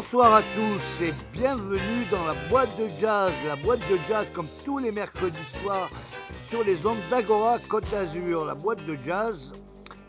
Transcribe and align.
Bonsoir 0.00 0.36
à 0.36 0.40
tous 0.40 1.04
et 1.04 1.12
bienvenue 1.30 2.06
dans 2.10 2.24
la 2.24 2.32
boîte 2.48 2.74
de 2.78 2.88
jazz. 2.98 3.34
La 3.46 3.56
boîte 3.56 3.80
de 3.90 3.98
jazz 4.08 4.26
comme 4.32 4.46
tous 4.64 4.78
les 4.78 4.92
mercredis 4.92 5.36
soirs 5.62 5.90
sur 6.42 6.64
les 6.64 6.86
ondes 6.86 6.96
d'Agora 7.10 7.58
Côte 7.68 7.84
d'Azur. 7.90 8.46
La 8.46 8.54
boîte 8.54 8.82
de 8.86 8.96
jazz, 8.96 9.52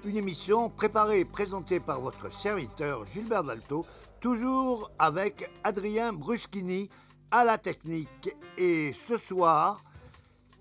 une 0.06 0.16
émission 0.16 0.70
préparée 0.70 1.20
et 1.20 1.26
présentée 1.26 1.82
par 1.82 2.00
votre 2.00 2.32
serviteur 2.32 3.04
Gilbert 3.04 3.44
Dalto, 3.44 3.86
toujours 4.22 4.92
avec 4.98 5.52
Adrien 5.66 6.14
Bruschini 6.14 6.90
à 7.30 7.44
la 7.44 7.58
technique. 7.58 8.34
Et 8.58 8.94
ce 8.94 9.18
soir, 9.18 9.84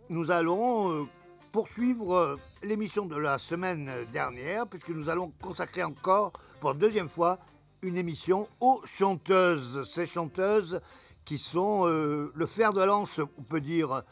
nous 0.09 0.33
allons 0.33 0.91
euh, 0.91 1.05
poursuivre 1.53 2.17
euh, 2.17 2.37
l'émission 2.65 3.06
de 3.06 3.17
la 3.17 3.39
semaine 3.39 3.92
dernière, 4.12 4.67
puisque 4.67 4.91
nous 4.91 5.09
allons 5.09 5.33
consacrer 5.41 5.84
encore, 5.84 6.33
pour 6.59 6.70
la 6.70 6.77
deuxième 6.77 7.09
fois, 7.09 7.39
une 7.83 7.97
émission 7.97 8.48
aux 8.61 8.81
chanteuses. 8.84 9.89
Ces 9.89 10.06
chanteuses 10.06 10.81
qui 11.25 11.39
sont 11.39 11.87
euh, 11.87 12.33
le 12.34 12.47
fer 12.47 12.72
de 12.72 12.83
lance, 12.83 13.20
on 13.39 13.42
peut 13.42 13.61
dire, 13.61 14.03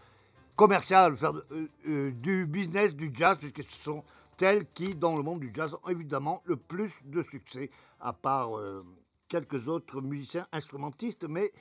commercial, 0.57 1.17
faire 1.17 1.35
du 1.85 2.47
business 2.47 2.95
du 2.95 3.11
jazz, 3.13 3.39
puisque 3.39 3.63
ce 3.63 3.77
sont 3.77 4.05
elles 4.41 4.67
qui, 4.73 4.95
dans 4.95 5.17
le 5.17 5.23
monde 5.23 5.41
du 5.41 5.53
jazz, 5.53 5.75
ont 5.83 5.89
évidemment 5.89 6.43
le 6.45 6.57
plus 6.57 7.01
de 7.05 7.23
succès, 7.23 7.71
à 8.01 8.13
part 8.13 8.51
quelques 9.29 9.69
autres 9.69 10.01
musiciens 10.01 10.47
instrumentistes, 10.53 11.25
mais 11.29 11.53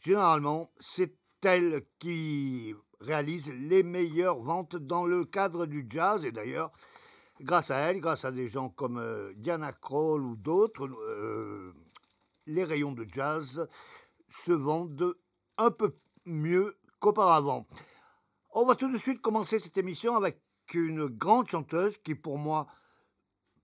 généralement, 0.00 0.70
c'est 0.80 1.14
elles 1.44 1.82
qui 1.98 2.74
réalisent 3.00 3.52
les 3.52 3.82
meilleures 3.82 4.38
ventes 4.38 4.76
dans 4.76 5.04
le 5.04 5.24
cadre 5.24 5.66
du 5.66 5.86
jazz. 5.88 6.24
Et 6.24 6.32
d'ailleurs, 6.32 6.70
grâce 7.42 7.70
à 7.70 7.78
elles, 7.78 8.00
grâce 8.00 8.24
à 8.24 8.32
des 8.32 8.48
gens 8.48 8.68
comme 8.68 8.98
euh, 8.98 9.32
Diana 9.36 9.72
Kroll 9.72 10.22
ou 10.22 10.36
d'autres, 10.36 10.86
euh, 10.86 11.74
les 12.46 12.64
rayons 12.64 12.92
de 12.92 13.06
jazz 13.08 13.68
se 14.28 14.52
vendent 14.52 15.16
un 15.58 15.70
peu 15.70 15.94
mieux 16.24 16.76
qu'auparavant. 17.00 17.66
On 18.52 18.64
va 18.64 18.74
tout 18.74 18.90
de 18.90 18.96
suite 18.96 19.20
commencer 19.20 19.58
cette 19.58 19.78
émission 19.78 20.16
avec 20.16 20.40
une 20.74 21.06
grande 21.06 21.48
chanteuse 21.48 21.98
qui, 21.98 22.14
pour 22.14 22.38
moi, 22.38 22.66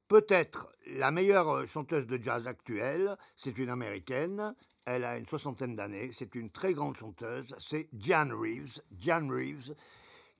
peut 0.08 0.26
être 0.28 0.68
la 0.86 1.10
meilleure 1.10 1.66
chanteuse 1.66 2.06
de 2.06 2.22
jazz 2.22 2.46
actuelle. 2.46 3.16
C'est 3.36 3.58
une 3.58 3.70
américaine. 3.70 4.54
Elle 4.86 5.04
a 5.04 5.18
une 5.18 5.26
soixantaine 5.26 5.76
d'années. 5.76 6.10
C'est 6.12 6.34
une 6.34 6.50
très 6.50 6.72
grande 6.72 6.96
chanteuse. 6.96 7.54
C'est 7.58 7.88
Diane 7.92 8.32
Reeves. 8.32 8.80
Diane 8.90 9.30
Reeves, 9.30 9.74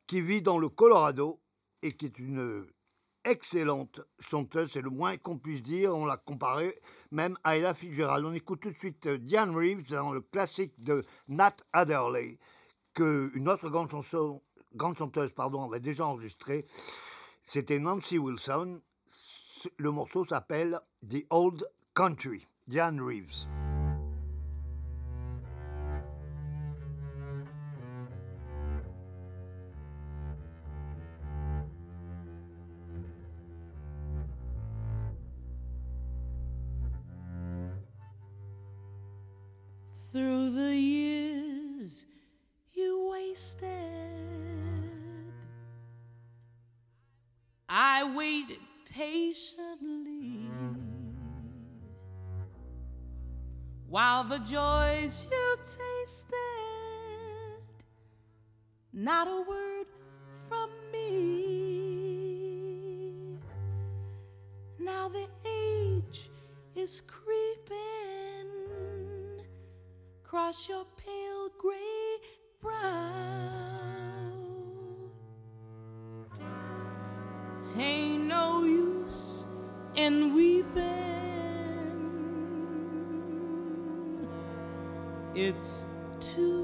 qui 0.07 0.23
vit 0.23 0.43
dans 0.43 0.59
le 0.59 0.69
Colorado 0.69 1.41
et 1.83 1.93
qui 1.93 2.07
est 2.07 2.19
une 2.19 2.67
excellente 3.29 4.01
chanteuse. 4.19 4.73
C'est 4.73 4.83
le 4.83 4.91
moins 4.91 5.17
qu'on 5.17 5.39
puisse 5.39 5.63
dire. 5.63 5.95
On 5.95 6.07
l'a 6.07 6.17
comparée 6.17 6.79
même 7.11 7.37
à 7.45 7.57
Ella 7.57 7.75
Fitzgerald. 7.75 8.25
On 8.25 8.33
écoute 8.33 8.61
tout 8.61 8.71
de 8.71 8.77
suite 8.77 9.09
Diane 9.09 9.55
Reeves 9.55 9.89
dans 9.89 10.13
le 10.13 10.21
classique 10.21 10.79
de 10.81 11.05
Nat 11.29 11.57
Adderley, 11.73 12.39
que 12.95 13.31
une 13.35 13.49
autre 13.49 13.69
grande, 13.69 13.91
chanteuse 14.97 15.33
pardon, 15.33 15.65
avait 15.65 15.81
déjà 15.81 16.07
enregistré. 16.07 16.65
C'était 17.43 17.79
Nancy 17.79 18.19
Wilson. 18.19 18.81
Le 19.77 19.91
morceau 19.91 20.25
s'appelle 20.25 20.81
The 21.09 21.27
Old 21.31 21.69
Country. 21.95 22.47
Diane 22.67 23.01
Reeves. 23.01 23.68
While 53.99 54.23
the 54.23 54.39
joys 54.39 55.27
you 55.29 55.57
tasted, 55.57 56.37
not 58.93 59.27
a 59.27 59.43
word 59.51 59.87
from 60.49 60.71
me. 60.93 61.19
Now 64.79 65.09
the 65.09 65.27
age 65.45 66.31
is 66.77 67.01
creeping 67.01 67.77
across 70.25 70.69
your 70.69 70.87
pale 70.97 71.49
gray 71.59 72.21
brow. 72.63 72.77
Tain't 77.75 78.29
no 78.29 78.63
use 78.63 79.47
in 79.97 80.33
weeping. 80.37 81.18
It's 85.41 85.85
too 86.19 86.58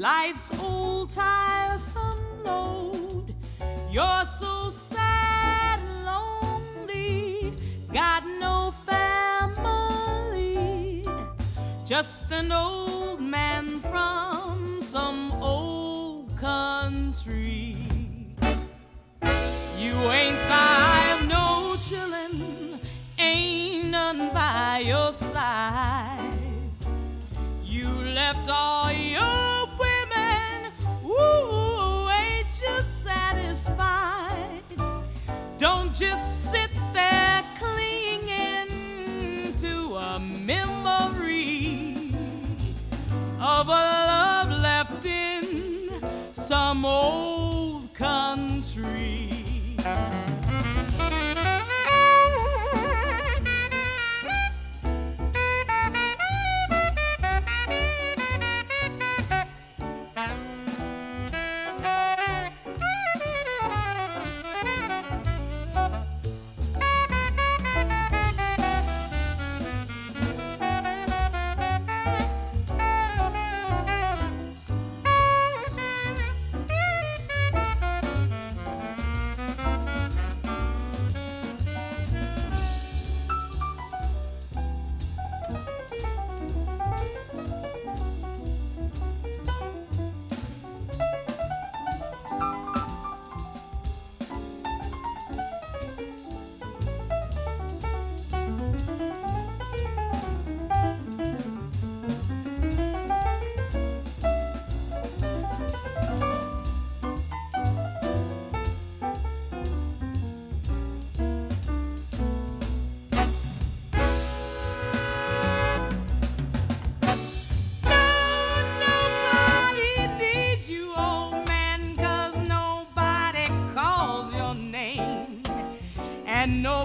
life's 0.00 0.52
old 0.58 1.10
tiresome 1.10 2.42
load. 2.42 3.34
You're 3.90 4.24
so 4.24 4.70
sad 4.70 5.78
and 5.78 6.06
lonely, 6.06 7.52
got 7.92 8.24
no 8.26 8.72
family, 8.86 9.84
just 11.86 12.32
an 12.32 12.50
old 12.50 13.20
man 13.20 13.80
from 13.80 14.78
some 14.80 15.32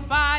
Bye. 0.01 0.34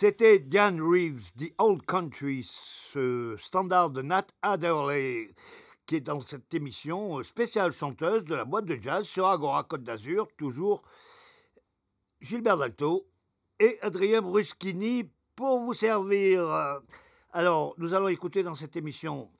C'était 0.00 0.38
Diane 0.38 0.80
Reeves, 0.80 1.30
The 1.36 1.52
Old 1.58 1.84
Country, 1.84 2.42
ce 2.42 3.36
standard 3.36 3.90
de 3.90 4.00
Nat 4.00 4.28
Adderley, 4.40 5.28
qui 5.84 5.96
est 5.96 6.00
dans 6.00 6.22
cette 6.22 6.54
émission 6.54 7.22
spéciale 7.22 7.70
chanteuse 7.70 8.24
de 8.24 8.34
la 8.34 8.46
boîte 8.46 8.64
de 8.64 8.80
jazz 8.80 9.06
sur 9.06 9.26
Agora 9.26 9.62
Côte 9.64 9.82
d'Azur, 9.82 10.26
toujours 10.38 10.84
Gilbert 12.22 12.56
Dalto 12.56 13.10
et 13.58 13.78
Adrien 13.82 14.22
Bruschini 14.22 15.04
pour 15.36 15.60
vous 15.60 15.74
servir. 15.74 16.48
Alors, 17.34 17.74
nous 17.76 17.92
allons 17.92 18.08
écouter 18.08 18.42
dans 18.42 18.54
cette 18.54 18.76
émission 18.76 19.30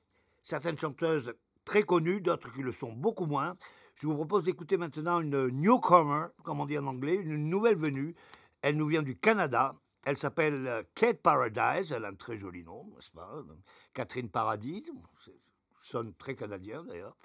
certaines 0.43 0.77
chanteuses 0.77 1.33
très 1.65 1.81
connues, 1.81 2.21
d'autres 2.21 2.53
qui 2.53 2.61
le 2.61 2.71
sont 2.71 2.93
beaucoup 2.93 3.25
moins. 3.25 3.57
Je 3.95 4.05
vous 4.05 4.13
propose 4.13 4.43
d'écouter 4.43 4.77
maintenant 4.77 5.21
une 5.21 5.47
newcomer, 5.47 6.27
comme 6.43 6.59
on 6.59 6.67
dit 6.67 6.77
en 6.77 6.85
anglais, 6.85 7.15
une 7.15 7.49
nouvelle 7.49 7.77
venue. 7.77 8.13
Elle 8.61 8.77
nous 8.77 8.85
vient 8.85 9.01
du 9.01 9.17
Canada. 9.17 9.75
Elle 10.03 10.17
s'appelle 10.17 10.67
euh, 10.67 10.83
Kate 10.95 11.21
Paradise. 11.21 11.91
Elle 11.91 12.05
a 12.05 12.09
un 12.09 12.15
très 12.15 12.37
joli 12.37 12.63
nom, 12.63 12.85
n'est-ce 12.95 13.11
pas? 13.11 13.43
Catherine 13.93 14.29
Paradis. 14.29 14.89
Sonne 15.77 16.13
très 16.13 16.35
canadien 16.35 16.83
d'ailleurs. 16.83 17.15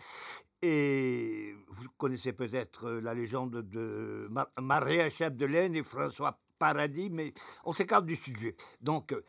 Et 0.62 1.54
vous 1.68 1.88
connaissez 1.98 2.32
peut-être 2.32 2.88
euh, 2.88 3.00
la 3.00 3.14
légende 3.14 3.62
de 3.62 4.26
Mar 4.30 4.48
Maria 4.58 5.08
Chapdelaine 5.10 5.74
et 5.74 5.82
François 5.82 6.38
Paradis, 6.58 7.10
mais 7.10 7.34
on 7.64 7.72
s'écarte 7.72 8.06
du 8.06 8.16
sujet. 8.16 8.56
Donc, 8.80 9.12
euh, 9.12 9.22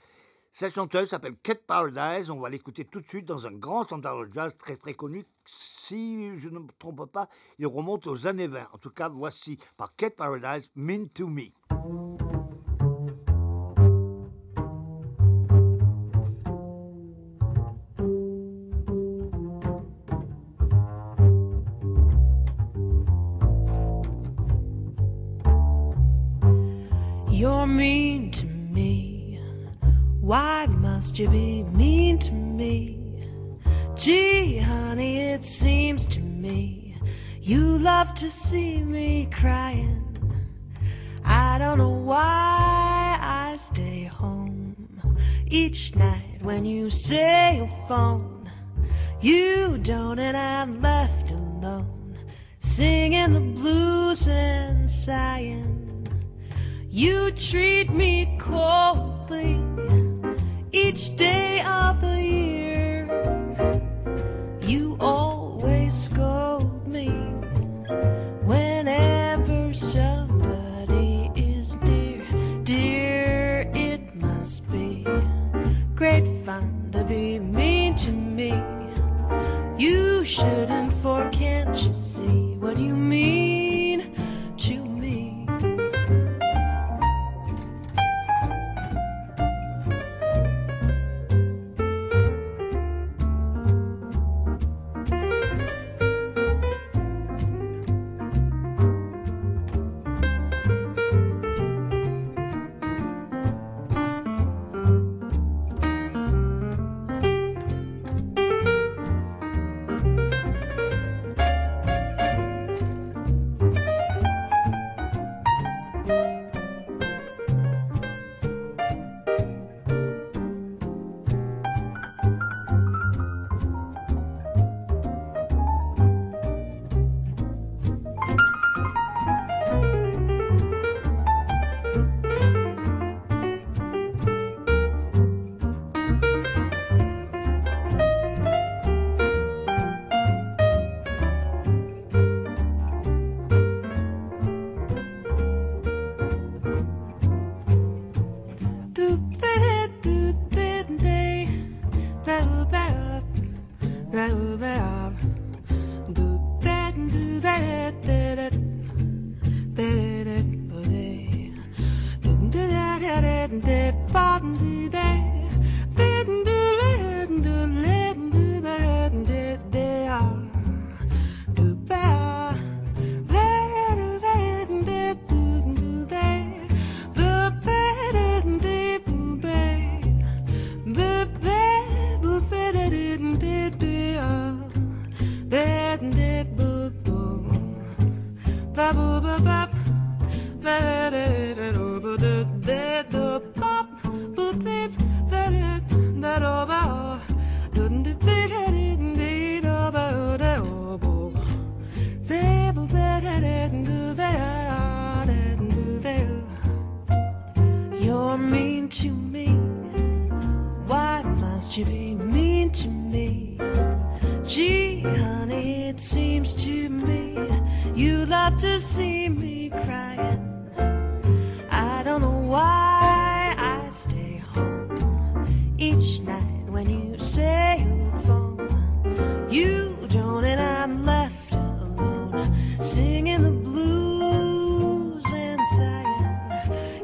cette 0.51 0.73
chanteuse 0.73 1.09
s'appelle 1.09 1.35
Kate 1.43 1.63
Paradise. 1.63 2.29
On 2.29 2.39
va 2.39 2.49
l'écouter 2.49 2.85
tout 2.85 3.01
de 3.01 3.07
suite 3.07 3.25
dans 3.25 3.45
un 3.45 3.51
grand 3.51 3.83
standard 3.83 4.25
de 4.25 4.31
jazz 4.31 4.55
très 4.55 4.77
très 4.77 4.93
connu. 4.93 5.23
Si 5.45 6.37
je 6.39 6.49
ne 6.49 6.59
me 6.59 6.69
trompe 6.79 7.05
pas, 7.11 7.27
il 7.59 7.67
remonte 7.67 8.07
aux 8.07 8.25
années 8.25 8.47
20. 8.47 8.69
En 8.73 8.77
tout 8.77 8.91
cas, 8.91 9.09
voici 9.09 9.57
par 9.75 9.95
Kate 9.95 10.15
Paradise, 10.15 10.71
Mean 10.75 11.07
to 11.09 11.27
Me. 11.27 12.06
Must 30.97 31.19
you 31.19 31.29
be 31.29 31.61
mean 31.61 32.17
to 32.17 32.31
me? 32.31 32.97
Gee, 33.95 34.57
honey, 34.57 35.19
it 35.19 35.45
seems 35.45 36.07
to 36.07 36.19
me 36.19 36.97
you 37.39 37.77
love 37.77 38.15
to 38.15 38.27
see 38.31 38.79
me 38.79 39.27
crying. 39.31 40.03
I 41.23 41.59
don't 41.59 41.77
know 41.77 41.99
why 42.11 43.15
I 43.21 43.57
stay 43.57 44.05
home 44.05 44.75
each 45.45 45.95
night 45.95 46.39
when 46.41 46.65
you 46.65 46.89
say 46.89 47.57
you'll 47.57 47.85
phone. 47.87 48.49
You 49.21 49.77
don't, 49.77 50.17
and 50.17 50.35
I'm 50.35 50.81
left 50.81 51.29
alone, 51.29 52.17
singing 52.59 53.33
the 53.33 53.45
blues 53.61 54.27
and 54.27 54.91
sighing. 54.91 56.07
You 56.89 57.29
treat 57.33 57.91
me 57.91 58.35
coldly 58.39 59.61
each 60.97 61.15
day 61.15 61.61
of 61.61 62.01
the 62.01 62.19
year. 62.23 63.05
You 64.63 64.97
always 64.99 65.93
scold 65.93 66.87
me 66.87 67.09
whenever 68.41 69.75
somebody 69.75 71.29
is 71.35 71.79
near. 71.83 72.25
Dear, 72.63 73.71
it 73.75 74.15
must 74.15 74.67
be 74.71 75.05
great 75.93 76.25
fun 76.43 76.89
to 76.93 77.03
be 77.03 77.37
mean 77.37 77.93
to 77.97 78.11
me. 78.11 78.53
You 79.77 80.25
shouldn't, 80.25 80.93
for 80.93 81.29
can't 81.29 81.77
you 81.83 81.93
see 81.93 82.55
what 82.57 82.79
you 82.79 82.95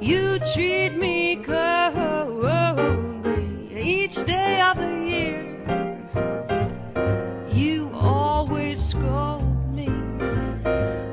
You 0.03 0.37
treat 0.53 0.97
me 0.97 1.37
coldly 1.37 2.89
each 3.71 4.25
day 4.25 4.59
of 4.59 4.75
the 4.77 4.95
year. 5.07 5.39
You 7.49 7.89
always 7.93 8.83
scold 8.83 9.73
me 9.73 9.87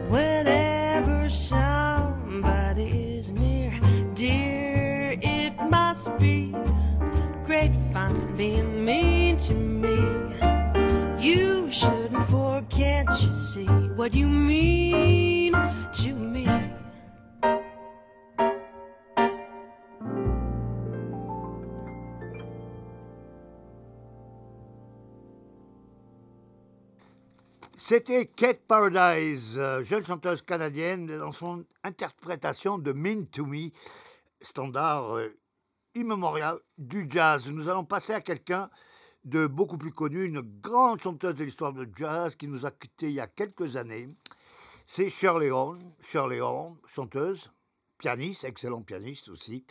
whenever 0.09 1.29
somebody 1.31 3.15
is 3.19 3.33
near. 3.33 3.79
Dear, 4.15 5.17
it 5.23 5.55
must 5.71 6.19
be 6.19 6.53
great 7.47 7.71
fun 7.93 8.35
being 8.37 8.85
mean 8.85 9.37
to 9.37 9.55
me. 9.55 9.99
You 11.25 11.71
shouldn't, 11.71 12.29
forget, 12.29 13.07
you 13.23 13.33
see 13.35 13.67
what 13.95 14.15
you 14.15 14.27
mean 14.27 14.90
C'était 27.91 28.25
Kate 28.25 28.61
Paradise, 28.69 29.59
euh, 29.59 29.83
jeune 29.83 30.05
chanteuse 30.05 30.43
canadienne, 30.43 31.09
dans 31.09 31.33
son 31.33 31.65
interprétation 31.83 32.79
de 32.79 32.93
Mean 32.93 33.25
to 33.25 33.45
Me, 33.45 33.71
standard 34.41 35.17
euh, 35.17 35.37
immémorial 35.97 36.61
du 36.79 37.09
jazz. 37.11 37.51
Nous 37.51 37.69
allons 37.69 37.85
passer 37.85 38.13
à 38.13 38.21
quelqu'un 38.21 38.71
de 39.25 39.49
beaucoup 39.49 39.77
plus 39.77 39.91
connu, 39.91 40.25
une 40.25 40.41
grande 40.41 41.01
chanteuse 41.01 41.35
de 41.35 41.43
l'histoire 41.43 41.73
du 41.73 41.85
jazz 41.97 42.37
qui 42.37 42.47
nous 42.47 42.65
a 42.65 42.71
quittés 42.71 43.09
il 43.09 43.15
y 43.15 43.21
a 43.21 43.27
quelques 43.27 43.75
années. 43.75 44.07
C'est 44.87 45.09
Shirley 45.09 45.51
Horn, 45.51 45.81
Shirley 45.99 46.41
Horn, 46.41 46.77
chanteuse, 46.87 47.51
pianiste, 47.99 48.45
excellent 48.45 48.83
pianiste 48.83 49.31
aussi, 49.31 49.65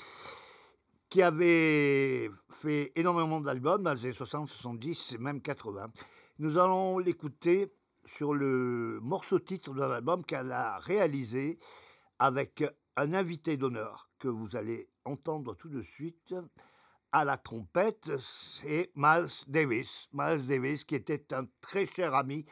qui 1.08 1.22
avait 1.22 2.30
fait 2.50 2.92
énormément 2.98 3.40
d'albums 3.40 3.84
dans 3.84 3.94
les 3.94 4.04
années 4.04 4.12
60, 4.12 4.50
70 4.50 5.14
et 5.14 5.18
même 5.20 5.42
80. 5.42 5.90
Nous 6.40 6.58
allons 6.58 7.00
l'écouter 7.00 7.72
sur 8.10 8.34
le 8.34 9.00
morceau 9.04 9.38
titre 9.38 9.74
d'un 9.76 9.92
album 9.92 10.26
qu'elle 10.26 10.52
a 10.52 10.80
réalisé 10.80 11.60
avec 12.18 12.64
un 12.98 13.14
invité 13.14 13.56
d'honneur 13.56 14.10
que 14.18 14.28
vous 14.28 14.56
allez 14.56 14.90
entendre 15.06 15.56
tout 15.56 15.70
de 15.70 15.82
suite 15.82 16.34
à 17.12 17.24
la 17.24 17.38
trompette, 17.38 18.12
c'est 18.20 18.92
Miles 18.96 19.30
Davis. 19.48 20.10
Miles 20.12 20.46
Davis 20.48 20.84
qui 20.86 20.96
était 20.96 21.34
un 21.34 21.46
très 21.62 21.86
cher 21.86 22.16
ami 22.16 22.46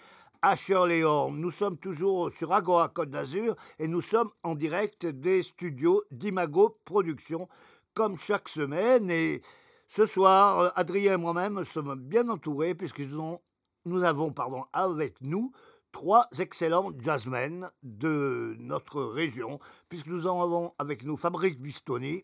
à 0.44 0.56
Shirley 0.56 1.04
Horn. 1.04 1.36
Nous 1.36 1.52
sommes 1.52 1.78
toujours 1.78 2.30
sur 2.30 2.54
Agora 2.54 2.90
Côte 2.90 3.10
d'Azur 3.10 3.56
et 3.80 3.88
nous 3.88 4.02
sommes 4.02 4.30
en 4.44 4.54
direct 4.54 5.08
des 5.08 5.42
studios 5.42 6.04
d'Imago 6.12 6.80
Productions 6.86 7.48
comme 7.96 8.16
chaque 8.16 8.48
semaine 8.48 9.10
et 9.10 9.42
ce 9.88 10.06
soir, 10.06 10.72
Adrien 10.76 11.14
et 11.14 11.18
moi-même 11.18 11.64
sommes 11.64 11.96
bien 11.96 12.30
entourés 12.30 12.76
puisque 12.76 13.00
nous 13.00 13.16
avons 13.16 13.42
nous 13.88 14.04
avons 14.04 14.32
pardon, 14.32 14.64
avec 14.74 15.22
nous 15.22 15.52
trois 15.92 16.28
excellents 16.40 16.92
jazzmen 17.00 17.70
de 17.84 18.56
notre 18.60 19.02
région, 19.04 19.60
puisque 19.90 20.08
nous 20.08 20.28
en 20.28 20.42
avons 20.44 20.74
avec 20.78 21.04
nous 21.04 21.18
Fabrice 21.18 21.58
Bistoni, 21.58 22.24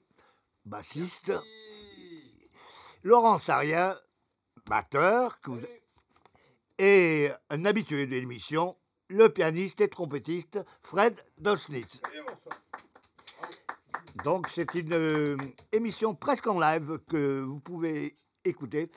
bassiste, 0.65 1.34
Laurent 3.03 3.38
Sarien, 3.38 3.96
batteur, 4.67 5.39
que 5.41 5.51
vous- 5.51 5.65
et 6.79 7.29
un 7.50 7.65
habitué 7.65 8.05
de 8.05 8.12
l'émission, 8.12 8.75
le 9.10 9.29
pianiste 9.29 9.82
et 9.82 9.88
trompettiste 9.89 10.60
Fred 10.82 11.15
Dolsnitz. 11.38 12.01
Donc 14.24 14.48
c'est 14.50 14.74
une 14.75 14.93
euh, 14.93 15.38
émission 15.72 16.13
presque 16.15 16.48
en 16.48 16.60
live 16.60 17.00
que 17.10 17.41
vous 17.41 17.60
pouvez 17.60 18.15
écouter. 18.46 18.89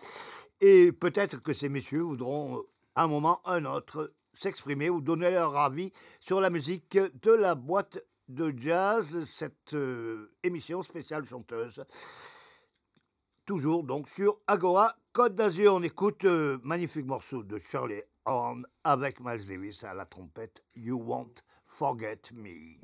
Et 0.60 0.92
peut-être 0.92 1.42
que 1.42 1.52
ces 1.52 1.68
messieurs 1.68 2.02
voudront, 2.02 2.58
euh, 2.58 2.62
un 2.96 3.06
moment, 3.08 3.40
un 3.44 3.64
autre, 3.64 4.12
s'exprimer 4.32 4.90
ou 4.90 5.00
donner 5.00 5.30
leur 5.30 5.56
avis 5.56 5.92
sur 6.20 6.40
la 6.40 6.50
musique 6.50 6.98
de 7.22 7.32
la 7.32 7.54
boîte 7.54 7.98
de 8.28 8.52
jazz, 8.56 9.24
cette 9.24 9.74
euh, 9.74 10.32
émission 10.42 10.82
spéciale 10.82 11.24
chanteuse. 11.24 11.84
Toujours 13.44 13.84
donc 13.84 14.08
sur 14.08 14.40
Agora 14.46 14.96
Côte 15.12 15.34
d'Azur. 15.34 15.74
On 15.74 15.82
écoute 15.82 16.24
euh, 16.24 16.58
magnifique 16.64 17.06
morceau 17.06 17.42
de 17.42 17.58
Shirley 17.58 18.08
Horn 18.24 18.66
avec 18.82 19.20
Miles 19.20 19.46
Davis 19.46 19.84
à 19.84 19.94
la 19.94 20.04
trompette 20.04 20.64
You 20.74 21.00
Won't 21.00 21.44
Forget 21.64 22.20
Me. 22.32 22.80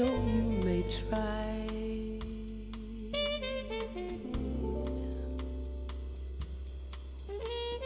Though 0.00 0.06
you 0.06 0.44
may 0.64 0.82
try. 0.88 1.60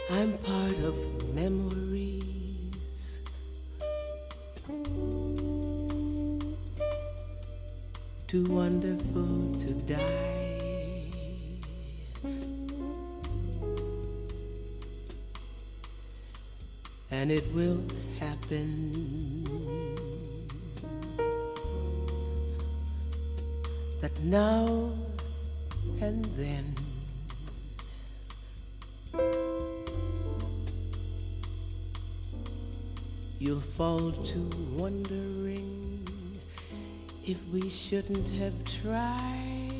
I'm 0.09 0.37
part 0.37 0.77
of 0.79 0.95
memories. 1.35 3.19
Too 8.27 8.45
wonderful 8.45 9.51
to 9.63 9.73
die. 9.93 10.45
and 17.11 17.31
it 17.31 17.45
will 17.53 17.81
happen 18.19 19.14
now 24.25 24.91
and 26.01 26.25
then. 26.35 26.75
You'll 33.37 33.59
fall 33.59 34.11
to 34.11 34.49
wondering 34.73 36.07
if 37.27 37.39
we 37.53 37.69
shouldn't 37.69 38.27
have 38.39 38.53
tried 38.81 39.74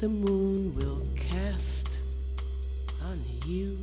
the 0.00 0.08
moon 0.08 0.74
will 0.74 1.06
cast 1.14 2.00
on 3.04 3.22
you 3.44 3.76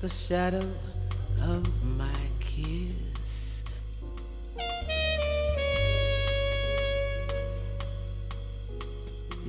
the 0.00 0.08
shadow 0.08 0.64
of 1.42 1.64
my 1.98 2.20
kiss. 2.38 3.64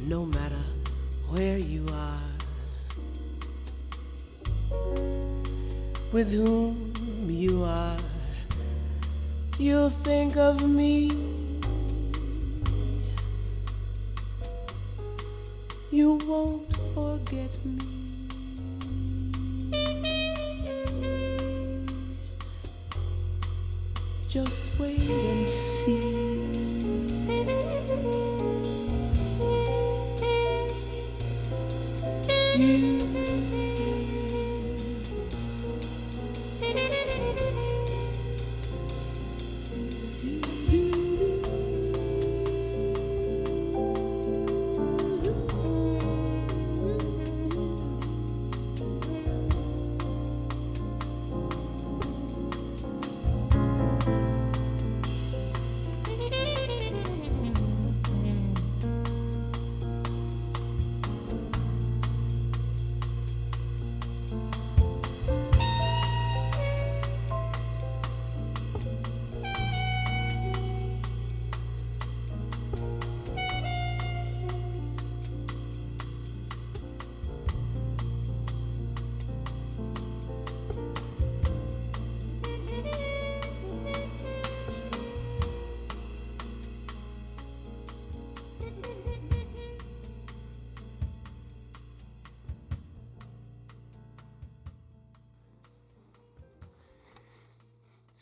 no 0.07 0.25
matter 0.25 0.65
where 1.29 1.59
you 1.59 1.85
are, 1.91 2.19
with 6.11 6.31
whom 6.31 6.64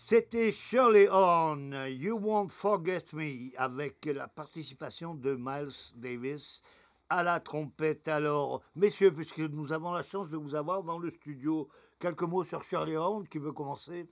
C'était 0.05 0.51
Shirley 0.51 1.07
Horn, 1.07 1.73
You 1.87 2.19
Won't 2.19 2.49
Forget 2.49 3.05
Me, 3.13 3.57
avec 3.57 4.05
la 4.05 4.27
participation 4.27 5.15
de 5.15 5.33
Miles 5.39 5.71
Davis 5.95 6.61
à 7.07 7.23
la 7.23 7.39
trompette. 7.39 8.09
Alors, 8.09 8.61
messieurs, 8.75 9.13
puisque 9.13 9.39
nous 9.39 9.71
avons 9.71 9.93
la 9.93 10.03
chance 10.03 10.27
de 10.27 10.35
vous 10.35 10.55
avoir 10.55 10.83
dans 10.83 10.99
le 10.99 11.09
studio, 11.09 11.69
quelques 11.99 12.23
mots 12.23 12.43
sur 12.43 12.61
Shirley 12.61 12.97
Horn 12.97 13.25
qui 13.25 13.37
veut 13.37 13.53
commencer 13.53 14.09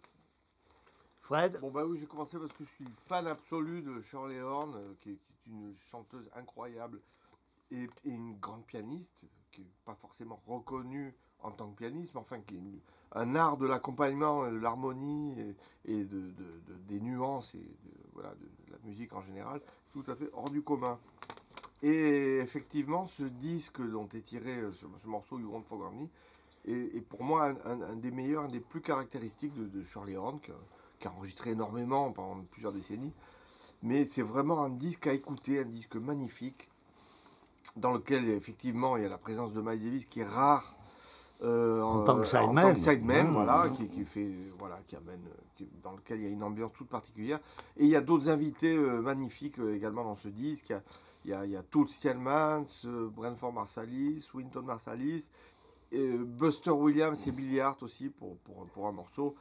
Fred? 1.18 1.60
Bon 1.60 1.72
bah 1.72 1.86
oui, 1.86 2.00
j'ai 2.00 2.08
commencé 2.08 2.40
parce 2.40 2.54
que 2.54 2.64
je 2.64 2.70
suis 2.70 2.86
fan 2.94 3.28
absolu 3.28 3.82
de 3.82 4.00
Shirley 4.00 4.40
Horn, 4.40 4.74
euh, 4.74 4.94
qui, 5.02 5.10
est, 5.10 5.18
qui 5.18 5.34
est 5.34 5.52
une 5.52 5.76
chanteuse 5.76 6.30
incroyable 6.36 7.02
et, 7.70 7.84
et 8.06 8.12
une 8.12 8.40
grande 8.40 8.66
pianiste, 8.66 9.26
qui 9.52 9.60
n'est 9.60 9.68
pas 9.84 9.96
forcément 9.96 10.42
reconnue 10.48 11.14
en 11.44 11.52
tant 11.52 11.68
que 11.70 11.78
pianiste, 11.78 12.12
mais 12.14 12.20
enfin 12.22 12.40
qui 12.40 12.56
est 12.56 12.82
un 13.14 13.36
art 13.36 13.58
de 13.58 13.68
l'accompagnement, 13.68 14.50
de 14.50 14.58
l'harmonie 14.58 15.36
et, 15.86 16.04
de, 16.06 16.20
de- 16.20 16.32
de- 16.68 16.78
des 16.88 17.00
nuances 17.02 17.56
et 17.56 17.68
voilà, 18.14 18.30
de, 18.30 18.48
la 18.72 18.78
musique 18.86 19.14
en 19.14 19.22
général, 19.22 19.62
tout 19.92 20.04
à 20.08 20.16
fait 20.16 20.30
hors 20.34 20.50
du 20.50 20.62
commun. 20.62 20.98
Et 21.84 22.38
effectivement, 22.38 23.06
ce 23.06 23.24
disque 23.24 23.82
dont 23.82 24.08
est 24.14 24.22
tiré 24.22 24.52
euh, 24.60 24.72
ce, 24.72 24.86
ce 25.02 25.08
morceau 25.08 25.40
You 25.40 25.52
Want 25.52 25.64
Me 25.92 26.08
est, 26.66 27.02
pour 27.02 27.24
moi 27.24 27.54
un, 27.66 27.96
des 27.96 28.12
meilleurs, 28.12 28.44
un 28.44 28.48
des 28.50 28.60
plus 28.60 28.82
caractéristiques 28.82 29.54
de, 29.56 29.82
Shirley 29.84 30.16
Horn, 30.16 30.40
que- 30.40 30.52
qui 31.00 31.08
a 31.08 31.12
enregistré 31.12 31.52
énormément 31.52 32.12
pendant 32.12 32.44
plusieurs 32.52 32.72
décennies. 32.72 33.14
Mais 33.84 34.06
c'est 34.06 34.22
vraiment 34.22 34.64
un 34.64 34.70
disque 34.70 35.08
à 35.08 35.14
écouter, 35.14 35.60
un 35.60 35.66
disque 35.66 35.96
magnifique, 35.96 36.70
dans 37.78 37.92
lequel 37.92 38.30
effectivement 38.30 38.96
il 38.98 39.04
y 39.04 39.06
a 39.06 39.10
la 39.10 39.18
présence 39.18 39.54
de 39.54 39.62
Miles 39.62 39.84
Davis 39.84 40.06
qui 40.06 40.20
est 40.20 40.26
rare. 40.26 40.76
Euh, 41.44 41.82
En 41.82 42.04
tant 42.04 42.16
que 42.18 42.22
euh, 42.22 42.26
sideman. 42.26 42.58
en 42.60 42.62
tant 42.70 42.74
que 42.74 42.80
sideman, 42.80 43.28
Mmh. 43.28 43.34
voilà, 43.34 43.70
qui, 43.76 43.90
qui 43.90 44.06
fait, 44.06 44.32
voilà, 44.60 44.78
qui 44.86 44.96
amène, 44.96 45.22
qui- 45.56 45.68
dans 45.82 45.94
lequel 45.94 46.20
il 46.20 46.24
y 46.26 46.28
a 46.28 46.32
une 46.32 46.44
ambiance 46.44 46.72
toute 46.74 46.88
particulière. 46.90 47.40
Et 47.78 47.86
il 47.86 47.90
y 47.90 47.96
a 47.96 48.02
d'autres 48.02 48.30
invités 48.30 48.76
euh, 48.78 49.02
magnifiques 49.02 49.60
euh, 49.60 49.76
également 49.76 50.04
dans 50.04 50.16
ce 50.16 50.28
disque. 50.28 50.70
Il 50.70 50.74
y 50.74 50.76
a, 50.76 50.82
il 51.26 51.32
y 51.32 51.34
a, 51.34 51.46
il 51.46 51.52
y 51.52 51.56
a 51.58 51.64
Brentford 53.16 53.54
Marsalis, 53.54 54.28
Winton 54.34 54.62
Marsalis, 54.64 55.30
et, 55.92 56.18
Buster 56.18 56.72
Williams 56.72 57.28
et 57.28 57.32
Billy 57.32 57.60
Hart 57.60 57.82
aussi 57.84 58.10
pour, 58.10 58.38
pour, 58.38 58.66
pour 58.68 58.88
un 58.88 58.92
morceau. 58.92 59.36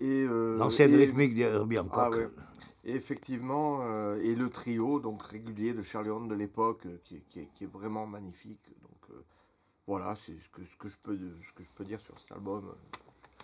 Et, 0.00 0.26
L'ancienne 0.26 0.94
rythmique 0.94 1.34
d'Herbie 1.34 1.78
Hancock. 1.78 1.94
ah 1.96 2.10
ouais. 2.10 2.28
Et 2.84 2.94
effectivement, 2.94 3.82
et 4.16 4.34
le 4.36 4.48
trio 4.50 5.00
donc 5.00 5.22
régulier 5.22 5.74
de 5.74 5.82
Charlie 5.82 6.10
Horn 6.10 6.28
de 6.28 6.34
l'époque, 6.36 6.86
qui, 7.04 7.16
est- 7.16 7.48
qui 7.54 7.64
vraiment 7.66 8.06
magnifique. 8.06 8.60
Donc 8.82 8.95
voilà, 9.86 10.14
c'est 10.16 10.38
ce 10.40 10.48
que, 10.48 10.64
ce, 10.64 10.76
que 10.76 10.88
je 10.88 10.96
peux, 10.98 11.16
ce 11.16 11.52
que 11.52 11.62
je 11.62 11.70
peux 11.70 11.84
dire 11.84 12.00
sur 12.00 12.18
cet 12.20 12.32
album. 12.32 12.74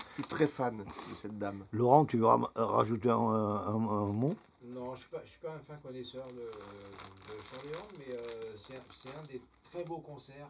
Je 0.09 0.15
suis 0.15 0.25
très 0.25 0.47
fan 0.47 0.77
de 0.79 1.15
cette 1.21 1.39
dame. 1.39 1.65
Laurent, 1.73 2.05
tu 2.05 2.19
veux 2.19 2.27
rajouter 2.27 3.11
un, 3.11 3.17
un- 3.17 3.75
un 3.89 4.07
mot? 4.13 4.35
Non, 4.65 4.87
je 4.87 4.91
ne 4.91 4.97
suis, 4.97 5.09
pas- 5.09 5.25
je 5.25 5.31
suis 5.31 5.41
pas 5.41 5.55
un 5.55 5.59
fin 5.61 5.77
connaisseur 5.79 6.27
de, 6.29 6.35
de 6.35 7.99
mais 7.99 8.15
euh, 8.15 8.57
c'est 8.57 8.77
un, 8.77 8.83
c'est 8.91 9.15
un 9.17 9.23
des 9.23 9.41
très 9.63 9.85
beaux 9.85 10.01
concerts 10.01 10.49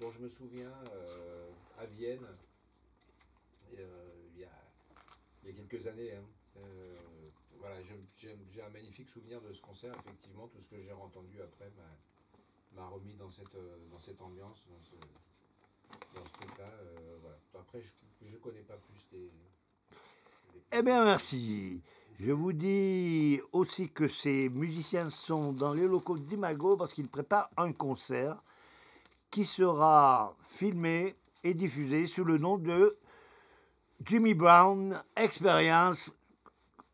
dont 0.00 0.10
je 0.10 0.18
me 0.18 0.28
souviens 0.28 0.72
euh, 0.92 1.48
à 1.78 1.86
Vienne 1.86 2.26
et, 3.72 3.78
euh, 3.78 4.10
il, 4.34 4.40
y 4.40 4.44
a, 4.44 4.48
il 5.44 5.50
y 5.50 5.52
a 5.52 5.62
quelques 5.64 5.86
années. 5.86 6.12
hein. 6.14 6.24
Euh, 6.56 6.96
voilà, 7.60 7.76
j'ai 7.82 8.62
un 8.62 8.68
magnifique 8.70 9.08
souvenir 9.08 9.40
de 9.40 9.52
ce 9.52 9.60
concert. 9.60 9.92
Effectivement, 9.98 10.46
tout 10.48 10.60
ce 10.60 10.68
que 10.68 10.80
j'ai 10.80 10.92
entendu 10.92 11.40
après 11.42 11.70
m'a- 11.76 11.96
m'a 12.74 12.86
remis 12.86 13.14
dans 13.14 13.28
cette, 13.30 13.54
euh, 13.54 13.76
dans 13.92 13.98
cette 13.98 14.20
ambiance, 14.20 14.64
dans 14.68 14.80
ce, 14.82 14.96
dans 16.14 16.22
truc-là. 16.38 16.66
euh. 16.66 17.18
Après, 17.58 17.80
je 17.82 18.34
ne 18.34 18.38
connais 18.40 18.60
pas 18.62 18.76
plus 18.76 19.06
des. 19.12 19.26
des- 20.52 20.62
Eh 20.72 20.82
bien, 20.82 21.04
merci. 21.04 21.82
Je 22.18 22.32
vous 22.32 22.52
dis 22.52 23.40
aussi 23.52 23.90
que 23.90 24.08
ces 24.08 24.48
musiciens 24.48 25.10
sont 25.10 25.52
dans 25.52 25.72
les 25.72 25.86
locaux 25.86 26.18
d'Imago 26.18 26.76
parce 26.76 26.92
qu'ils 26.92 27.08
préparent 27.08 27.50
un 27.56 27.72
concert 27.72 28.42
qui 29.30 29.44
sera 29.44 30.36
filmé 30.40 31.14
et 31.44 31.54
diffusé 31.54 32.06
sous 32.06 32.24
le 32.24 32.38
nom 32.38 32.58
de 32.58 32.96
Jimmy 34.04 34.34
Brown 34.34 35.00
Experience, 35.16 36.12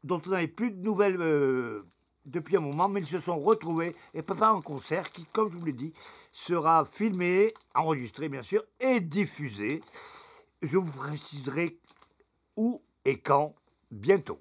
dont 0.03 0.21
on 0.27 0.31
n'avait 0.31 0.49
plus 0.49 0.71
de 0.73 0.83
nouvelles 0.83 1.21
euh, 1.21 1.83
depuis 2.25 2.57
un 2.57 2.61
moment, 2.61 2.89
mais 2.89 3.01
ils 3.01 3.07
se 3.07 3.19
sont 3.19 3.39
retrouvés 3.39 3.95
et 4.15 4.23
préparent 4.23 4.57
un 4.57 4.63
concert 4.63 5.11
qui, 5.11 5.27
comme 5.27 5.51
je 5.51 5.59
vous 5.59 5.65
l'ai 5.65 5.73
dit, 5.73 5.93
sera 6.33 6.85
filmé, 6.85 7.53
enregistré 7.75 8.29
bien 8.29 8.43
sûr, 8.43 8.63
et 8.81 9.01
diffusé. 9.01 9.83
Je 10.63 10.79
vous 10.79 10.91
préciserai 10.91 11.79
où 12.57 12.83
et 13.05 13.19
quand 13.19 13.55
bientôt. 13.91 14.41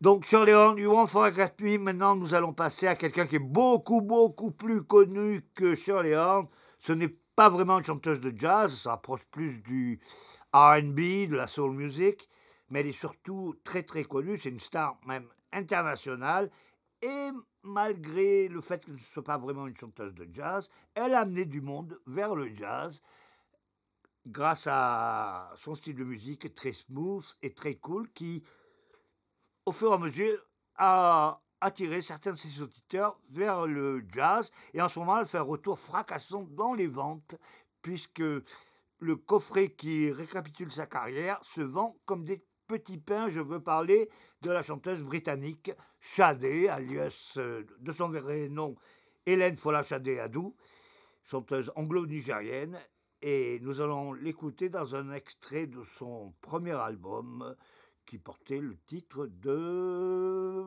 Donc, 0.00 0.24
Shirley 0.24 0.52
Horn, 0.52 0.76
You 0.76 0.92
Want 0.92 1.06
for 1.06 1.30
Me, 1.60 1.78
maintenant 1.78 2.14
nous 2.14 2.34
allons 2.34 2.52
passer 2.52 2.86
à 2.86 2.94
quelqu'un 2.94 3.26
qui 3.26 3.36
est 3.36 3.38
beaucoup, 3.38 4.02
beaucoup 4.02 4.50
plus 4.50 4.82
connu 4.82 5.40
que 5.54 5.74
Shirley 5.74 6.14
Horn. 6.14 6.46
Ce 6.78 6.92
n'est 6.92 7.16
pas 7.36 7.48
vraiment 7.48 7.78
une 7.78 7.84
chanteuse 7.84 8.20
de 8.20 8.32
jazz, 8.36 8.82
ça 8.82 8.92
approche 8.92 9.24
plus 9.30 9.62
du 9.62 9.98
RB, 10.52 11.28
de 11.28 11.36
la 11.36 11.46
soul 11.46 11.72
music, 11.72 12.28
mais 12.68 12.80
elle 12.80 12.88
est 12.88 12.92
surtout 12.92 13.54
très, 13.64 13.82
très 13.82 14.04
connue. 14.04 14.36
C'est 14.36 14.50
une 14.50 14.60
star 14.60 14.98
même 15.06 15.28
internationale. 15.52 16.50
Et 17.02 17.30
malgré 17.62 18.48
le 18.48 18.60
fait 18.60 18.84
qu'elle 18.84 18.94
ne 18.94 18.98
soit 18.98 19.24
pas 19.24 19.38
vraiment 19.38 19.66
une 19.66 19.76
chanteuse 19.76 20.14
de 20.14 20.26
jazz, 20.30 20.68
elle 20.94 21.14
a 21.14 21.20
amené 21.20 21.44
du 21.44 21.60
monde 21.60 22.00
vers 22.06 22.34
le 22.34 22.52
jazz 22.52 23.02
grâce 24.26 24.66
à 24.70 25.52
son 25.56 25.74
style 25.74 25.96
de 25.96 26.04
musique 26.04 26.54
très 26.54 26.72
smooth 26.72 27.24
et 27.42 27.52
très 27.52 27.74
cool 27.74 28.10
qui, 28.12 28.42
au 29.66 29.72
fur 29.72 29.90
et 29.90 29.94
à 29.94 29.98
mesure, 29.98 30.38
a 30.76 31.42
attiré 31.60 32.02
certains 32.02 32.32
de 32.32 32.38
ses 32.38 32.62
auditeurs 32.62 33.18
vers 33.30 33.66
le 33.66 34.04
jazz. 34.08 34.50
Et 34.72 34.82
en 34.82 34.88
ce 34.88 34.98
moment, 34.98 35.18
elle 35.18 35.26
fait 35.26 35.38
un 35.38 35.42
retour 35.42 35.78
fracassant 35.78 36.46
dans 36.50 36.74
les 36.74 36.86
ventes, 36.86 37.36
puisque 37.82 38.22
le 38.98 39.16
coffret 39.16 39.68
qui 39.68 40.10
récapitule 40.10 40.72
sa 40.72 40.86
carrière 40.86 41.38
se 41.42 41.60
vend 41.60 41.98
comme 42.04 42.24
des 42.24 42.44
petits 42.66 42.98
pains. 42.98 43.28
Je 43.28 43.40
veux 43.40 43.60
parler 43.60 44.08
de 44.42 44.50
la 44.50 44.62
chanteuse 44.62 45.02
britannique 45.02 45.70
Shadé, 46.00 46.68
alias 46.68 47.34
euh, 47.36 47.64
de 47.80 47.92
son 47.92 48.10
vrai 48.10 48.48
nom 48.48 48.74
Hélène 49.26 49.56
Fola 49.56 49.82
Shadé 49.82 50.18
Adou, 50.18 50.54
chanteuse 51.22 51.72
anglo-nigérienne. 51.76 52.78
Et 53.22 53.58
nous 53.62 53.80
allons 53.80 54.12
l'écouter 54.12 54.68
dans 54.68 54.94
un 54.94 55.10
extrait 55.12 55.66
de 55.66 55.82
son 55.82 56.34
premier 56.42 56.72
album 56.72 57.56
qui 58.04 58.18
portait 58.18 58.58
le 58.58 58.76
titre 58.86 59.26
de. 59.26 60.62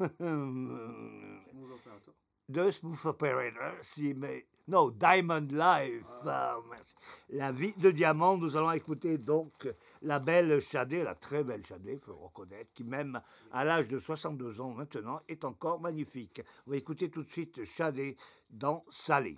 de 2.52 2.70
Smooth 2.70 3.06
Operator. 3.06 3.72
Si, 3.80 4.14
mais... 4.14 4.46
Non, 4.68 4.90
Diamond 4.90 5.48
Life. 5.50 6.06
Ah, 6.24 6.56
merci. 6.70 6.94
la 7.30 7.50
vie 7.50 7.72
de 7.78 7.90
diamant. 7.90 8.36
Nous 8.36 8.56
allons 8.56 8.70
écouter 8.70 9.18
donc 9.18 9.68
la 10.02 10.20
belle 10.20 10.60
Shadé, 10.60 11.02
la 11.02 11.16
très 11.16 11.42
belle 11.42 11.66
Shadé, 11.66 11.94
il 11.94 11.98
faut 11.98 12.14
reconnaître, 12.14 12.70
qui 12.72 12.84
même 12.84 13.20
à 13.50 13.64
l'âge 13.64 13.88
de 13.88 13.98
62 13.98 14.60
ans 14.60 14.70
maintenant 14.70 15.20
est 15.28 15.44
encore 15.44 15.80
magnifique. 15.80 16.42
On 16.66 16.70
va 16.70 16.76
écouter 16.76 17.10
tout 17.10 17.24
de 17.24 17.28
suite 17.28 17.64
Shadé 17.64 18.16
dans 18.50 18.84
Salé. 18.88 19.36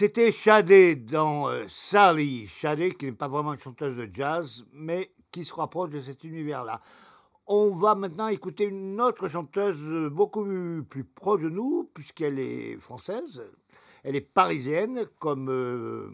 C'était 0.00 0.32
Shadé 0.32 0.96
dans 0.96 1.50
euh, 1.50 1.66
Sally. 1.68 2.46
Shadé, 2.46 2.94
qui 2.94 3.04
n'est 3.04 3.12
pas 3.12 3.28
vraiment 3.28 3.52
une 3.52 3.58
chanteuse 3.58 3.98
de 3.98 4.08
jazz, 4.10 4.64
mais 4.72 5.12
qui 5.30 5.44
se 5.44 5.52
rapproche 5.52 5.90
de 5.90 6.00
cet 6.00 6.24
univers-là. 6.24 6.80
On 7.46 7.74
va 7.74 7.94
maintenant 7.94 8.28
écouter 8.28 8.64
une 8.64 8.98
autre 8.98 9.28
chanteuse 9.28 9.82
euh, 9.90 10.08
beaucoup 10.08 10.42
plus 10.88 11.04
proche 11.04 11.42
de 11.42 11.50
nous, 11.50 11.90
puisqu'elle 11.92 12.38
est 12.38 12.78
française. 12.78 13.42
Elle 14.02 14.16
est 14.16 14.22
parisienne, 14.22 15.06
comme 15.18 15.50
euh, 15.50 16.08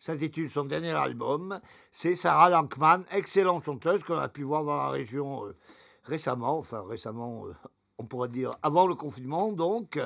s'intitule 0.00 0.50
son 0.50 0.64
dernier 0.64 0.94
album. 0.94 1.60
C'est 1.92 2.16
Sarah 2.16 2.48
Lankman, 2.48 3.04
excellente 3.12 3.62
chanteuse 3.62 4.02
qu'on 4.02 4.18
a 4.18 4.28
pu 4.28 4.42
voir 4.42 4.64
dans 4.64 4.78
la 4.78 4.88
région 4.88 5.44
récemment, 6.02 6.58
enfin 6.58 6.82
récemment, 6.88 7.44
on 7.98 8.04
pourrait 8.04 8.30
dire 8.30 8.50
avant 8.64 8.88
le 8.88 8.96
confinement, 8.96 9.52
donc. 9.52 9.96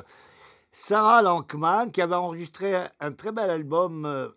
Sarah 0.75 1.21
Lankman, 1.21 1.91
qui 1.91 2.01
avait 2.01 2.15
enregistré 2.15 2.75
un 2.99 3.13
très 3.13 3.31
bel 3.31 3.51
album 3.51 4.07
euh, 4.07 4.29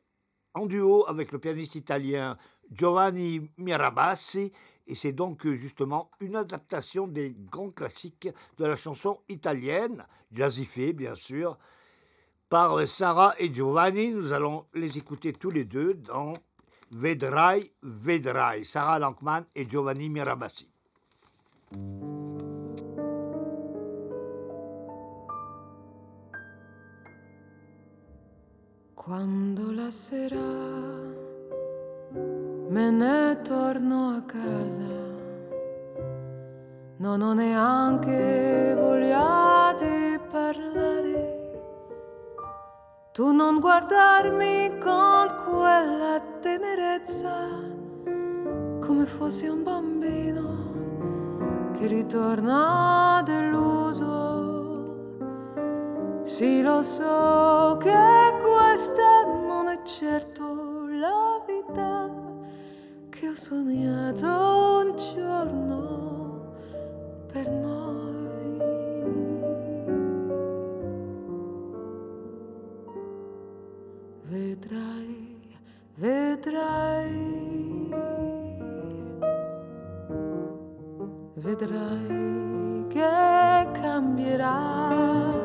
en 0.53 0.65
duo 0.65 1.05
avec 1.07 1.31
le 1.31 1.39
pianiste 1.39 1.75
italien 1.75 2.37
Giovanni 2.69 3.49
Mirabassi, 3.57 4.51
et 4.85 4.95
c'est 4.95 5.13
donc 5.13 5.45
euh, 5.45 5.53
justement 5.53 6.11
une 6.19 6.35
adaptation 6.35 7.07
des 7.07 7.33
grands 7.49 7.69
classiques 7.69 8.27
de 8.57 8.65
la 8.65 8.75
chanson 8.75 9.21
italienne, 9.29 10.03
jazzifée 10.33 10.91
bien 10.91 11.15
sûr, 11.15 11.57
par 12.49 12.77
euh, 12.77 12.85
Sarah 12.85 13.33
et 13.39 13.53
Giovanni. 13.53 14.11
Nous 14.11 14.33
allons 14.33 14.65
les 14.73 14.97
écouter 14.97 15.31
tous 15.31 15.51
les 15.51 15.63
deux 15.63 15.93
dans 15.93 16.33
Vedrai, 16.91 17.61
Vedrai, 17.81 18.65
Sarah 18.65 18.99
Lankman 18.99 19.45
et 19.55 19.67
Giovanni 19.67 20.09
Mirabassi. 20.09 20.69
Quando 29.05 29.71
la 29.71 29.91
sera 29.91 30.41
me 32.69 32.89
ne 32.89 33.39
torno 33.43 34.15
a 34.15 34.23
casa, 34.23 34.97
non 36.97 37.21
ho 37.21 37.33
neanche 37.33 38.73
voglia 38.75 39.75
di 39.77 40.19
parlare. 40.31 41.61
Tu 43.11 43.31
non 43.31 43.59
guardarmi 43.59 44.79
con 44.79 45.27
quella 45.45 46.19
tenerezza, 46.41 47.47
come 48.79 49.05
fossi 49.05 49.45
un 49.45 49.61
bambino 49.61 51.69
che 51.73 51.85
ritorna 51.85 53.21
deluso. 53.23 54.34
Sì, 56.25 56.63
lo 56.63 56.81
so 56.81 57.77
che 57.79 58.33
questa 58.41 59.25
non 59.25 59.67
è 59.67 59.79
certo 59.83 60.87
la 60.87 61.39
vita 61.45 62.09
che 63.09 63.29
ho 63.29 63.33
sognato 63.33 64.25
un 64.25 64.95
giorno 64.95 66.55
per 67.31 67.47
noi. 67.51 68.57
Vedrai, 74.23 75.37
vedrai, 75.93 77.93
vedrai 81.35 82.85
che 82.89 83.69
cambierà. 83.79 85.44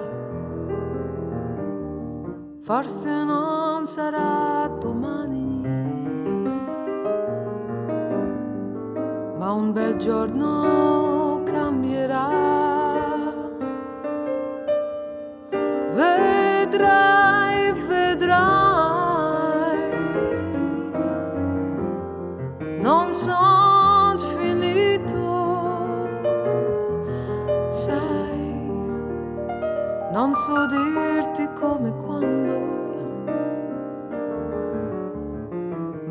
Forse 2.73 3.11
non 3.25 3.85
sarà 3.85 4.69
domani, 4.79 5.61
ma 9.37 9.51
un 9.51 9.73
bel 9.73 9.97
giorno 9.97 11.43
cambierà. 11.47 12.29
Vedrai, 15.91 17.73
vedrai, 17.89 18.39
non 22.81 23.13
son 23.13 24.17
finito, 24.17 25.19
sai. 27.69 28.39
Non 30.13 30.33
so 30.35 30.67
dirti 30.67 31.49
come 31.59 31.89
e 31.89 31.97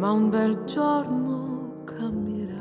ma 0.10 0.16
un 0.16 0.30
bel 0.32 0.64
giorno 0.64 1.84
cambierà. 1.84 2.58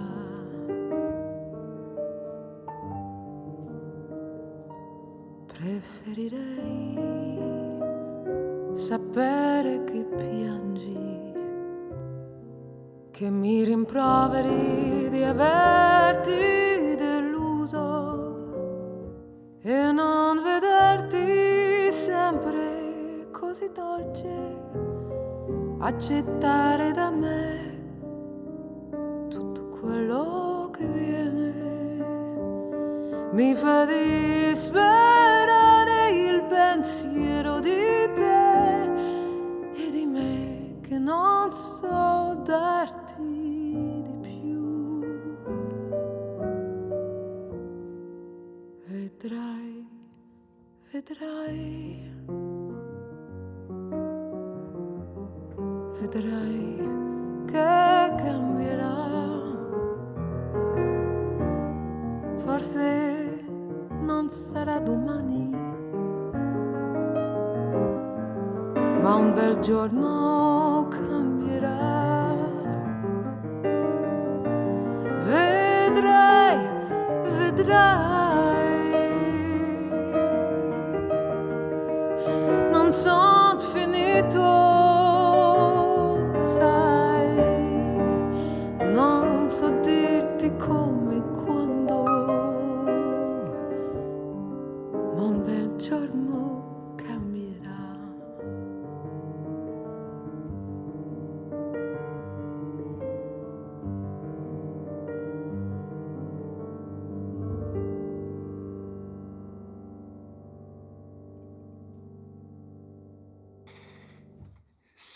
Preferirei 5.47 6.99
sapere 8.75 9.83
che 9.85 10.05
piangi, 10.05 11.33
che 13.13 13.31
mi 13.31 13.65
rimproveri 13.65 15.09
di 15.09 15.23
averti 15.23 16.97
deluso 16.97 18.37
e 19.63 19.91
non 19.91 20.43
vederti 20.43 21.91
sempre 21.93 23.29
così 23.31 23.73
dolce, 23.73 24.58
accettare 25.81 26.93
da 26.93 27.11
me 27.11 27.77
tutto 29.29 29.69
quello 29.81 30.71
che 30.73 30.87
viene 30.87 31.67
mi 33.33 33.55
fa 33.55 33.85
disperare 33.85 34.89
il 36.11 36.43
pensiero 36.49 37.61
di 37.61 38.11
te 38.15 38.83
e 39.75 39.91
di 39.91 40.05
me 40.07 40.79
che 40.81 40.99
non 40.99 41.53
so 41.53 42.41
darti 42.45 44.03
di 44.03 44.13
più. 44.21 45.07
Vedrai, 48.87 49.87
vedrai, 50.91 52.18
vedrai 56.01 56.77
che 57.47 58.15
cambierà. 58.17 58.97
Forse 62.45 63.45
non 64.03 64.29
sarà 64.31 64.79
domani, 64.79 65.51
ma 69.03 69.15
un 69.15 69.33
bel 69.35 69.59
giorno 69.59 70.87
cambierà. 70.89 72.37
Vedrai, 75.25 76.59
vedrai. 77.39 78.37
Non 82.71 82.91
son 82.93 83.59
finito, 83.59 84.58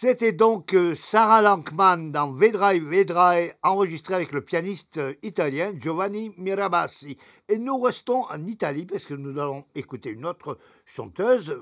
C'était 0.02 0.32
donc 0.32 0.74
euh, 0.74 0.96
Sarah 0.96 1.42
Lankman 1.42 2.10
dans 2.10 2.32
Vedrai 2.32 2.80
Vedrai, 2.80 3.54
enregistré 3.62 4.16
avec 4.16 4.32
le 4.32 4.40
pianiste 4.40 4.98
euh, 4.98 5.14
italien 5.22 5.72
Giovanni 5.76 6.34
Mirabassi. 6.38 7.16
Et 7.48 7.56
nous 7.56 7.78
restons 7.78 8.24
en 8.24 8.44
Italie 8.44 8.84
parce 8.84 9.04
que 9.04 9.14
nous 9.14 9.38
allons 9.38 9.64
écouter 9.76 10.10
une 10.10 10.26
autre 10.26 10.58
chanteuse, 10.86 11.56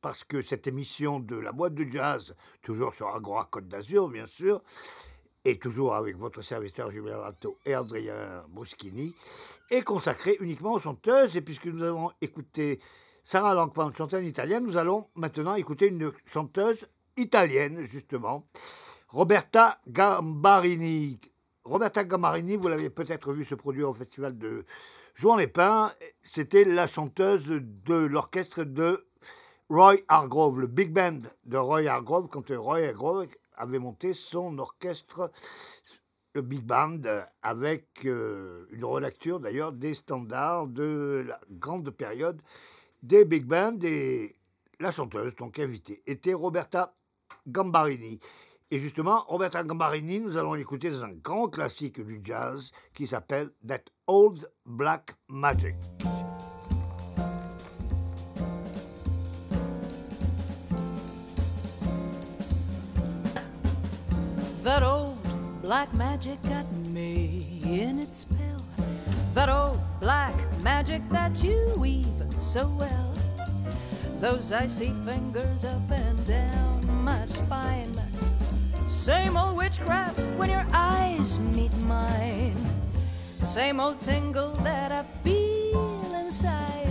parce 0.00 0.22
que 0.22 0.42
cette 0.42 0.68
émission 0.68 1.18
de 1.18 1.34
la 1.34 1.50
boîte 1.50 1.74
de 1.74 1.82
jazz, 1.90 2.36
toujours 2.62 2.92
sur 2.92 3.08
Agora 3.08 3.48
Côte 3.50 3.66
d'Azur, 3.66 4.10
bien 4.10 4.26
sûr, 4.26 4.62
et 5.44 5.58
toujours 5.58 5.96
avec 5.96 6.16
votre 6.16 6.42
serviteur 6.42 6.88
Julien 6.88 7.20
et 7.64 7.74
Adrien 7.74 8.44
Boschini, 8.48 9.12
est 9.72 9.82
consacrée 9.82 10.36
uniquement 10.38 10.74
aux 10.74 10.78
chanteuses. 10.78 11.36
Et 11.36 11.40
puisque 11.40 11.66
nous 11.66 11.82
avons 11.82 12.12
écouté 12.20 12.78
Sarah 13.24 13.54
Lankman 13.54 13.92
chanter 13.92 14.18
en 14.18 14.22
italien, 14.22 14.60
nous 14.60 14.76
allons 14.76 15.08
maintenant 15.16 15.56
écouter 15.56 15.88
une 15.88 16.12
chanteuse 16.26 16.86
italienne, 17.16 17.82
justement, 17.82 18.46
Roberta 19.08 19.80
Gambarini. 19.88 21.18
Roberta 21.64 22.04
Gambarini, 22.04 22.56
vous 22.56 22.68
l'avez 22.68 22.90
peut-être 22.90 23.32
vu 23.32 23.44
se 23.44 23.54
produire 23.54 23.88
au 23.88 23.94
festival 23.94 24.38
de 24.38 24.64
Jouan 25.14 25.36
les 25.36 25.46
Pins. 25.46 25.92
C'était 26.22 26.64
la 26.64 26.86
chanteuse 26.86 27.48
de 27.48 27.94
l'orchestre 27.94 28.64
de 28.64 29.06
Roy 29.68 29.96
Hargrove, 30.06 30.60
le 30.60 30.66
big 30.68 30.92
band 30.92 31.22
de 31.44 31.56
Roy 31.56 31.86
Hargrove, 31.86 32.28
quand 32.28 32.50
Roy 32.50 32.86
Hargrove 32.86 33.26
avait 33.56 33.80
monté 33.80 34.12
son 34.12 34.58
orchestre, 34.58 35.32
le 36.34 36.42
big 36.42 36.62
band, 36.62 37.00
avec 37.42 38.04
euh, 38.04 38.66
une 38.70 38.84
relecture 38.84 39.40
d'ailleurs 39.40 39.72
des 39.72 39.94
standards 39.94 40.68
de 40.68 41.24
la 41.26 41.40
grande 41.50 41.90
période 41.90 42.40
des 43.02 43.24
big 43.24 43.44
bands 43.44 43.78
et 43.82 44.36
la 44.78 44.90
chanteuse, 44.90 45.34
donc 45.36 45.58
invitée, 45.58 46.02
était 46.06 46.34
Roberta 46.34 46.94
Gambarini. 47.46 48.18
Et 48.70 48.78
justement, 48.78 49.24
Roberta 49.28 49.62
Gambarini, 49.62 50.18
nous 50.18 50.36
allons 50.36 50.54
l'écouter 50.54 50.90
dans 50.90 51.04
un 51.04 51.12
grand 51.12 51.48
classique 51.48 52.00
du 52.04 52.20
jazz 52.22 52.72
qui 52.92 53.06
s'appelle 53.06 53.50
That 53.66 53.84
Old 54.08 54.50
Black 54.64 55.14
Magic. 55.28 55.76
That 64.66 64.82
old 64.82 65.16
black 65.62 65.94
magic 65.94 66.42
got 66.42 66.66
me 66.88 67.60
in 67.62 68.00
its 68.00 68.16
spell. 68.18 68.60
That 69.32 69.48
old 69.48 69.78
black 70.00 70.34
magic 70.64 71.02
that 71.10 71.40
you 71.44 71.72
weave 71.76 72.06
so 72.36 72.66
well. 72.76 73.14
Those 74.20 74.50
icy 74.50 74.92
fingers 75.04 75.64
up 75.64 75.88
and 75.92 76.26
down 76.26 76.75
my 77.06 77.24
spine. 77.24 77.96
Same 78.88 79.36
old 79.36 79.56
witchcraft 79.56 80.26
when 80.38 80.50
your 80.50 80.66
eyes 80.72 81.38
meet 81.38 81.72
mine. 81.82 82.56
Same 83.44 83.78
old 83.78 84.00
tingle 84.00 84.50
that 84.64 84.90
I 84.90 85.04
feel 85.22 86.12
inside. 86.16 86.90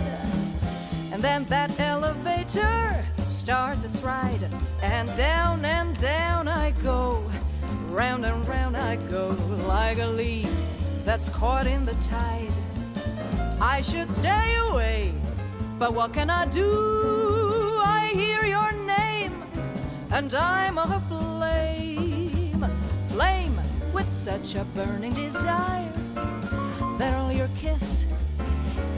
And 1.12 1.20
then 1.22 1.44
that 1.44 1.78
elevator 1.78 3.04
starts 3.28 3.84
its 3.84 4.00
ride. 4.02 4.48
And 4.82 5.06
down 5.18 5.62
and 5.66 5.94
down 5.98 6.48
I 6.48 6.70
go. 6.82 7.30
Round 7.88 8.24
and 8.24 8.48
round 8.48 8.74
I 8.74 8.96
go 9.10 9.36
like 9.68 9.98
a 9.98 10.06
leaf 10.06 10.50
that's 11.04 11.28
caught 11.28 11.66
in 11.66 11.84
the 11.84 11.96
tide. 11.96 12.56
I 13.60 13.82
should 13.82 14.10
stay 14.10 14.56
away, 14.70 15.12
but 15.78 15.92
what 15.92 16.14
can 16.14 16.30
I 16.30 16.46
do? 16.46 17.80
I 17.84 18.12
hear 18.14 18.46
your 18.46 18.72
and 20.12 20.34
I'm 20.34 20.78
a 20.78 21.02
flame, 21.08 22.66
flame 23.08 23.60
with 23.92 24.10
such 24.10 24.54
a 24.54 24.64
burning 24.74 25.14
desire 25.14 25.92
that 26.98 27.34
your 27.34 27.48
kiss 27.56 28.06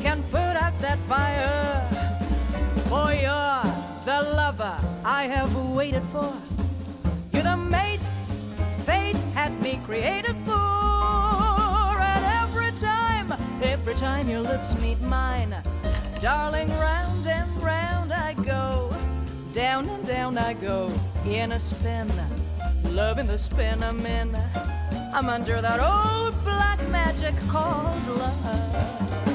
can 0.02 0.22
put 0.24 0.54
out 0.56 0.78
that 0.78 0.98
fire. 1.08 1.88
For 2.88 3.12
you're 3.12 3.62
the 4.04 4.22
lover 4.34 4.78
I 5.04 5.24
have 5.24 5.54
waited 5.56 6.04
for. 6.12 6.32
You're 7.32 7.42
the 7.42 7.56
mate 7.56 8.10
fate 8.84 9.20
had 9.34 9.52
me 9.60 9.80
created 9.84 10.36
for. 10.46 10.52
And 12.12 12.24
every 12.42 12.72
time, 12.72 13.32
every 13.62 13.94
time 13.94 14.28
your 14.28 14.40
lips 14.40 14.80
meet 14.80 15.00
mine, 15.02 15.54
darling, 16.20 16.70
round 16.78 17.26
and 17.26 17.62
round. 17.62 17.97
I 20.36 20.52
go 20.52 20.92
in 21.24 21.52
a 21.52 21.60
spin, 21.60 22.10
loving 22.92 23.26
the 23.26 23.38
spin 23.38 23.82
I'm 23.82 24.04
in. 24.04 24.36
I'm 25.14 25.28
under 25.28 25.60
that 25.62 25.80
old 25.80 26.34
black 26.44 26.86
magic 26.90 27.34
called 27.48 28.06
love. 28.08 29.27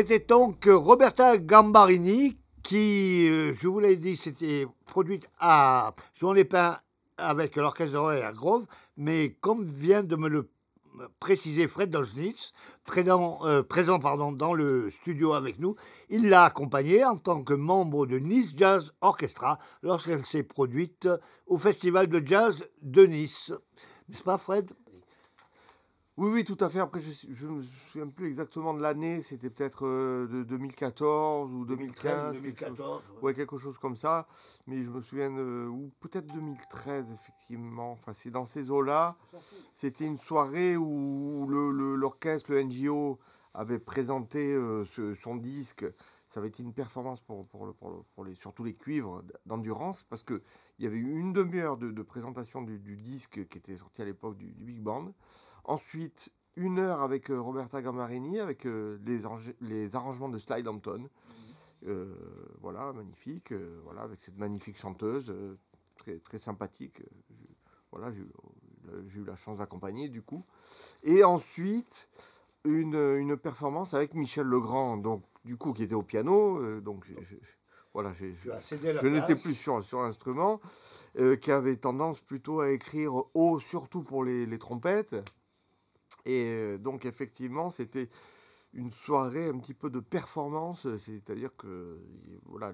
C'était 0.00 0.20
donc 0.20 0.68
Roberta 0.70 1.38
Gambarini 1.38 2.38
qui, 2.62 3.28
euh, 3.28 3.52
je 3.52 3.66
vous 3.66 3.80
l'ai 3.80 3.96
dit, 3.96 4.14
c'était 4.14 4.64
produite 4.86 5.28
à 5.40 5.92
Jouan-les-Pins 6.14 6.78
avec 7.16 7.56
l'orchestre 7.56 7.94
de 7.94 7.98
Royal 7.98 8.32
Grove, 8.32 8.64
mais 8.96 9.36
comme 9.40 9.64
vient 9.64 10.04
de 10.04 10.14
me 10.14 10.28
le 10.28 10.48
préciser 11.18 11.66
Fred 11.66 11.90
Dolznitz, 11.90 12.52
présent, 12.84 13.40
euh, 13.44 14.32
dans 14.36 14.54
le 14.54 14.88
studio 14.88 15.32
avec 15.32 15.58
nous, 15.58 15.74
il 16.10 16.28
l'a 16.28 16.44
accompagnée 16.44 17.04
en 17.04 17.16
tant 17.16 17.42
que 17.42 17.54
membre 17.54 18.06
de 18.06 18.20
Nice 18.20 18.54
Jazz 18.56 18.92
Orchestra 19.00 19.58
lorsqu'elle 19.82 20.24
s'est 20.24 20.44
produite 20.44 21.08
au 21.48 21.58
Festival 21.58 22.06
de 22.06 22.24
Jazz 22.24 22.68
de 22.82 23.04
Nice. 23.04 23.52
N'est-ce 24.08 24.22
pas 24.22 24.38
Fred? 24.38 24.70
Oui, 26.20 26.30
oui, 26.32 26.44
tout 26.44 26.56
à 26.60 26.68
fait. 26.68 26.80
Après, 26.80 26.98
je 27.00 27.46
ne 27.46 27.52
me 27.52 27.62
souviens 27.62 28.08
plus 28.08 28.26
exactement 28.26 28.74
de 28.74 28.82
l'année. 28.82 29.22
C'était 29.22 29.50
peut-être 29.50 29.86
euh, 29.86 30.26
de 30.26 30.42
2014 30.42 31.52
ou 31.54 31.64
2015. 31.64 32.40
quelque 32.42 32.58
chose. 32.58 32.76
2014. 32.76 33.02
Ouais, 33.22 33.34
quelque 33.34 33.56
chose 33.56 33.78
comme 33.78 33.94
ça. 33.94 34.26
Mais 34.66 34.82
je 34.82 34.90
me 34.90 35.00
souviens, 35.00 35.30
de- 35.30 35.68
ou 35.68 35.92
peut-être 36.00 36.26
2013, 36.34 37.12
effectivement. 37.12 37.92
Enfin, 37.92 38.12
c'est 38.12 38.30
dans 38.32 38.46
ces 38.46 38.68
eaux-là. 38.68 39.16
C'était 39.74 40.06
une 40.06 40.18
soirée 40.18 40.76
où 40.76 41.46
le- 41.48 41.70
le- 41.70 41.94
l'orchestre, 41.94 42.50
le, 42.50 42.64
NGO, 42.64 43.20
avait 43.54 43.78
présenté 43.78 44.54
euh, 44.54 44.84
ce- 44.84 45.14
son 45.14 45.36
disque. 45.36 45.86
Ça 46.26 46.40
avait 46.40 46.48
été 46.48 46.64
une 46.64 46.74
performance 46.74 47.20
pour, 47.20 47.46
pour, 47.46 47.64
le- 47.64 47.72
pour, 47.74 47.90
le- 47.90 48.02
pour 48.16 48.24
les, 48.24 48.34
surtout 48.34 48.64
les 48.64 48.74
cuivres 48.74 49.22
d'endurance, 49.46 50.02
parce 50.02 50.24
qu'il 50.24 50.40
y 50.80 50.86
avait 50.86 50.96
eu 50.98 51.16
une 51.20 51.32
demi-heure 51.32 51.76
de, 51.76 51.92
de 51.92 52.02
présentation 52.02 52.62
du, 52.62 52.80
du 52.80 52.96
disque 52.96 53.46
qui 53.48 53.58
était 53.58 53.76
sorti 53.76 54.02
à 54.02 54.04
l'époque 54.04 54.36
du, 54.36 54.50
du 54.52 54.64
Big 54.64 54.80
Band. 54.80 55.12
Ensuite, 55.68 56.32
une 56.56 56.78
heure 56.78 57.02
avec 57.02 57.30
euh, 57.30 57.38
Roberta 57.38 57.82
Gammarini, 57.82 58.40
avec 58.40 58.64
euh, 58.66 58.98
les, 59.04 59.20
les 59.60 59.94
arrangements 59.96 60.30
de 60.30 60.38
Slide 60.38 60.66
Hampton. 60.66 61.08
Euh, 61.86 62.14
voilà, 62.62 62.92
magnifique. 62.94 63.52
voilà, 63.84 64.00
avec 64.00 64.18
cette 64.18 64.38
magnifique 64.38 64.78
chanteuse, 64.78 65.32
très, 65.98 66.18
très 66.20 66.38
sympathique. 66.38 67.02
je- 67.30 67.34
voilà, 67.92 68.10
j'ai 68.10 68.22
eu, 69.20 69.24
la 69.24 69.36
chance 69.36 69.58
d'accompagner 69.58 70.08
du 70.08 70.22
coup. 70.22 70.42
Et 71.04 71.22
ensuite, 71.22 72.08
une, 72.64 72.94
une 73.18 73.36
performance 73.36 73.92
avec 73.92 74.14
Michel 74.14 74.46
Legrand, 74.46 74.96
donc 74.96 75.22
du 75.44 75.56
coup 75.58 75.72
qui 75.74 75.82
était 75.82 75.94
au 75.94 76.02
piano. 76.02 76.80
donc 76.80 77.04
voilà, 77.94 78.12
je 78.12 79.06
n'étais 79.06 79.34
plus 79.36 79.54
sur, 79.54 79.82
sur 79.84 80.02
l'instrument, 80.02 80.60
qui 81.40 81.52
avait 81.52 81.76
tendance 81.76 82.20
plutôt 82.22 82.60
à 82.60 82.70
écrire 82.70 83.12
haut, 83.34 83.60
surtout 83.60 84.02
pour 84.02 84.24
les, 84.24 84.46
les 84.46 84.58
trompettes. 84.58 85.16
Et 86.24 86.52
euh, 86.52 86.78
donc, 86.78 87.04
effectivement, 87.04 87.70
c'était 87.70 88.08
une 88.74 88.90
soirée 88.90 89.48
un 89.48 89.58
petit 89.58 89.74
peu 89.74 89.90
de 89.90 90.00
performance, 90.00 90.86
c'est-à-dire 90.96 91.50
que 91.56 92.00
voilà, 92.44 92.72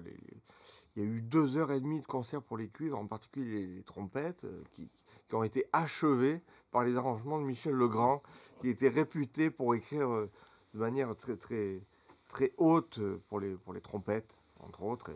il 0.95 1.03
y 1.03 1.05
a 1.05 1.09
eu 1.09 1.21
deux 1.21 1.57
heures 1.57 1.71
et 1.71 1.79
demie 1.79 1.99
de 1.99 2.05
concert 2.05 2.41
pour 2.41 2.57
les 2.57 2.69
cuivres, 2.69 2.97
en 2.97 3.07
particulier 3.07 3.65
les, 3.67 3.83
trompettes, 3.83 4.43
euh, 4.43 4.63
qui, 4.71 4.89
qui 5.27 5.35
ont 5.35 5.43
été 5.43 5.65
achevées 5.73 6.41
par 6.71 6.83
les 6.83 6.97
arrangements 6.97 7.39
de 7.39 7.45
Michel 7.45 7.73
Legrand, 7.73 8.21
qui 8.59 8.69
était 8.69 8.89
réputé 8.89 9.49
pour 9.49 9.75
écrire 9.75 10.09
euh, 10.09 10.29
de 10.73 10.79
manière 10.79 11.15
très, 11.15 11.37
très, 11.37 11.81
très 12.27 12.51
haute 12.57 12.99
euh, 12.99 13.21
pour 13.27 13.39
les, 13.39 13.55
pour 13.55 13.73
les 13.73 13.81
trompettes, 13.81 14.41
entre 14.59 14.83
autres. 14.83 15.11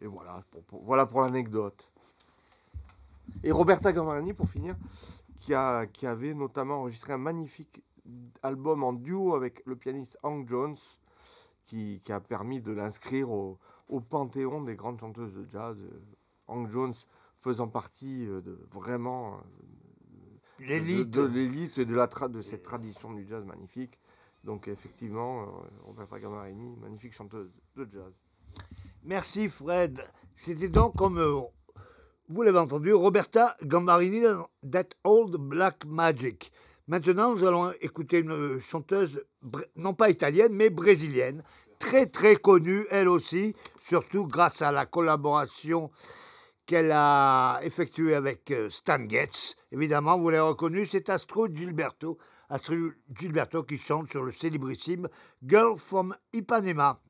Et, 0.00 0.06
voilà, 0.06 0.42
pour, 0.66 0.82
voilà 0.84 1.06
pour 1.06 1.20
l'anecdote. 1.22 1.92
Et 3.42 3.52
Roberta 3.52 3.92
Gammarini, 3.92 4.32
pour 4.32 4.48
finir, 4.48 4.76
qui, 5.40 5.54
a, 5.54 5.86
qui 5.86 6.06
avait 6.06 6.34
notamment 6.34 6.80
enregistré 6.80 7.12
un 7.14 7.18
magnifique 7.18 7.82
album 8.42 8.84
en 8.84 8.92
duo 8.92 9.34
avec 9.34 9.62
le 9.66 9.74
pianiste 9.74 10.18
Hank 10.22 10.46
Jones, 10.46 10.76
qui, 11.64 12.00
qui 12.04 12.12
a 12.12 12.20
permis 12.20 12.60
de 12.60 12.72
l'inscrire 12.72 13.30
au, 13.30 13.58
au 13.88 14.00
panthéon 14.00 14.62
des 14.62 14.76
grandes 14.76 15.00
chanteuses 15.00 15.32
de 15.34 15.46
jazz. 15.48 15.78
euh, 15.80 16.00
Hank 16.46 16.68
Jones 16.68 16.94
faisant 17.38 17.68
partie 17.68 18.26
euh, 18.28 18.40
de 18.42 18.58
vraiment 18.70 19.34
euh, 19.34 19.38
de- 20.60 20.64
L'élite. 20.66 21.10
de, 21.10 21.22
de 21.22 21.32
l'élite 21.32 21.78
et 21.78 21.86
de, 21.86 21.94
la 21.94 22.06
tra- 22.06 22.30
de 22.30 22.42
cette 22.42 22.62
tradition 22.62 23.12
du 23.14 23.26
jazz 23.26 23.44
magnifique. 23.44 23.98
Donc 24.44 24.68
effectivement, 24.68 25.46
Roberta 25.84 26.18
Gammarini, 26.18 26.76
magnifique 26.76 27.12
chanteuse 27.14 27.50
de 27.76 27.86
jazz. 27.90 28.22
Merci 29.04 29.48
Fred. 29.48 30.00
C'était 30.34 30.68
donc 30.68 30.96
comme 30.96 31.18
vous 32.32 32.42
l'avez 32.42 32.60
entendu, 32.60 32.92
Roberta 32.92 33.56
Gambarini 33.64 34.22
dans 34.22 34.46
That 34.70 34.90
Old 35.02 35.36
Black 35.36 35.84
Magic. 35.84 36.52
Maintenant, 36.86 37.34
nous 37.34 37.44
allons 37.44 37.72
écouter 37.80 38.20
une 38.20 38.60
chanteuse, 38.60 39.24
non 39.74 39.94
pas 39.94 40.10
italienne, 40.10 40.52
mais 40.52 40.70
brésilienne, 40.70 41.42
très 41.80 42.06
très 42.06 42.36
connue, 42.36 42.86
elle 42.90 43.08
aussi, 43.08 43.56
surtout 43.80 44.28
grâce 44.28 44.62
à 44.62 44.70
la 44.70 44.86
collaboration 44.86 45.90
qu'elle 46.66 46.92
a 46.92 47.58
effectuée 47.64 48.14
avec 48.14 48.52
euh, 48.52 48.70
Stan 48.70 49.08
Getz. 49.08 49.56
Évidemment, 49.72 50.16
vous 50.16 50.30
l'avez 50.30 50.42
reconnu, 50.48 50.86
c'est 50.86 51.10
Astrid 51.10 51.56
Gilberto. 51.56 52.16
Astrid 52.48 52.92
Gilberto 53.12 53.64
qui 53.64 53.76
chante 53.76 54.08
sur 54.08 54.22
le 54.22 54.30
célébrissime 54.30 55.08
Girl 55.44 55.76
from 55.76 56.14
Ipanema 56.32 57.00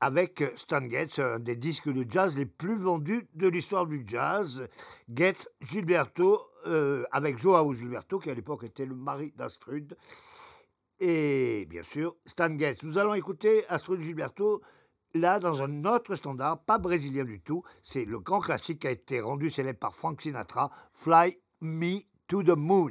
avec 0.00 0.44
Stan 0.56 0.86
Getz, 0.88 1.18
un 1.18 1.38
des 1.38 1.56
disques 1.56 1.92
de 1.92 2.04
jazz 2.08 2.36
les 2.36 2.46
plus 2.46 2.76
vendus 2.76 3.28
de 3.34 3.48
l'histoire 3.48 3.86
du 3.86 4.04
jazz. 4.06 4.68
Getz, 5.12 5.48
Gilberto, 5.60 6.40
euh, 6.66 7.04
avec 7.12 7.38
Joao 7.38 7.72
Gilberto, 7.72 8.18
qui 8.18 8.30
à 8.30 8.34
l'époque 8.34 8.64
était 8.64 8.86
le 8.86 8.94
mari 8.94 9.32
d'Astrud. 9.36 9.96
Et 11.00 11.66
bien 11.68 11.82
sûr, 11.82 12.16
Stan 12.24 12.56
Getz. 12.56 12.82
Nous 12.82 12.98
allons 12.98 13.14
écouter 13.14 13.64
Astrud 13.68 14.00
Gilberto 14.00 14.62
là 15.14 15.38
dans 15.38 15.62
un 15.62 15.84
autre 15.84 16.14
standard, 16.14 16.62
pas 16.64 16.78
brésilien 16.78 17.24
du 17.24 17.40
tout. 17.40 17.62
C'est 17.82 18.04
le 18.04 18.18
grand 18.18 18.40
classique 18.40 18.80
qui 18.80 18.86
a 18.86 18.90
été 18.90 19.20
rendu 19.20 19.50
célèbre 19.50 19.78
par 19.78 19.94
Frank 19.94 20.20
Sinatra, 20.20 20.70
Fly 20.92 21.38
Me 21.60 22.00
to 22.28 22.42
the 22.42 22.56
Moon. 22.56 22.90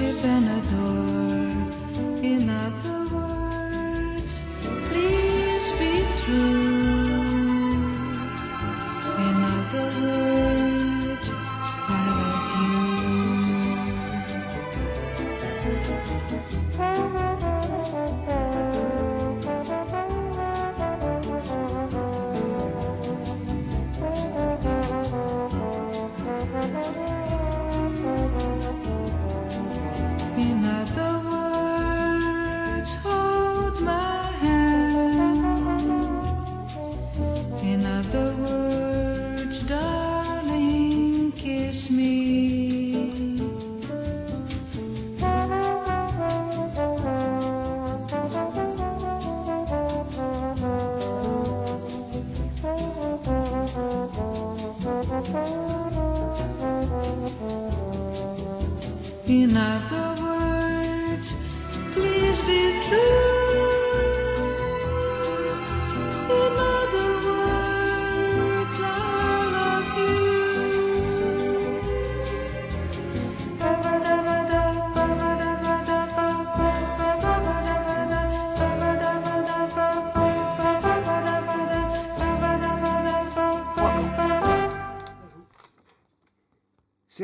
worship 0.00 0.24
and 0.24 0.48
adore. 0.48 1.17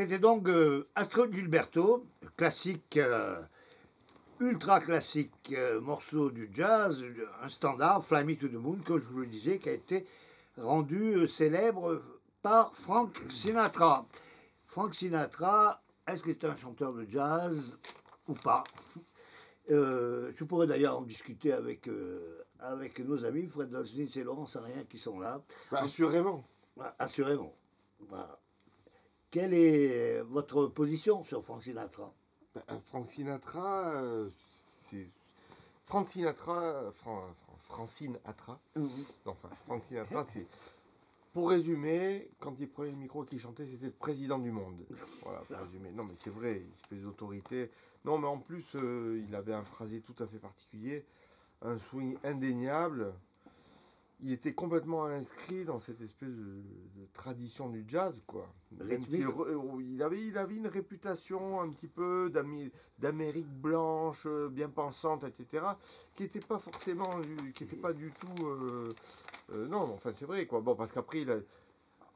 C'était 0.05 0.19
donc 0.19 0.47
euh, 0.49 0.87
Astrid 0.93 1.33
Gilberto, 1.33 2.05
classique, 2.37 2.97
euh, 2.97 3.41
ultra 4.39 4.79
classique 4.79 5.51
euh, 5.51 5.81
morceau 5.81 6.29
du 6.29 6.47
jazz, 6.53 7.03
un 7.41 7.49
standard, 7.49 8.05
Fly 8.05 8.23
Me 8.23 8.35
to 8.35 8.47
the 8.47 8.53
Moon, 8.53 8.77
que 8.85 8.99
je 8.99 9.05
vous 9.05 9.21
le 9.21 9.25
disais, 9.25 9.57
qui 9.57 9.67
a 9.67 9.71
été 9.71 10.05
rendu 10.59 11.15
euh, 11.15 11.25
célèbre 11.25 11.99
par 12.43 12.71
Frank 12.75 13.19
Sinatra. 13.29 14.05
Frank 14.67 14.93
Sinatra, 14.93 15.81
est-ce 16.07 16.21
que 16.21 16.31
c'est 16.31 16.45
un 16.45 16.55
chanteur 16.55 16.93
de 16.93 17.07
jazz 17.09 17.79
ou 18.27 18.33
pas? 18.33 18.63
Je 19.67 20.43
pourrais 20.43 20.67
d'ailleurs 20.67 20.99
en 20.99 21.01
discuter 21.01 21.51
avec, 21.51 21.89
avec 22.59 22.99
nos 22.99 23.25
amis, 23.25 23.47
Fred 23.47 23.71
Dolznitz 23.71 24.17
et 24.17 24.23
Laurence 24.23 24.55
Rien 24.55 24.83
qui 24.83 24.99
sont 24.99 25.17
là. 25.17 25.41
Bah, 25.71 25.79
assurément. 25.81 26.45
Voilà, 26.75 26.95
Assurément. 26.99 27.55
Quelle 29.35 29.53
est 29.53 30.21
votre 30.21 30.67
position 30.67 31.21
sur 31.25 31.43
Frank 31.43 31.61
Sinatra? 31.61 32.09
Bah, 32.55 32.63
Frank 32.81 33.05
Sinatra, 33.05 34.01
euh, 34.01 34.29
c'est. 34.65 35.09
Frank 35.83 36.07
Sinatra, 36.07 36.89
Fran- 36.93 37.33
Fran- 37.33 37.57
Francine 37.57 38.17
Atra, 38.23 38.57
Mhm. 38.77 38.87
enfin, 39.25 39.49
Frank 39.65 39.83
Sinatra, 39.83 40.23
c'est. 40.23 40.47
Pour 41.33 41.49
résumer, 41.49 42.29
quand 42.39 42.57
il 42.61 42.69
prenait 42.69 42.91
le 42.91 42.95
micro 42.95 43.25
et 43.25 43.27
qu'il 43.27 43.37
chantait, 43.41 43.65
c'était 43.65 43.87
le 43.87 43.91
président 43.91 44.39
du 44.39 44.51
monde. 44.51 44.85
Voilà, 45.23 45.39
pour 45.39 45.57
résumer. 45.57 45.91
Non, 45.91 46.05
mais 46.05 46.15
c'est 46.15 46.29
vrai, 46.29 46.59
une 46.59 46.71
espèce 46.71 47.01
d'autorité. 47.01 47.69
Non, 48.05 48.17
mais 48.17 48.27
en 48.27 48.37
plus, 48.37 48.65
euh, 48.75 49.21
il 49.27 49.35
avait 49.35 49.53
un 49.53 49.65
phrasé 49.65 49.99
tout 49.99 50.15
à 50.23 50.27
fait 50.27 50.39
particulier, 50.39 51.03
un 51.61 51.77
swing 51.77 52.17
indéniable. 52.23 53.13
Il 54.25 54.31
était 54.31 54.55
complètement 54.55 55.05
inscrit 55.05 55.65
dans 55.65 55.77
cette 55.77 56.01
espèce 56.01 56.33
de, 56.35 56.63
de 56.95 57.05
tradition 57.13 57.69
du 57.69 57.85
jazz, 57.87 58.23
quoi. 58.25 58.51
Même 58.71 59.03
Rythmique. 59.03 59.25
re- 59.27 59.81
il, 59.85 60.01
avait, 60.01 60.19
il 60.19 60.35
avait 60.39 60.55
une 60.55 60.65
réputation 60.65 61.61
un 61.61 61.69
petit 61.69 61.87
peu 61.87 62.31
d'Amérique 62.97 63.47
blanche, 63.47 64.23
euh, 64.25 64.49
bien 64.49 64.67
pensante, 64.69 65.23
etc., 65.25 65.63
qui 66.15 66.23
n'était 66.23 66.39
pas 66.39 66.57
forcément, 66.57 67.21
qui 67.53 67.65
était 67.65 67.75
pas 67.75 67.93
du 67.93 68.11
tout... 68.11 68.45
euh, 68.47 68.91
euh, 69.51 69.67
non, 69.67 69.93
enfin 69.93 70.11
c'est 70.11 70.25
vrai, 70.25 70.47
quoi. 70.47 70.59
Bon, 70.59 70.75
parce 70.75 70.91
qu'après, 70.91 71.21
il 71.21 71.29
a- 71.29 71.39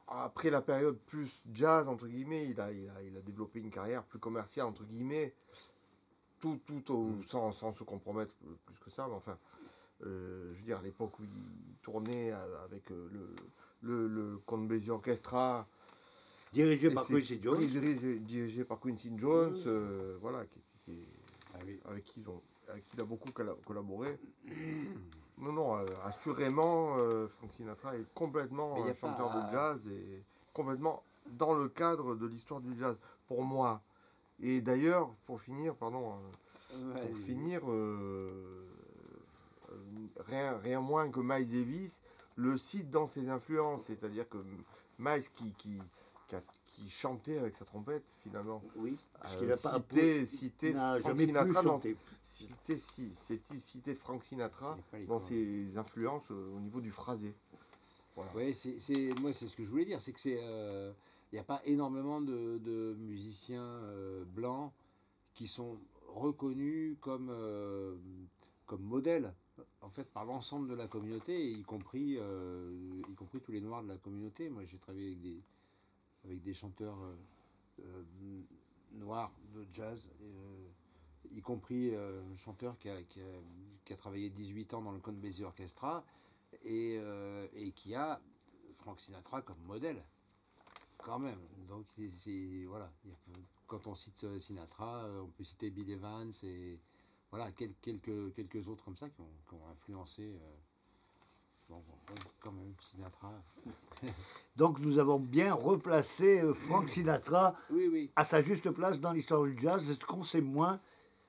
après 0.08 0.50
la 0.50 0.62
période 0.62 0.98
plus 1.06 1.42
jazz, 1.54 1.86
entre 1.86 2.08
guillemets, 2.08 2.48
il 2.48 2.60
a, 2.60 2.72
il 2.72 2.88
a, 2.90 3.02
il 3.02 3.16
a 3.16 3.20
développé 3.20 3.60
une 3.60 3.70
carrière 3.70 4.02
plus 4.02 4.18
commerciale, 4.18 4.66
entre 4.66 4.82
guillemets, 4.82 5.32
tout, 6.40 6.58
tout 6.66 6.92
au- 6.92 7.22
sans, 7.28 7.52
sans 7.52 7.72
se 7.72 7.84
compromettre 7.84 8.34
plus 8.66 8.78
que 8.84 8.90
ça, 8.90 9.06
mais 9.08 9.14
enfin, 9.14 9.38
euh, 9.59 9.59
je 10.02 10.58
veux 10.58 10.64
dire, 10.64 10.78
à 10.78 10.82
l'époque 10.82 11.18
où 11.18 11.24
il 11.24 11.74
tournait 11.82 12.32
euh, 12.32 12.64
avec 12.64 12.90
euh, 12.90 13.08
le, 13.12 13.34
le, 13.82 14.08
le 14.08 14.38
Count 14.46 14.58
Basie 14.58 14.90
Orchestra, 14.90 15.66
Dirigé 16.52 16.90
par 16.90 17.06
Quincy 17.06 17.40
Jones. 17.40 17.60
dirigé, 18.26 18.64
par 18.64 18.80
Quincy 18.80 19.12
Jones, 19.16 19.56
euh, 19.66 20.16
voilà, 20.20 20.44
qui, 20.46 20.58
qui- 20.84 21.04
Ah 21.54 21.58
oui. 21.64 21.78
avec, 21.88 22.02
qui 22.04 22.24
ont- 22.26 22.42
avec 22.68 22.84
qui 22.84 22.90
il 22.96 23.00
a 23.00 23.04
beaucoup 23.04 23.30
colla- 23.30 23.56
collaboré. 23.64 24.18
Non, 25.38 25.52
non, 25.52 25.76
euh, 25.78 25.86
assurément, 26.04 26.98
euh, 26.98 27.26
Frank 27.26 27.50
Sinatra 27.50 27.96
est 27.96 28.04
complètement 28.14 28.84
un 28.84 28.92
chanteur 28.92 29.30
pas- 29.32 29.40
de 29.44 29.50
jazz 29.50 29.82
et 29.90 30.22
complètement 30.52 31.02
dans 31.30 31.54
le 31.54 31.68
cadre 31.70 32.14
de 32.14 32.26
l'histoire 32.26 32.60
du 32.60 32.76
jazz, 32.76 32.98
pour 33.26 33.42
moi. 33.42 33.80
Et 34.42 34.60
d'ailleurs, 34.60 35.08
pour 35.24 35.40
finir, 35.40 35.74
pardon, 35.76 36.12
euh, 36.74 36.92
pour 37.06 37.16
finir, 37.16 37.62
euh, 37.70 37.72
euh, 37.72 38.64
rien, 40.26 40.56
rien 40.58 40.80
moins 40.80 41.10
que 41.10 41.20
Miles 41.20 41.50
Davis 41.50 42.02
le 42.36 42.56
cite 42.56 42.90
dans 42.90 43.06
ses 43.06 43.28
influences, 43.28 43.84
c'est-à-dire 43.86 44.28
que 44.28 44.38
Miles 44.98 45.22
qui, 45.34 45.52
qui, 45.54 45.80
qui, 46.28 46.34
a- 46.36 46.42
qui 46.64 46.88
chantait 46.88 47.38
avec 47.38 47.54
sa 47.54 47.64
trompette, 47.64 48.04
finalement, 48.22 48.62
Oui, 48.76 48.96
parce 49.20 49.34
euh, 49.34 49.38
qu'il 49.38 49.48
n'a 49.48 49.56
pas 49.56 49.74
cité, 49.74 50.26
cité 50.26 50.72
Frank 50.72 51.16
Sinatra 51.16 51.62
dans- 51.62 51.80
cité, 52.24 52.78
cité, 52.78 53.58
cité 53.58 53.94
Frank 53.94 54.24
Sinatra 54.24 54.76
dans 55.08 55.18
ses 55.20 55.76
influences 55.76 56.30
euh, 56.30 56.56
au 56.56 56.60
niveau 56.60 56.80
du 56.80 56.90
phrasé. 56.90 57.34
Voilà. 58.16 58.34
Ouais, 58.34 58.54
c'est, 58.54 58.78
c'est- 58.80 59.18
moi 59.20 59.32
c'est 59.32 59.48
ce 59.48 59.56
que 59.56 59.64
je 59.64 59.70
voulais 59.70 59.84
dire, 59.84 60.00
c'est 60.00 60.12
que 60.12 60.20
c'est, 60.20 60.38
euh, 60.42 60.92
il 61.32 61.36
n'y 61.36 61.40
a 61.40 61.44
pas 61.44 61.60
énormément 61.64 62.20
de, 62.20 62.58
de 62.58 62.94
musiciens 62.98 63.62
euh, 63.62 64.24
blancs 64.24 64.72
qui 65.34 65.46
sont 65.46 65.78
reconnus 66.08 66.96
comme, 67.00 67.28
euh, 67.30 67.94
comme 68.66 68.82
modèles, 68.82 69.32
en 69.80 69.90
fait, 69.90 70.04
par 70.10 70.24
l'ensemble 70.24 70.68
de 70.68 70.74
la 70.74 70.86
communauté, 70.86 71.50
y 71.50 71.62
compris, 71.62 72.16
euh, 72.18 73.02
y 73.08 73.14
compris 73.14 73.40
tous 73.40 73.52
les 73.52 73.60
noirs 73.60 73.82
de 73.82 73.88
la 73.88 73.98
communauté. 73.98 74.48
Moi, 74.48 74.64
j'ai 74.64 74.78
travaillé 74.78 75.08
avec 75.08 75.20
des, 75.20 75.42
avec 76.24 76.42
des 76.42 76.54
chanteurs 76.54 76.98
euh, 77.02 77.16
euh, 77.84 78.02
noirs 78.92 79.32
de 79.54 79.66
jazz, 79.72 80.12
y 81.30 81.40
compris 81.40 81.94
un 81.94 82.36
chanteur 82.36 82.76
qui 82.78 82.88
a, 82.88 83.02
qui, 83.02 83.20
a, 83.92 83.96
travaillé 83.96 84.30
18 84.30 84.74
ans 84.74 84.82
dans 84.82 84.92
le 84.92 84.98
Count 84.98 85.12
Basie 85.12 85.44
Orchestra 85.44 86.04
et, 86.64 86.98
et 87.54 87.70
qui 87.70 87.94
a 87.94 88.20
Frank 88.72 88.98
Sinatra 88.98 89.42
comme 89.42 89.60
modèle, 89.64 90.02
quand 90.98 91.20
même. 91.20 91.38
Donc, 91.68 91.86
voilà. 92.66 92.90
Quand 93.68 93.86
on 93.86 93.94
cite 93.94 94.38
Sinatra, 94.38 95.08
on 95.22 95.28
peut 95.28 95.44
citer 95.44 95.70
Bill 95.70 95.90
Evans 95.90 96.32
et 96.42 96.80
voilà, 97.30 97.50
quel- 97.52 97.74
quelques, 97.76 98.34
quelques 98.34 98.66
autres 98.68 98.84
comme 98.84 98.96
ça 98.96 99.08
qui 99.08 99.20
ont, 99.20 99.30
qui 99.48 99.54
ont 99.54 99.68
influencé. 99.72 100.22
euh, 100.22 100.54
bon, 101.68 101.76
bon, 102.08 102.14
quand 102.40 102.52
même, 102.52 102.74
Sinatra. 102.80 103.32
Donc 104.56 104.78
nous 104.80 104.98
avons 104.98 105.18
bien 105.20 105.54
replacé 105.54 106.40
euh, 106.40 106.52
Frank 106.52 106.88
Sinatra 106.88 107.54
Oui, 107.70 107.88
oui. 107.92 108.10
à 108.16 108.24
sa 108.24 108.42
juste 108.42 108.70
place 108.70 109.00
dans 109.00 109.12
l'histoire 109.12 109.42
du 109.44 109.56
jazz. 109.58 109.92
Ce 109.98 110.04
qu'on 110.04 110.22
sait 110.22 110.40
moins, 110.40 110.80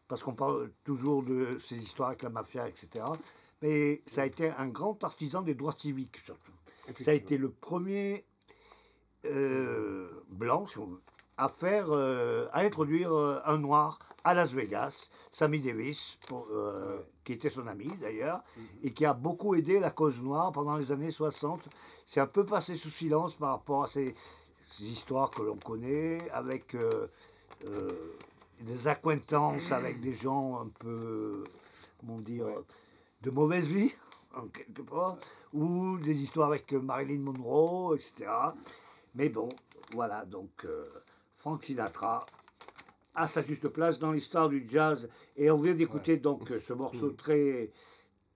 parce 0.08 0.24
qu'on 0.24 0.34
parle 0.36 0.72
toujours 0.84 1.24
de 1.24 1.58
ses 1.60 1.78
histoires 1.78 2.10
avec 2.10 2.24
la 2.24 2.30
mafia, 2.30 2.68
etc. 2.68 3.06
Mais 3.62 4.02
ça 4.08 4.24
a 4.24 4.26
été 4.26 4.50
un 4.50 4.68
grand 4.68 5.04
artisan 5.04 5.42
des 5.44 5.54
droits 5.54 5.76
civiques, 5.78 6.18
surtout. 6.18 6.52
Ça 7.00 7.12
a 7.12 7.14
été 7.14 7.38
le 7.38 7.52
premier 7.52 8.26
euh, 9.26 10.10
blanc, 10.30 10.66
si 10.66 10.80
on 10.80 10.88
veut, 10.88 11.02
à 11.42 11.50
faire, 11.50 11.88
euh, 11.90 12.48
à 12.54 12.60
introduire 12.62 13.12
euh, 13.12 13.40
un 13.46 13.58
noir 13.58 13.98
à 14.24 14.36
Las 14.36 14.52
Vegas, 14.54 15.10
Sammy 15.32 15.60
Davis, 15.60 16.20
pour, 16.28 16.46
euh, 16.52 16.98
Ouais. 16.98 17.06
qui 17.24 17.34
était 17.34 17.50
son 17.50 17.66
ami 17.66 17.88
d'ailleurs, 18.00 18.44
et 18.84 18.94
qui 18.94 19.06
a 19.06 19.14
beaucoup 19.14 19.56
aidé 19.56 19.80
la 19.80 19.90
cause 19.90 20.22
noire 20.22 20.52
pendant 20.52 20.78
les 20.78 20.92
années 20.92 21.10
60. 21.10 21.68
C'est 22.06 22.20
un 22.20 22.28
peu 22.28 22.46
passé 22.46 22.76
sous 22.76 22.90
silence 22.92 23.34
par 23.36 23.50
rapport 23.54 23.84
à 23.84 23.88
ces, 23.88 24.14
ces 24.70 24.84
histoires 24.84 25.32
que 25.32 25.42
l'on 25.42 25.58
connaît, 25.58 26.20
avec 26.32 26.76
euh, 26.76 27.08
des 28.60 28.88
acquaintances 28.88 29.72
avec 29.72 30.00
des 30.00 30.14
gens 30.14 30.60
un 30.62 30.68
peu, 30.80 31.44
comment 32.00 32.16
dire, 32.18 32.46
Ouais. 32.46 32.56
de 33.24 33.32
mauvaise 33.32 33.68
vie, 33.68 33.92
en 34.36 34.48
quelque 34.48 34.84
part, 34.84 35.18
ou 35.54 35.98
des 35.98 36.22
histoires 36.22 36.50
avec 36.50 36.72
Marilyn 36.74 37.20
Monroe, 37.22 37.96
etc. 37.96 38.30
Mais 39.16 39.30
bon, 39.30 39.50
voilà, 39.94 40.24
donc 40.26 40.66
euh, 40.66 40.86
Frank 41.42 41.64
Sinatra 41.64 42.24
a 43.16 43.26
sa 43.26 43.42
juste 43.42 43.68
place 43.70 43.98
dans 43.98 44.12
l'histoire 44.12 44.48
du 44.48 44.64
jazz. 44.70 45.10
Et 45.36 45.50
on 45.50 45.58
vient 45.58 45.74
d'écouter 45.74 46.18
donc 46.18 46.52
euh, 46.52 46.60
ce 46.60 46.74
morceau 46.74 47.10
très, 47.10 47.72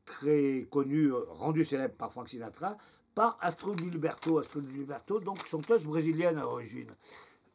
très 0.06 0.68
connu, 0.72 1.12
euh, 1.12 1.20
rendu 1.30 1.64
célèbre 1.66 1.94
par 1.94 2.12
Frank 2.12 2.28
Sinatra, 2.28 2.78
par 3.14 3.38
Astrid 3.42 3.80
Gilberto. 3.80 4.40
Astrid 4.40 4.68
Gilberto, 4.72 5.20
donc 5.20 5.46
chanteuse 5.46 5.86
brésilienne 5.86 6.40
à 6.40 6.42
l'origine. 6.42 6.90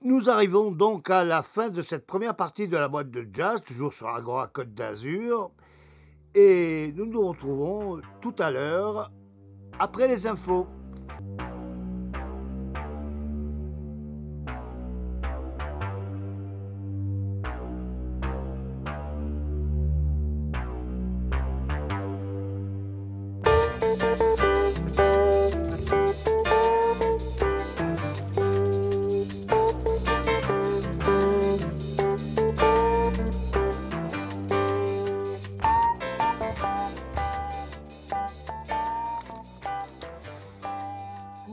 Nous 0.02 0.30
arrivons 0.30 0.70
donc 0.70 1.10
à 1.10 1.24
la 1.24 1.42
fin 1.42 1.68
de 1.68 1.82
cette 1.82 2.06
première 2.06 2.36
partie 2.36 2.68
de 2.68 2.76
la 2.76 2.86
boîte 2.86 3.10
de 3.10 3.26
jazz, 3.32 3.60
toujours 3.66 3.92
sur 3.92 4.08
Agora 4.08 4.46
Côte 4.46 4.72
d'Azur. 4.72 5.50
Et 6.32 6.92
nous 6.94 7.06
nous 7.06 7.26
retrouvons 7.26 8.00
tout 8.20 8.36
à 8.38 8.52
l'heure 8.52 9.10
après 9.80 10.06
les 10.06 10.28
infos. 10.28 10.68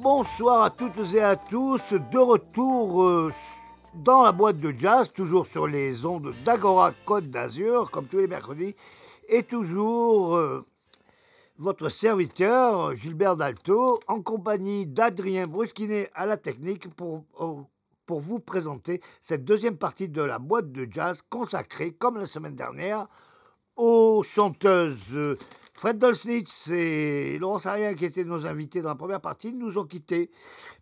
Bonsoir 0.10 0.64
à 0.64 0.70
toutes 0.70 1.16
et 1.16 1.22
à 1.22 1.36
tous, 1.36 1.91
de 1.91 2.18
retour 2.18 3.03
euh, 3.03 3.30
dans 3.93 4.24
la 4.24 4.32
boîte 4.32 4.58
de 4.58 4.72
jazz, 4.72 5.12
toujours 5.12 5.45
sur 5.45 5.68
les 5.68 6.05
ondes 6.05 6.34
d'Agora 6.45 6.93
Côte 7.03 7.30
d'Azur, 7.30 7.91
comme 7.91 8.08
tous 8.08 8.20
les 8.20 8.28
mercredis, 8.28 8.74
et 9.28 9.43
toujours 9.43 10.38
euh, 10.38 10.66
votre 11.58 11.89
serviteur 11.89 12.95
Gilbert 12.95 13.36
Dalto, 13.36 13.99
en 14.08 14.22
compagnie 14.22 14.88
d'Adrien 14.88 15.45
Brusquinet 15.45 16.10
à 16.16 16.26
la 16.26 16.38
technique 16.38 16.88
pour, 16.95 17.26
euh, 17.41 17.55
pour 18.05 18.22
vous 18.22 18.39
présenter 18.39 19.01
cette 19.20 19.43
deuxième 19.43 19.76
partie 19.76 20.08
de 20.08 20.22
la 20.22 20.39
boîte 20.39 20.72
de 20.72 20.88
jazz 20.89 21.22
consacrée, 21.30 21.91
comme 21.91 22.16
la 22.16 22.28
semaine 22.28 22.55
dernière, 22.55 23.08
aux 23.76 24.24
chanteuses 24.24 25.38
Fred 25.78 25.99
Dolznitz 25.99 26.71
et 26.71 27.38
Laurence 27.38 27.67
Arien, 27.67 27.93
qui 27.93 28.05
étaient 28.05 28.23
nos 28.23 28.47
invités 28.47 28.82
dans 28.82 28.89
la 28.89 28.95
première 28.95 29.21
partie, 29.21 29.53
nous 29.53 29.78
ont 29.78 29.86
quittés. 29.86 30.32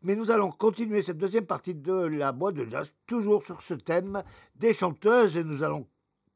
Mais 0.03 0.15
nous 0.15 0.31
allons 0.31 0.49
continuer 0.51 1.01
cette 1.01 1.17
deuxième 1.17 1.45
partie 1.45 1.75
de 1.75 1.91
la 1.91 2.31
boîte 2.31 2.55
de 2.55 2.65
jazz, 2.65 2.93
toujours 3.05 3.43
sur 3.43 3.61
ce 3.61 3.73
thème 3.73 4.23
des 4.55 4.71
chanteuses. 4.71 5.35
Et 5.35 5.43
nous 5.43 5.63
allons 5.63 5.85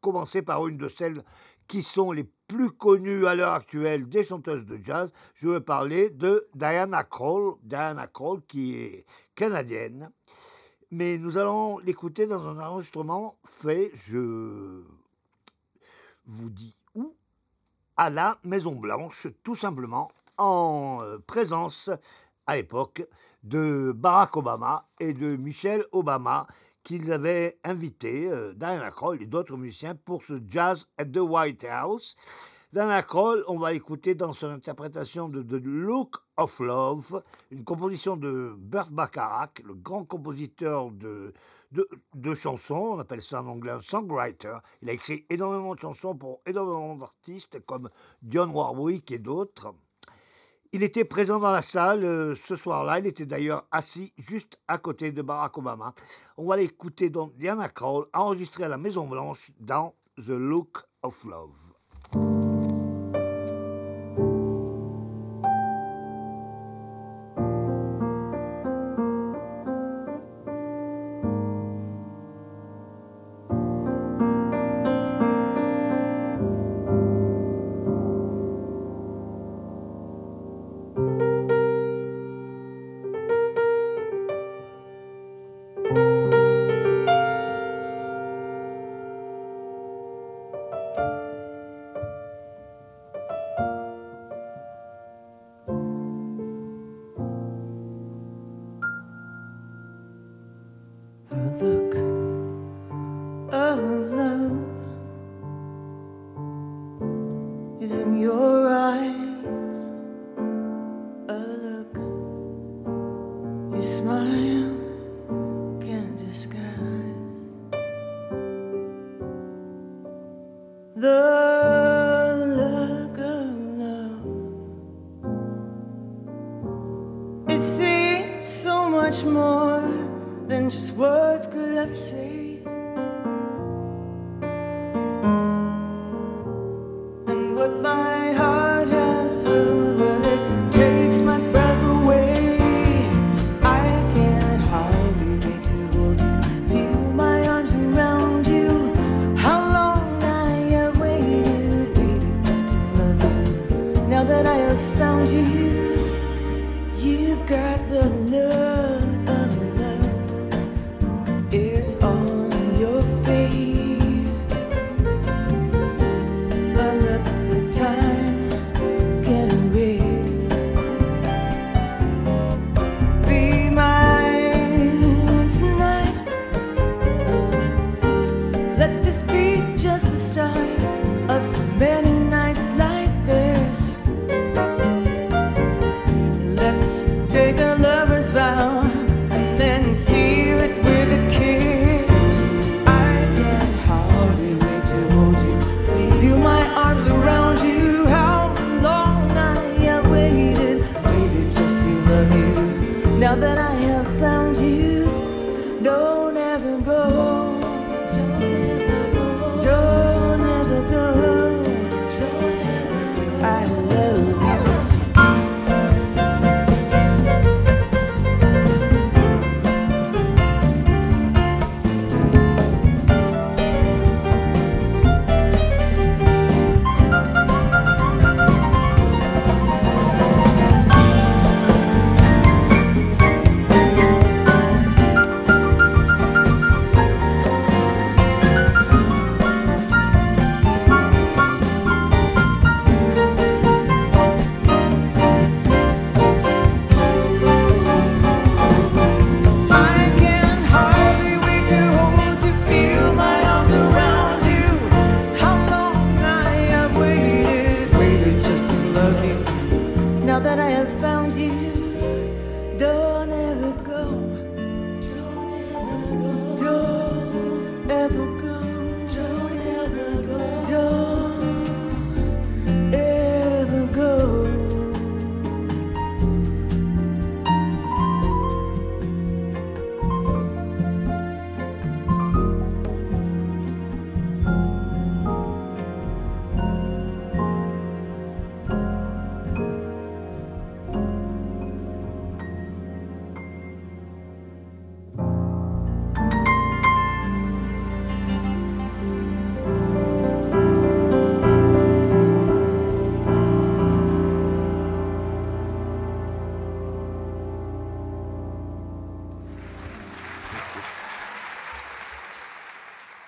commencer 0.02 0.42
par 0.42 0.68
une 0.68 0.76
de 0.76 0.90
celles 0.90 1.24
qui 1.70 1.82
sont 1.82 2.12
les 2.12 2.30
plus 2.48 2.72
connues 2.72 3.28
à 3.28 3.36
l'heure 3.36 3.54
actuelle 3.54 4.10
des 4.10 4.26
chanteuses 4.26 4.66
de 4.66 4.78
jazz. 4.84 5.10
Je 5.36 5.48
veux 5.48 5.62
parler 5.62 6.10
de 6.10 6.46
Diana 6.54 7.06
Krall. 7.06 7.54
Diana 7.64 8.08
Krall, 8.08 8.42
qui 8.46 8.76
est 8.76 9.06
canadienne. 9.36 10.12
Mais 10.92 11.18
nous 11.18 11.38
allons 11.38 11.78
l'écouter 11.78 12.28
dans 12.28 12.46
un 12.46 12.60
enregistrement 12.60 13.40
fait, 13.46 13.90
je 13.94 14.84
vous 16.26 16.50
dis 16.50 16.79
à 18.00 18.10
la 18.10 18.38
Maison 18.46 18.76
Blanche, 18.76 19.28
tout 19.44 19.56
simplement, 19.56 20.10
en 20.38 21.00
euh, 21.02 21.18
présence 21.28 21.92
à 22.48 22.56
l'époque 22.56 23.06
de 23.44 23.92
Barack 23.94 24.38
Obama 24.38 24.88
et 25.02 25.12
de 25.14 25.36
Michelle 25.36 25.84
Obama, 25.92 26.48
qu'ils 26.82 27.12
avaient 27.12 27.60
invité 27.66 28.30
euh, 28.30 28.54
Diana 28.54 28.90
Kroll 28.90 29.22
et 29.22 29.26
d'autres 29.26 29.58
musiciens 29.58 29.96
pour 29.96 30.24
ce 30.24 30.40
Jazz 30.48 30.88
at 30.98 31.08
the 31.08 31.18
White 31.18 31.66
House. 31.66 32.16
Diana 32.72 33.04
Kroll, 33.04 33.44
on 33.50 33.58
va 33.58 33.74
l'écouter 33.74 34.16
dans 34.16 34.32
son 34.32 34.50
interprétation 34.50 35.28
de 35.28 35.44
The 35.44 35.62
Look 35.62 36.16
of 36.38 36.58
Love, 36.62 37.22
une 37.52 37.66
composition 37.66 38.16
de 38.16 38.56
Burt 38.58 38.92
Bacharach, 38.92 39.62
le 39.66 39.74
grand 39.74 40.06
compositeur 40.06 40.92
de, 40.92 41.34
de, 41.72 42.34
chansons, 42.34 42.94
on 42.96 43.00
appelle 43.00 43.22
ça 43.22 43.42
en 43.42 43.48
anglais 43.48 43.72
un 43.72 43.82
songwriter. 43.82 44.58
Il 44.82 44.90
a 44.90 44.94
écrit 44.94 45.26
énormément 45.30 45.76
de 45.76 45.80
chansons 45.80 46.16
pour 46.16 46.42
énormément 46.46 46.96
d'artistes 46.96 47.64
comme 47.66 47.90
Dionne 48.22 48.52
Warwick 48.52 49.12
et 49.12 49.20
d'autres. 49.20 49.74
Il 50.72 50.84
était 50.84 51.06
présent 51.06 51.40
dans 51.40 51.52
la 51.52 51.64
salle 51.64 52.04
euh, 52.04 52.36
ce 52.36 52.56
soir-là. 52.56 53.00
Il 53.00 53.08
était 53.08 53.26
d'ailleurs 53.26 53.66
assis 53.72 54.14
juste 54.18 54.60
à 54.68 54.78
côté 54.78 55.12
de 55.12 55.22
Barack 55.24 55.58
Obama. 55.58 55.96
On 56.38 56.48
va 56.48 56.58
l'écouter 56.58 57.10
donc 57.10 57.36
Diana 57.38 57.70
Krall, 57.70 58.06
enregistrée 58.14 58.66
à 58.66 58.70
la 58.70 58.78
Maison 58.78 59.08
Blanche 59.08 59.52
dans 59.60 59.96
The 60.18 60.30
Look 60.30 60.84
of 61.02 61.24
Love. 61.26 61.69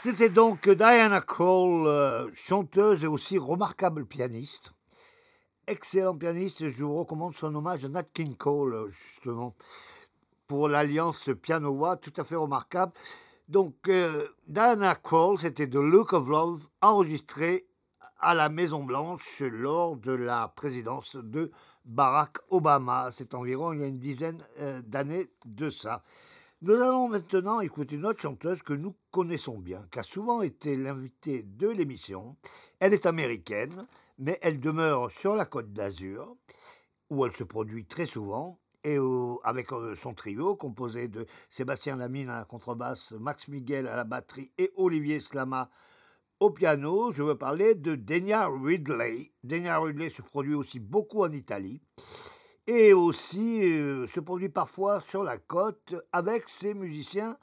C'était 0.03 0.29
donc 0.29 0.67
Diana 0.67 1.21
Krall, 1.21 1.85
euh, 1.85 2.27
chanteuse 2.33 3.03
et 3.03 3.07
aussi 3.07 3.37
remarquable 3.37 4.07
pianiste. 4.07 4.73
Excellent 5.67 6.17
pianiste, 6.17 6.69
je 6.69 6.83
vous 6.83 6.95
recommande 6.95 7.35
son 7.35 7.53
hommage 7.53 7.85
à 7.85 7.89
Nat 7.89 8.05
King 8.11 8.35
Cole, 8.35 8.73
euh, 8.73 8.87
justement, 8.87 9.53
pour 10.47 10.69
l'alliance 10.69 11.29
piano-voix 11.39 11.97
tout 11.97 12.13
à 12.17 12.23
fait 12.23 12.35
remarquable. 12.35 12.93
Donc, 13.47 13.75
euh, 13.89 14.27
Diana 14.47 14.95
Krall, 14.95 15.37
c'était 15.37 15.69
The 15.69 15.75
Look 15.75 16.13
of 16.13 16.29
Love, 16.29 16.67
enregistré 16.81 17.67
à 18.19 18.33
la 18.33 18.49
Maison 18.49 18.83
Blanche 18.83 19.41
lors 19.41 19.97
de 19.97 20.13
la 20.13 20.47
présidence 20.47 21.15
de 21.15 21.51
Barack 21.85 22.39
Obama. 22.49 23.09
C'est 23.11 23.35
environ 23.35 23.71
il 23.73 23.81
y 23.81 23.83
a 23.83 23.87
une 23.87 23.99
dizaine 23.99 24.43
d'années 24.83 25.27
de 25.45 25.69
ça. 25.69 26.01
Nous 26.63 26.75
allons 26.75 27.09
maintenant 27.09 27.59
écouter 27.59 27.95
une 27.95 28.05
autre 28.05 28.21
chanteuse 28.21 28.61
que 28.61 28.73
nous 28.73 28.93
connaissons 29.09 29.57
bien, 29.57 29.83
qui 29.91 29.97
a 29.97 30.03
souvent 30.03 30.43
été 30.43 30.77
l'invitée 30.77 31.41
de 31.41 31.67
l'émission. 31.67 32.37
Elle 32.79 32.93
est 32.93 33.07
américaine, 33.07 33.87
mais 34.19 34.37
elle 34.43 34.59
demeure 34.59 35.09
sur 35.09 35.35
la 35.35 35.45
côte 35.47 35.73
d'Azur, 35.73 36.37
où 37.09 37.25
elle 37.25 37.31
se 37.31 37.43
produit 37.43 37.85
très 37.85 38.05
souvent, 38.05 38.59
et 38.83 38.99
avec 39.43 39.73
euh, 39.73 39.95
son 39.95 40.13
trio 40.13 40.55
composé 40.55 41.07
de 41.07 41.25
Sébastien 41.49 41.95
Lamine 41.95 42.29
à 42.29 42.37
la 42.37 42.45
contrebasse, 42.45 43.13
Max 43.13 43.47
Miguel 43.47 43.87
à 43.87 43.95
la 43.95 44.03
batterie 44.03 44.51
et 44.59 44.71
Olivier 44.75 45.19
Slama 45.19 45.67
au 46.39 46.51
piano. 46.51 47.11
Je 47.11 47.23
veux 47.23 47.39
parler 47.39 47.73
de 47.73 47.95
Denia 47.95 48.47
Ridley. 48.47 49.31
Denia 49.43 49.79
Ridley 49.79 50.11
se 50.11 50.21
produit 50.21 50.53
aussi 50.53 50.79
beaucoup 50.79 51.23
en 51.23 51.31
Italie 51.31 51.81
et 52.67 52.93
aussi 52.93 53.63
euh, 53.63 54.07
se 54.07 54.19
produit 54.19 54.49
parfois 54.49 55.01
sur 55.01 55.23
la 55.23 55.37
côte 55.37 55.95
avec 56.11 56.47
ses 56.47 56.73
musiciens 56.73 57.37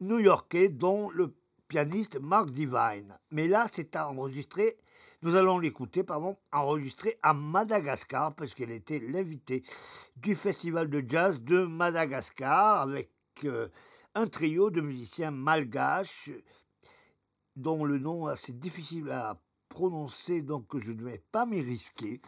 new-yorkais, 0.00 0.68
dont 0.68 1.10
le 1.10 1.34
pianiste 1.68 2.18
Mark 2.20 2.50
Divine. 2.50 3.18
Mais 3.30 3.46
là, 3.46 3.66
c'est 3.70 3.96
enregistré, 3.96 4.78
nous 5.22 5.36
allons 5.36 5.58
l'écouter, 5.58 6.02
pardon, 6.02 6.36
enregistré 6.52 7.18
à 7.22 7.34
Madagascar, 7.34 8.34
parce 8.34 8.54
qu'elle 8.54 8.70
était 8.70 9.00
l'invitée 9.00 9.62
du 10.16 10.34
festival 10.34 10.88
de 10.88 11.02
jazz 11.06 11.40
de 11.40 11.64
Madagascar, 11.64 12.80
avec 12.80 13.10
euh, 13.44 13.68
un 14.14 14.26
trio 14.26 14.70
de 14.70 14.80
musiciens 14.80 15.30
malgaches, 15.30 16.30
dont 17.56 17.84
le 17.84 17.98
nom 17.98 18.28
est 18.28 18.32
assez 18.32 18.52
difficile 18.52 19.10
à 19.10 19.40
prononcer, 19.68 20.42
donc 20.42 20.76
je 20.78 20.92
ne 20.92 21.02
vais 21.02 21.22
pas 21.30 21.44
m'y 21.44 21.60
risquer. 21.60 22.20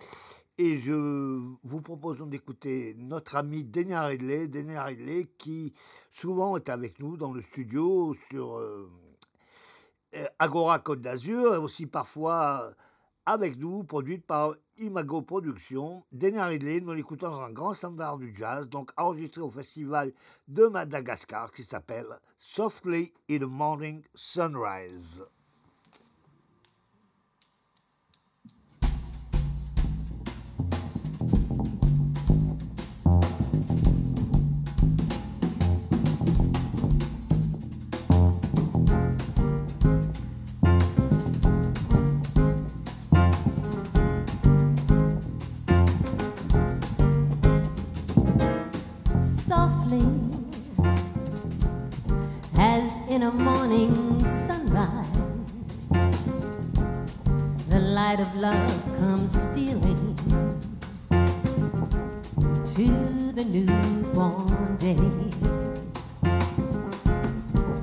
Et 0.63 0.77
je 0.77 0.93
vous 0.93 1.81
propose 1.81 2.19
d'écouter 2.29 2.95
notre 2.99 3.37
ami 3.37 3.65
Denia 3.65 4.03
Ridley, 4.03 4.47
Denia 4.47 4.85
Ridley 4.85 5.31
qui 5.39 5.73
souvent 6.11 6.55
est 6.59 6.69
avec 6.69 7.01
nous 7.01 7.17
dans 7.17 7.33
le 7.33 7.41
studio 7.41 8.13
sur 8.13 8.59
euh, 8.59 8.91
euh, 10.17 10.27
Agora 10.39 10.79
Côte 10.79 11.01
d'Azur 11.01 11.55
et 11.55 11.57
aussi 11.57 11.87
parfois 11.87 12.61
euh, 12.63 12.75
avec 13.25 13.57
nous, 13.57 13.85
produite 13.85 14.27
par 14.27 14.55
Imago 14.77 15.23
Productions. 15.23 16.05
Denia 16.13 16.45
Ridley, 16.45 16.83
nous 16.83 16.93
l'écoutons 16.93 17.31
dans 17.31 17.41
un 17.41 17.53
grand 17.53 17.73
standard 17.73 18.19
du 18.19 18.35
jazz, 18.35 18.69
donc 18.69 18.91
enregistré 18.99 19.41
au 19.41 19.51
festival 19.51 20.13
de 20.47 20.67
Madagascar 20.67 21.53
qui 21.53 21.63
s'appelle 21.63 22.21
Softly 22.37 23.15
in 23.31 23.39
the 23.39 23.45
Morning 23.45 24.03
Sunrise. 24.15 25.25
As 52.57 53.01
in 53.09 53.25
a 53.25 53.31
morning 53.33 54.25
sunrise. 54.25 55.07
The 57.69 57.81
light 57.81 58.21
of 58.21 58.37
love 58.37 58.99
comes 58.99 59.33
stealing 59.35 60.15
to 62.75 63.33
the 63.33 63.45
newborn 63.45 64.77
day. 64.77 64.97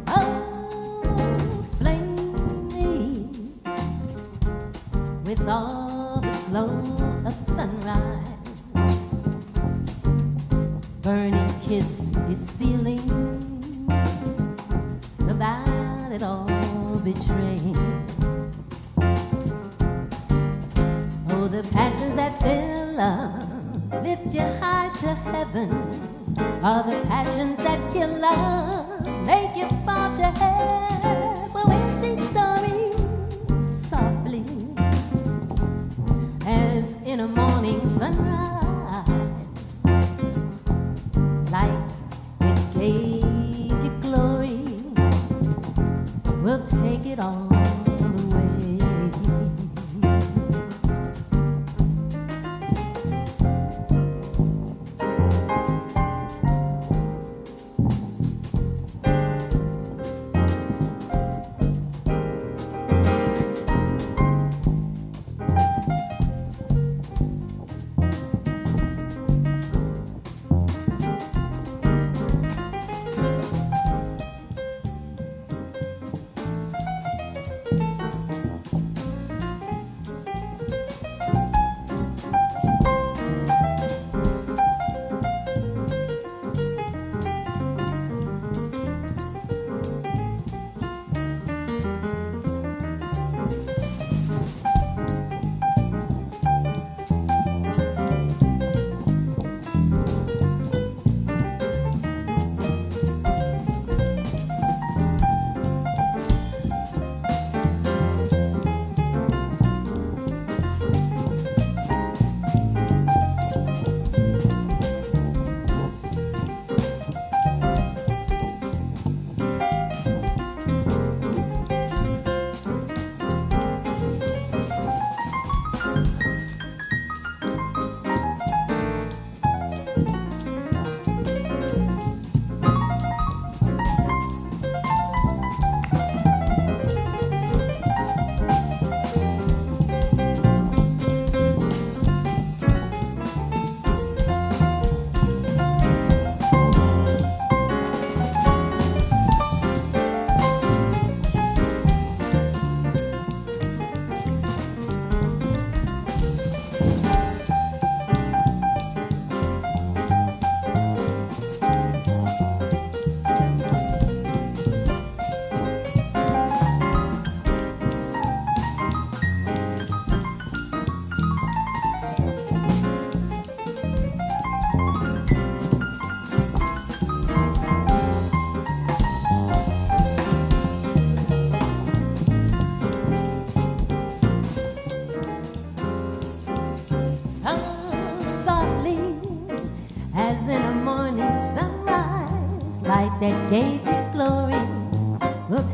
Oh, 0.07 1.65
with 5.25 5.49
all 5.49 6.21
the 6.21 6.37
glow 6.47 6.69
of 7.25 7.33
sunrise 7.33 8.27
burning 11.01 11.46
kiss 11.67 12.15
is 12.29 12.39
sealing 12.39 13.05
the 15.19 15.33
violet 15.33 16.23
all 16.23 16.47
betraying. 17.03 17.75
Oh, 21.29 21.47
the 21.49 21.67
passions 21.73 22.15
that 22.15 22.41
fill 22.41 22.93
love 22.93 23.91
lift 24.01 24.33
you 24.33 24.47
high 24.61 24.91
to 25.01 25.13
heaven 25.31 25.69
are 26.63 26.83
the 26.83 27.05
passions 27.07 27.57
that 27.57 27.79
kill 27.91 28.17
love, 28.17 29.05
make 29.25 29.57
you 29.57 29.67
fall 29.85 30.15
to 30.15 30.23
hell. 30.39 31.49
So 31.51 31.69
empty 31.69 32.21
story 32.31 32.93
softly 33.89 34.45
as 36.45 36.95
in 37.03 37.19
a 37.19 37.27
morning 37.27 37.81
sunrise 37.85 38.46
take 46.71 47.05
it 47.05 47.19
all 47.19 47.56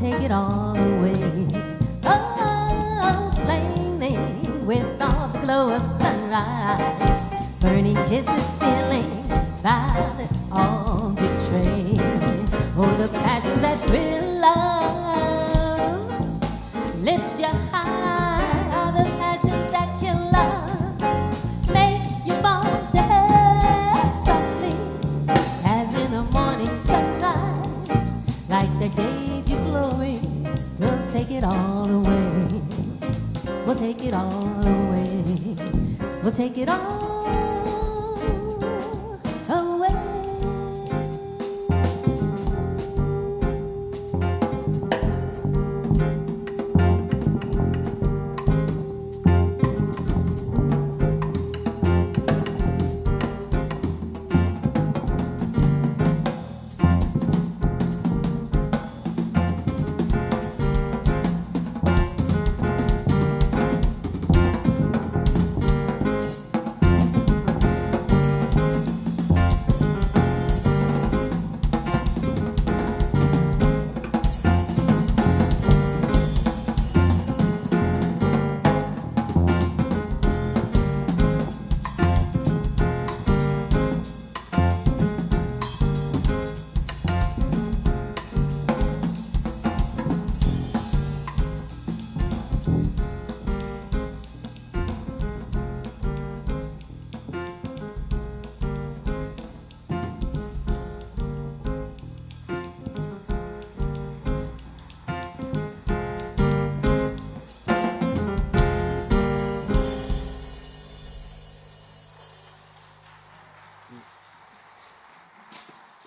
take 0.04 0.20
it 0.20 0.30
all 0.30 0.63
all 34.14 34.66
away. 34.66 35.24
We'll 36.22 36.32
take 36.32 36.56
it 36.58 36.68
all 36.68 37.53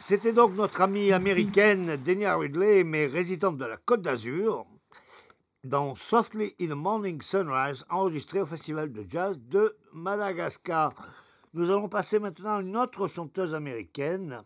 C'était 0.08 0.32
donc 0.32 0.56
notre 0.56 0.80
amie 0.80 1.12
américaine 1.12 1.98
Denia 1.98 2.38
Ridley, 2.38 2.86
mais 2.86 3.08
résidente 3.08 3.58
de 3.58 3.66
la 3.66 3.76
Côte 3.76 4.02
d'Azur, 4.02 4.66
dans 5.66 5.96
Softly 5.96 6.56
in 6.62 6.68
the 6.68 6.78
Morning 6.78 7.22
Sunrise, 7.22 7.84
enregistré 7.90 8.40
au 8.40 8.46
Festival 8.46 8.94
de 8.94 9.04
Jazz 9.06 9.38
de 9.38 9.76
Madagascar. 9.92 10.94
Nous 11.54 11.70
allons 11.70 11.90
passer 11.90 12.20
maintenant 12.20 12.56
à 12.56 12.62
une 12.62 12.78
autre 12.78 13.10
chanteuse 13.10 13.54
américaine, 13.54 14.44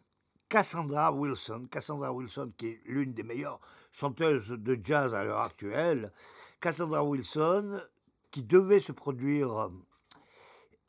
Cassandra 0.50 1.12
Wilson. 1.12 1.68
Cassandra 1.70 2.12
Wilson, 2.12 2.52
qui 2.58 2.70
est 2.70 2.82
l'une 2.88 3.14
des 3.14 3.22
meilleures 3.22 3.60
chanteuses 3.92 4.50
de 4.50 4.80
jazz 4.82 5.14
à 5.14 5.24
l'heure 5.24 5.42
actuelle. 5.42 6.12
Cassandra 6.60 7.04
Wilson, 7.04 7.80
qui 8.32 8.42
devait 8.42 8.80
se 8.80 8.94
produire 8.94 9.70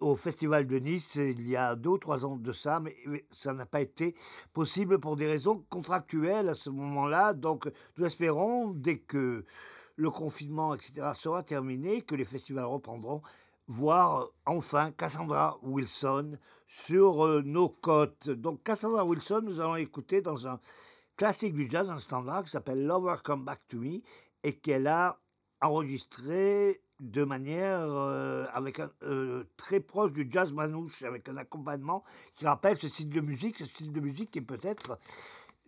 au 0.03 0.16
Festival 0.16 0.66
de 0.66 0.78
Nice 0.78 1.14
il 1.14 1.48
y 1.48 1.57
a 1.57 1.76
deux 1.76 1.90
ou 1.90 1.98
trois 1.98 2.26
ans 2.26 2.36
de 2.36 2.53
ça, 2.53 2.80
mais 2.80 2.96
ça 3.30 3.55
n'a 3.55 3.66
pas 3.66 3.80
été 3.80 4.14
possible 4.53 4.98
pour 4.98 5.16
des 5.16 5.26
raisons 5.26 5.64
contractuelles 5.68 6.48
à 6.48 6.55
ce 6.55 6.70
moment-là. 6.70 7.32
Donc 7.34 7.70
nous 7.96 8.05
espérons, 8.05 8.72
dès 8.72 8.98
que 8.98 9.44
le 9.96 10.11
confinement, 10.11 10.74
etc., 10.74 11.11
sera 11.14 11.42
terminé, 11.42 12.03
que 12.03 12.14
les 12.14 12.24
festivals 12.24 12.64
reprendront, 12.64 13.22
voir 13.68 14.28
enfin 14.44 14.90
Cassandra 14.90 15.59
Wilson 15.62 16.36
sur 16.66 17.24
euh, 17.24 17.42
nos 17.42 17.68
côtes. 17.68 18.28
Donc 18.28 18.62
Cassandra 18.64 19.05
Wilson, 19.05 19.42
nous 19.44 19.61
allons 19.61 19.76
écouter 19.76 20.20
dans 20.20 20.48
un 20.48 20.59
classique 21.16 21.55
du 21.55 21.68
jazz, 21.70 21.88
un 21.90 21.98
standard 21.98 22.44
qui 22.44 22.50
s'appelle 22.50 22.84
Lover 22.84 23.16
Come 23.22 23.44
Back 23.44 23.61
to 23.68 23.78
Me 23.78 24.00
et 24.42 24.57
qu'elle 24.57 24.88
a 24.88 25.20
enregistré 25.61 26.82
de 27.03 27.24
manière 27.24 27.80
euh, 27.80 28.46
avec 28.55 28.78
un, 28.78 28.90
euh, 29.03 29.44
très 29.57 29.80
proche 29.80 30.12
du 30.12 30.26
jazz 30.30 30.53
manouche, 30.53 31.03
avec 31.03 31.28
un 31.28 31.36
accompagnement 31.36 32.05
qui 32.36 32.46
rappelle 32.46 32.76
ce 32.76 32.86
style 32.88 33.11
de 33.11 33.20
musique, 33.20 33.59
ce 33.59 33.66
style 33.66 33.92
de 33.92 34.00
musique 34.00 34.30
qui 34.30 34.38
est 34.38 34.42
peut-être 34.42 34.98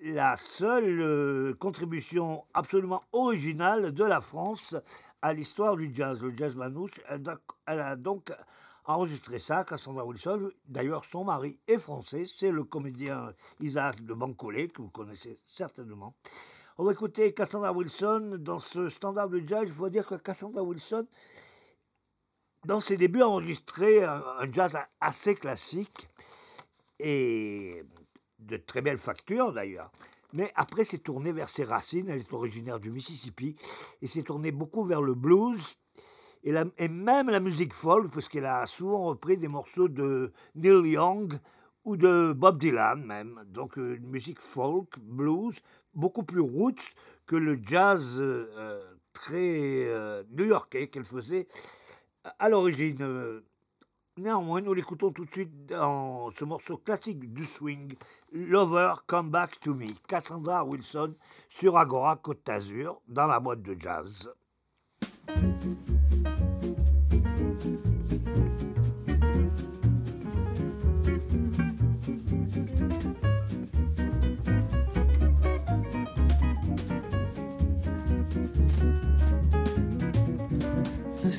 la 0.01 0.37
seule 0.37 1.01
euh, 1.01 1.55
contribution 1.55 2.45
absolument 2.55 3.03
originale 3.13 3.93
de 3.93 4.05
la 4.05 4.21
France 4.21 4.77
à 5.23 5.33
l'histoire 5.33 5.77
du 5.77 5.93
jazz, 5.93 6.23
le 6.23 6.35
jazz 6.35 6.55
manouche. 6.55 7.01
Elle 7.09 7.81
a, 7.81 7.97
donc 7.97 8.33
enregistré 8.85 9.41
ça, 9.41 9.65
Cassandra 9.65 10.05
Wilson. 10.05 10.51
D'ailleurs, 10.69 11.05
son 11.05 11.25
mari 11.25 11.59
est 11.67 11.79
français, 11.79 12.27
c'est 12.27 12.53
le 12.53 12.63
comédien 12.63 13.33
Isaac 13.59 14.05
de 14.05 14.15
Bancolé, 14.15 14.69
que 14.69 14.83
vous 14.83 14.91
connaissez 14.91 15.41
certainement. 15.45 16.15
On 16.77 16.83
va 16.83 16.91
écouter 16.91 17.33
Cassandra 17.33 17.73
Wilson 17.73 18.39
dans 18.41 18.59
ce 18.59 18.89
standard 18.89 19.29
de 19.29 19.41
jazz. 19.47 19.69
Je 19.69 19.75
dois 19.75 19.91
dire 19.91 20.05
que 20.05 20.17
Cassandra 20.17 20.61
Wilson, 20.61 21.07
dans 22.65 22.81
ses 22.81 22.97
débuts, 22.97 23.23
a 23.23 23.29
enregistré 23.29 24.03
un, 24.03 24.51
jazz 24.51 24.77
assez 25.01 25.37
classique 25.37 26.09
et 26.99 27.85
de 28.41 28.57
très 28.57 28.83
belle 28.83 28.99
facture 28.99 29.53
d'ailleurs. 29.53 29.93
Mais 30.33 30.51
après, 30.57 30.83
s'est 30.83 30.99
tournée 30.99 31.31
vers 31.31 31.49
ses 31.49 31.63
racines. 31.63 32.09
Elle 32.09 32.19
est 32.19 32.33
originaire 32.33 32.81
du 32.81 32.91
Mississippi 32.91 33.55
et 34.03 34.09
s'est 34.09 34.25
tournée 34.25 34.51
beaucoup 34.51 34.83
vers 34.83 35.01
le 35.01 35.15
blues 35.15 35.77
et, 36.43 36.53
et 36.79 36.89
même 36.89 37.31
la 37.31 37.39
musique 37.39 37.73
folk, 37.73 38.13
parce 38.13 38.29
qu'elle 38.29 38.47
a 38.47 38.67
souvent 38.67 39.05
repris 39.05 39.39
des 39.39 39.47
morceaux 39.47 39.89
de 39.89 40.33
Neil 40.57 40.91
Young 40.91 41.39
ou 41.85 41.97
de 41.97 42.33
Bob 42.33 42.59
Dylan 42.59 43.05
même. 43.05 43.43
Donc 43.47 43.79
euh, 43.79 43.97
une 43.97 44.09
musique 44.09 44.41
folk, 44.41 44.99
blues, 45.01 45.61
beaucoup 45.95 46.23
plus 46.23 46.41
roots 46.41 46.95
que 47.27 47.37
le 47.37 47.59
jazz 47.63 48.21
euh, 48.21 48.51
euh, 48.57 48.95
très 49.13 49.87
euh, 49.89 50.23
new-yorkais 50.31 50.89
qu'elle 50.89 51.05
faisait 51.05 51.47
à 52.39 52.49
l'origine. 52.49 53.43
Néanmoins, 54.17 54.61
nous 54.61 54.75
l'écoutons 54.75 55.11
tout 55.11 55.25
de 55.25 55.31
suite 55.31 55.67
dans 55.67 56.31
ce 56.31 56.45
morceau 56.45 56.77
classique 56.77 57.33
du 57.33 57.45
swing, 57.45 57.93
Lover 58.33 58.95
Come 59.07 59.31
Back 59.31 59.59
to 59.59 59.75
Me, 59.75 59.89
Cassandra 60.07 60.65
Wilson 60.65 61.15
sur 61.49 61.77
Agora 61.77 62.17
Côte 62.17 62.47
d'Azur, 62.47 63.01
dans 63.09 63.27
la 63.27 63.41
boîte 63.41 63.63
de 63.63 63.75
jazz. 63.79 64.33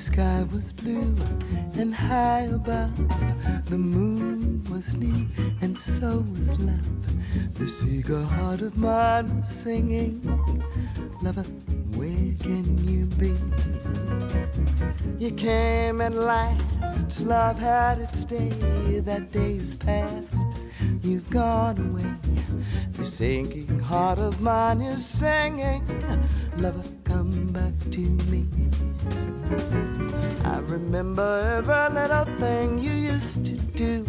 Sky 0.06 0.45
was 0.53 0.72
blue 0.72 1.16
and 1.80 1.91
high 1.91 2.41
above. 2.41 2.95
The 3.66 3.78
moon 3.78 4.64
was 4.70 4.95
new 4.95 5.28
and 5.62 5.78
so 5.78 6.24
was 6.38 6.60
love. 6.60 7.56
This 7.56 7.84
eager 7.84 8.22
heart 8.22 8.62
of 8.62 8.78
mine 8.78 9.36
was 9.36 9.49
singing, 9.49 10.22
Lover, 11.24 11.41
where 11.97 12.30
can 12.39 12.66
you 12.88 13.06
be? 13.18 13.34
You 15.18 15.32
came 15.32 16.01
at 16.01 16.14
last, 16.14 17.20
love 17.22 17.58
had 17.58 17.97
its 17.97 18.26
day. 18.26 18.49
That 18.99 19.32
day 19.32 19.53
is 19.56 19.76
past, 19.76 20.60
you've 21.01 21.32
gone 21.32 21.80
away. 21.89 22.12
The 22.91 23.06
sinking 23.08 23.80
heart 23.80 24.20
of 24.20 24.39
mine 24.39 24.82
is 24.82 25.03
singing, 25.03 25.84
Lover, 26.58 26.88
come 27.06 27.47
back 27.47 27.74
to 27.89 28.01
me. 28.30 28.64
I 30.43 30.60
remember 30.68 31.58
every 31.58 31.89
little 31.93 32.26
thing 32.39 32.80
you 32.80 32.91
used 32.91 33.45
to 33.45 33.53
do. 33.53 34.06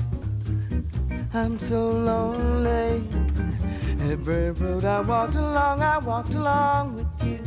I'm 1.34 1.58
so 1.58 1.90
lonely, 1.90 3.02
Every 4.10 4.52
road 4.52 4.84
I 4.84 5.00
walked 5.00 5.34
along, 5.34 5.82
I 5.82 5.98
walked 5.98 6.34
along 6.34 6.94
with 6.94 7.26
you. 7.26 7.40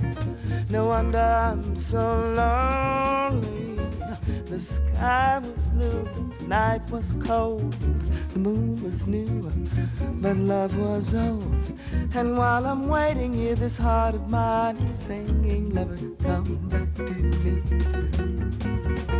No 0.69 0.87
wonder 0.87 1.19
I'm 1.19 1.75
so 1.75 1.99
lonely. 2.35 3.68
The 4.59 4.65
sky 4.65 5.39
was 5.39 5.69
blue, 5.69 6.03
the 6.37 6.47
night 6.47 6.81
was 6.91 7.13
cold, 7.23 7.71
the 8.33 8.39
moon 8.39 8.83
was 8.83 9.07
new, 9.07 9.49
but 10.19 10.35
love 10.35 10.77
was 10.77 11.15
old. 11.15 11.79
And 12.13 12.37
while 12.37 12.65
I'm 12.65 12.89
waiting 12.89 13.31
here, 13.33 13.55
this 13.55 13.77
heart 13.77 14.15
of 14.15 14.29
mine 14.29 14.75
is 14.79 14.93
singing, 14.93 15.73
Lover, 15.73 15.95
come 16.21 16.57
back 16.67 16.93
to 16.95 17.03
me. 19.13 19.18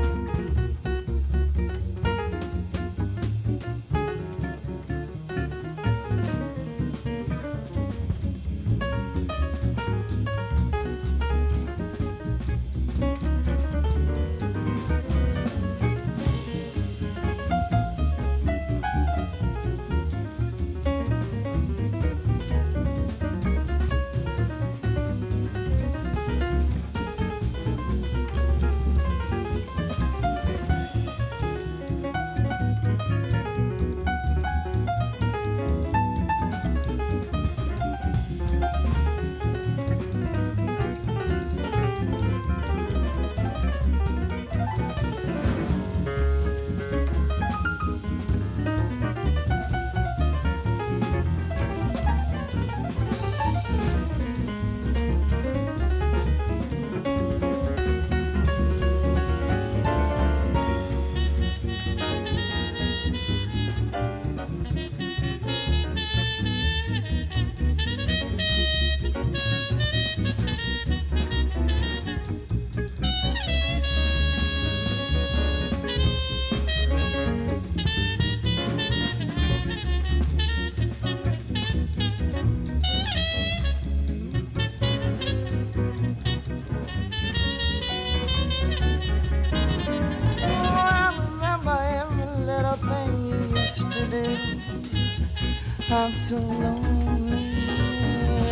So 96.30 96.36
lonely. 96.36 97.56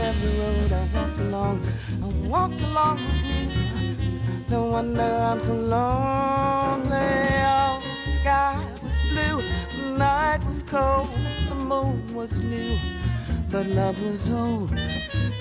Every 0.02 0.40
road 0.40 0.74
I 0.74 0.84
walked 0.96 1.20
along, 1.20 1.62
I 2.02 2.08
walked 2.28 2.62
along 2.62 2.96
with 2.96 3.22
you. 3.30 3.52
No 4.50 4.72
wonder 4.72 5.04
I'm 5.04 5.40
so 5.40 5.54
lonely. 5.54 7.14
Oh, 7.54 7.80
the 7.84 8.12
sky 8.18 8.66
was 8.82 8.98
blue, 9.12 9.44
the 9.78 9.96
night 9.96 10.44
was 10.48 10.64
cold, 10.64 11.08
the 11.50 11.54
moon 11.54 12.16
was 12.16 12.40
new, 12.40 12.76
but 13.52 13.68
love 13.68 14.02
was 14.02 14.28
old. 14.28 14.74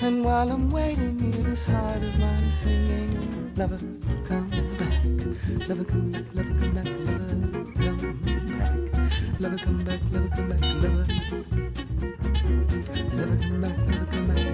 And 0.02 0.22
while 0.22 0.50
I'm 0.50 0.70
waiting 0.70 1.18
here, 1.18 1.42
this 1.42 1.64
heart 1.64 2.02
of 2.02 2.18
mine 2.18 2.44
is 2.44 2.54
singing, 2.54 3.54
Lover, 3.56 3.78
come 4.28 4.50
back. 4.76 4.94
Lover, 5.68 5.84
come 5.84 6.10
back, 6.12 6.24
lover, 6.34 6.54
come 6.60 6.74
back, 6.74 6.88
lover, 7.06 7.28
come 7.80 8.58
back. 8.58 9.40
Lover, 9.40 9.56
come 9.56 9.84
back, 9.84 10.00
lover, 10.12 10.28
come 10.36 10.48
back, 10.50 10.60
lover. 10.82 11.65
Lover, 13.16 13.36
come 13.38 13.60
back, 13.62 13.78
lover, 13.78 14.06
come 14.10 14.28
back, 14.28 14.45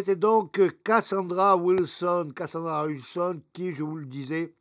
C'était 0.00 0.16
donc 0.16 0.58
Cassandra 0.82 1.58
Wilson, 1.58 2.30
Cassandra 2.34 2.86
Wilson, 2.86 3.42
qui, 3.52 3.74
je 3.74 3.84
vous 3.84 3.96
le 3.96 4.06
disais, 4.06 4.54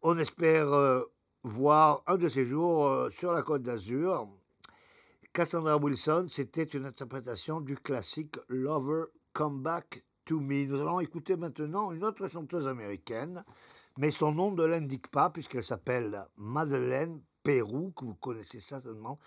on 0.00 0.16
espère 0.16 0.72
euh, 0.72 1.02
voir 1.42 2.02
un 2.06 2.16
de 2.16 2.26
ces 2.30 2.46
jours 2.46 2.86
euh, 2.86 3.10
sur 3.10 3.34
la 3.34 3.42
Côte 3.42 3.60
d'Azur. 3.60 4.26
Cassandra 5.34 5.76
Wilson, 5.76 6.24
c'était 6.30 6.62
une 6.62 6.86
interprétation 6.86 7.60
du 7.60 7.76
classique 7.76 8.36
Lover 8.48 9.04
Come 9.34 9.60
Back 9.60 10.02
to 10.24 10.40
Me. 10.40 10.64
Nous 10.64 10.80
allons 10.80 11.00
écouter 11.00 11.36
maintenant 11.36 11.92
une 11.92 12.02
autre 12.02 12.26
chanteuse 12.26 12.66
américaine, 12.66 13.44
mais 13.98 14.10
son 14.10 14.32
nom 14.32 14.52
ne 14.52 14.64
l'indique 14.64 15.08
pas 15.08 15.28
puisqu'elle 15.28 15.64
s'appelle 15.64 16.26
Madeleine 16.38 17.20
Pérou, 17.42 17.92
que 17.94 18.06
vous 18.06 18.14
connaissez 18.14 18.60
certainement. 18.60 19.18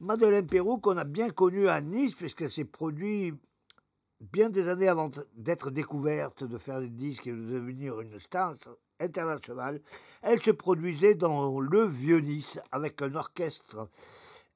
Madeleine 0.00 0.46
Pérou, 0.46 0.78
qu'on 0.78 0.98
a 0.98 1.04
bien 1.04 1.30
connue 1.30 1.68
à 1.68 1.80
Nice, 1.80 2.14
puisqu'elle 2.14 2.50
s'est 2.50 2.64
produite 2.64 3.34
bien 4.20 4.50
des 4.50 4.68
années 4.68 4.88
avant 4.88 5.10
d'être 5.34 5.70
découverte, 5.70 6.44
de 6.44 6.58
faire 6.58 6.80
des 6.80 6.90
disques 6.90 7.26
et 7.26 7.32
de 7.32 7.36
devenir 7.36 8.00
une 8.00 8.18
star 8.18 8.54
internationale, 9.00 9.80
elle 10.22 10.40
se 10.40 10.50
produisait 10.50 11.14
dans 11.14 11.60
le 11.60 11.84
Vieux-Nice 11.84 12.60
avec 12.72 13.02
un 13.02 13.14
orchestre 13.14 13.88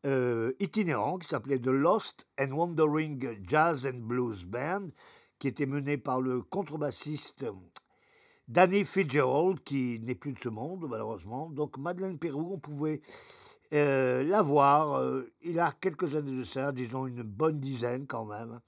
euh, 0.07 0.53
itinérant 0.61 1.19
qui 1.19 1.29
s'appelait 1.29 1.59
The 1.59 1.67
Lost 1.67 2.27
and 2.41 2.53
Wandering 2.53 3.39
Jazz 3.47 3.87
and 3.87 3.99
Blues 3.99 4.45
Band, 4.45 4.89
qui 5.39 5.49
était 5.49 5.67
mené 5.67 5.99
par 5.99 6.21
le 6.21 6.43
contrebassiste 6.43 7.47
Danny 8.49 8.85
Fitzgerald, 8.85 9.63
qui 9.63 10.01
n'est 10.01 10.15
plus 10.15 10.33
de 10.33 10.41
ce 10.41 10.49
monde, 10.49 10.87
malheureusement. 10.89 11.51
Donc, 11.51 11.79
Madeleine 11.79 12.19
Pérou, 12.19 12.55
on 12.55 12.59
pouvait 12.59 13.01
euh, 13.73 14.25
la 14.25 14.43
voir, 14.43 14.95
euh, 14.95 15.31
il 15.43 15.61
a 15.61 15.73
quelques 15.73 16.17
années 16.17 16.37
de 16.37 16.45
ça, 16.45 16.73
disons 16.73 17.07
une 17.07 17.23
bonne 17.23 17.61
dizaine 17.61 18.07
quand 18.07 18.25
même 18.25 18.61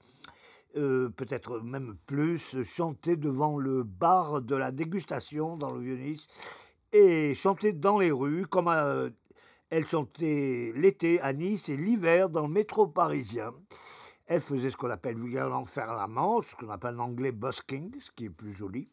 euh, 0.75 1.09
peut-être 1.09 1.59
même 1.59 1.95
plus, 2.07 2.63
chanter 2.63 3.15
devant 3.15 3.57
le 3.57 3.83
bar 3.83 4.41
de 4.41 4.55
la 4.55 4.71
dégustation 4.71 5.55
dans 5.55 5.71
le 5.71 5.81
Vieux-Nice 5.81 6.27
et 6.91 7.35
chanter 7.35 7.73
dans 7.73 7.99
les 7.99 8.11
rues 8.11 8.47
comme 8.47 8.67
euh, 8.69 9.09
elle 9.69 9.85
chantait 9.85 10.73
l'été 10.75 11.19
à 11.21 11.33
Nice 11.33 11.69
et 11.69 11.77
l'hiver 11.77 12.29
dans 12.29 12.43
le 12.43 12.53
métro 12.53 12.87
parisien. 12.87 13.53
Elle 14.25 14.41
faisait 14.41 14.69
ce 14.69 14.77
qu'on 14.77 14.89
appelle 14.89 15.17
vulgairement 15.17 15.65
faire 15.65 15.93
la 15.93 16.07
manche, 16.07 16.51
ce 16.51 16.55
qu'on 16.55 16.69
appelle 16.69 16.95
en 16.95 17.05
anglais 17.05 17.31
busking, 17.31 17.91
ce 17.99 18.09
qui 18.11 18.25
est 18.25 18.29
plus 18.29 18.51
joli 18.51 18.89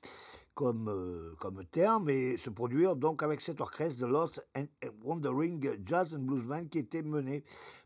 comme, 0.55 0.89
euh, 0.89 1.35
comme 1.39 1.65
terme, 1.65 2.11
et 2.11 2.37
se 2.37 2.51
produire 2.51 2.97
donc 2.97 3.23
avec 3.23 3.41
cet 3.41 3.61
orchestre 3.63 4.03
de 4.03 4.07
Lost 4.07 4.47
and 4.55 4.67
Wandering 5.03 5.79
Jazz 5.85 6.15
and 6.15 6.21
Blues 6.21 6.43
Band 6.43 6.67
qui 6.67 6.79
était 6.79 7.03
mené 7.03 7.45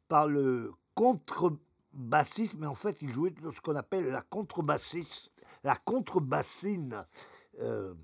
par 0.09 0.27
le 0.27 0.73
contre 0.95 1.53
bassiste, 1.95 2.57
mais 2.59 2.66
en 2.66 2.75
fait, 2.75 3.03
il 3.03 3.11
jouait 3.11 3.31
de 3.31 3.51
ce 3.51 3.61
qu'on 3.61 3.77
appelle 3.77 4.09
la 4.09 4.23
contrebassiste, 4.23 5.33
la 5.62 5.77
contrebassine. 5.77 7.05
Euh, 7.61 7.95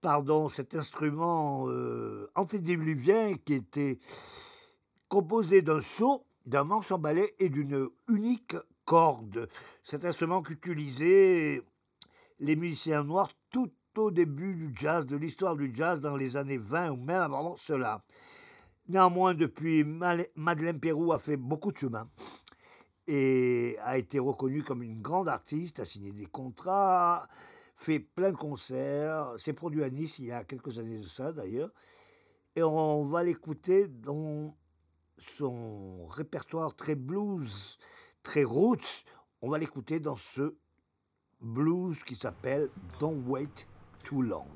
pardon, 0.00 0.48
cet 0.48 0.74
instrument 0.74 1.68
euh, 1.68 2.30
antédiluvien 2.34 3.34
qui 3.34 3.54
était 3.54 3.98
composé 5.08 5.62
d'un 5.62 5.80
saut 5.80 6.24
d'un 6.46 6.64
manche 6.64 6.90
en 6.90 6.98
balai 6.98 7.34
et 7.38 7.48
d'une 7.48 7.88
unique 8.08 8.56
corde. 8.84 9.48
Cet 9.84 10.04
instrument 10.04 10.42
qu'utilisaient 10.42 11.62
les 12.38 12.56
musiciens 12.56 13.04
noirs 13.04 13.30
tout 13.50 13.70
au 13.96 14.10
début 14.10 14.54
du 14.54 14.72
jazz, 14.74 15.06
de 15.06 15.16
l'histoire 15.16 15.56
du 15.56 15.70
jazz 15.74 16.00
dans 16.00 16.16
les 16.16 16.36
années 16.36 16.56
20 16.56 16.90
ou 16.90 16.96
même 16.96 17.20
avant 17.20 17.56
cela. 17.56 18.02
Néanmoins, 18.88 19.34
depuis, 19.34 19.84
Madeleine 19.84 20.80
Pérou 20.80 21.12
a 21.12 21.18
fait 21.18 21.36
beaucoup 21.36 21.70
de 21.70 21.76
chemin 21.76 22.08
et 23.06 23.76
a 23.82 23.98
été 23.98 24.18
reconnue 24.18 24.62
comme 24.62 24.82
une 24.82 25.00
grande 25.00 25.28
artiste, 25.28 25.80
a 25.80 25.84
signé 25.84 26.12
des 26.12 26.26
contrats, 26.26 27.28
fait 27.74 27.98
plein 27.98 28.30
de 28.30 28.36
concerts, 28.36 29.32
s'est 29.38 29.52
produit 29.52 29.82
à 29.82 29.90
Nice 29.90 30.18
il 30.18 30.26
y 30.26 30.32
a 30.32 30.44
quelques 30.44 30.78
années 30.78 30.98
de 30.98 31.06
ça 31.06 31.32
d'ailleurs. 31.32 31.70
Et 32.56 32.62
on 32.62 33.04
va 33.04 33.22
l'écouter 33.22 33.88
dans 33.88 34.56
son 35.18 36.04
répertoire 36.06 36.74
très 36.74 36.94
blues, 36.94 37.78
très 38.22 38.44
roots. 38.44 39.04
On 39.40 39.48
va 39.48 39.58
l'écouter 39.58 40.00
dans 40.00 40.16
ce 40.16 40.56
blues 41.40 42.02
qui 42.02 42.14
s'appelle 42.14 42.68
Don't 42.98 43.22
Wait 43.26 43.66
Too 44.04 44.22
Long. 44.22 44.46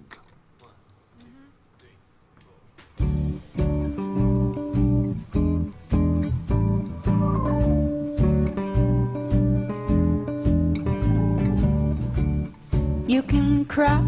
You 13.07 13.23
can 13.23 13.67
cry 13.67 14.01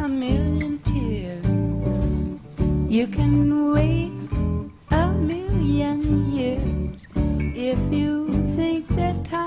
a 0.00 0.08
million 0.08 0.80
tears. 0.80 1.46
You 2.90 3.06
can 3.06 3.72
wait 3.72 4.10
a 4.90 5.06
million 5.12 6.32
years. 6.32 7.06
If 7.54 7.78
you 7.92 8.26
think 8.56 8.88
that 8.96 9.24
time 9.24 9.43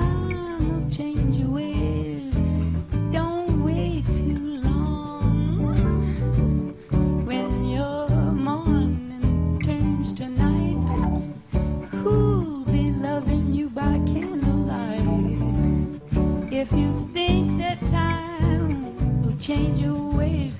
change 19.48 19.80
your 19.80 20.11
ways, 20.18 20.60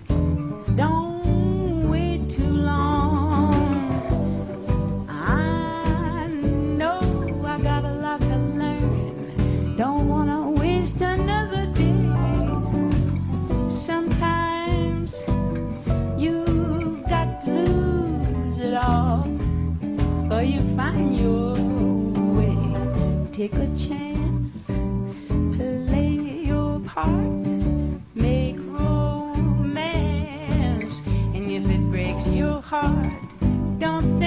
don't 0.78 1.90
wait 1.90 2.30
too 2.30 2.48
long. 2.48 3.54
I 5.10 6.28
know 6.30 7.02
I 7.46 7.60
got 7.60 7.84
a 7.84 7.92
lot 7.92 8.22
to 8.22 8.38
learn. 8.62 9.76
Don't 9.76 10.08
wanna 10.08 10.52
waste 10.52 11.02
another 11.02 11.66
day. 11.66 12.00
Sometimes 13.70 15.22
you've 16.18 17.04
got 17.10 17.42
to 17.42 17.52
lose 17.52 18.58
it 18.58 18.74
all, 18.74 19.28
or 20.32 20.42
you 20.44 20.62
find 20.78 21.14
your 21.18 21.56
way. 22.38 22.58
Take 23.34 23.54
a 23.56 23.68
chance 23.76 24.07
don't 34.00 34.27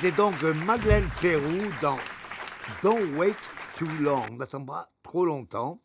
C'était 0.00 0.16
donc 0.16 0.40
Madeleine 0.64 1.08
Pérou 1.20 1.42
dans 1.82 1.98
Don't 2.84 3.16
Wait 3.16 3.34
Too 3.76 3.88
Long, 4.00 4.28
n'attends 4.38 4.64
pas 4.64 4.92
trop 5.02 5.24
longtemps. 5.24 5.80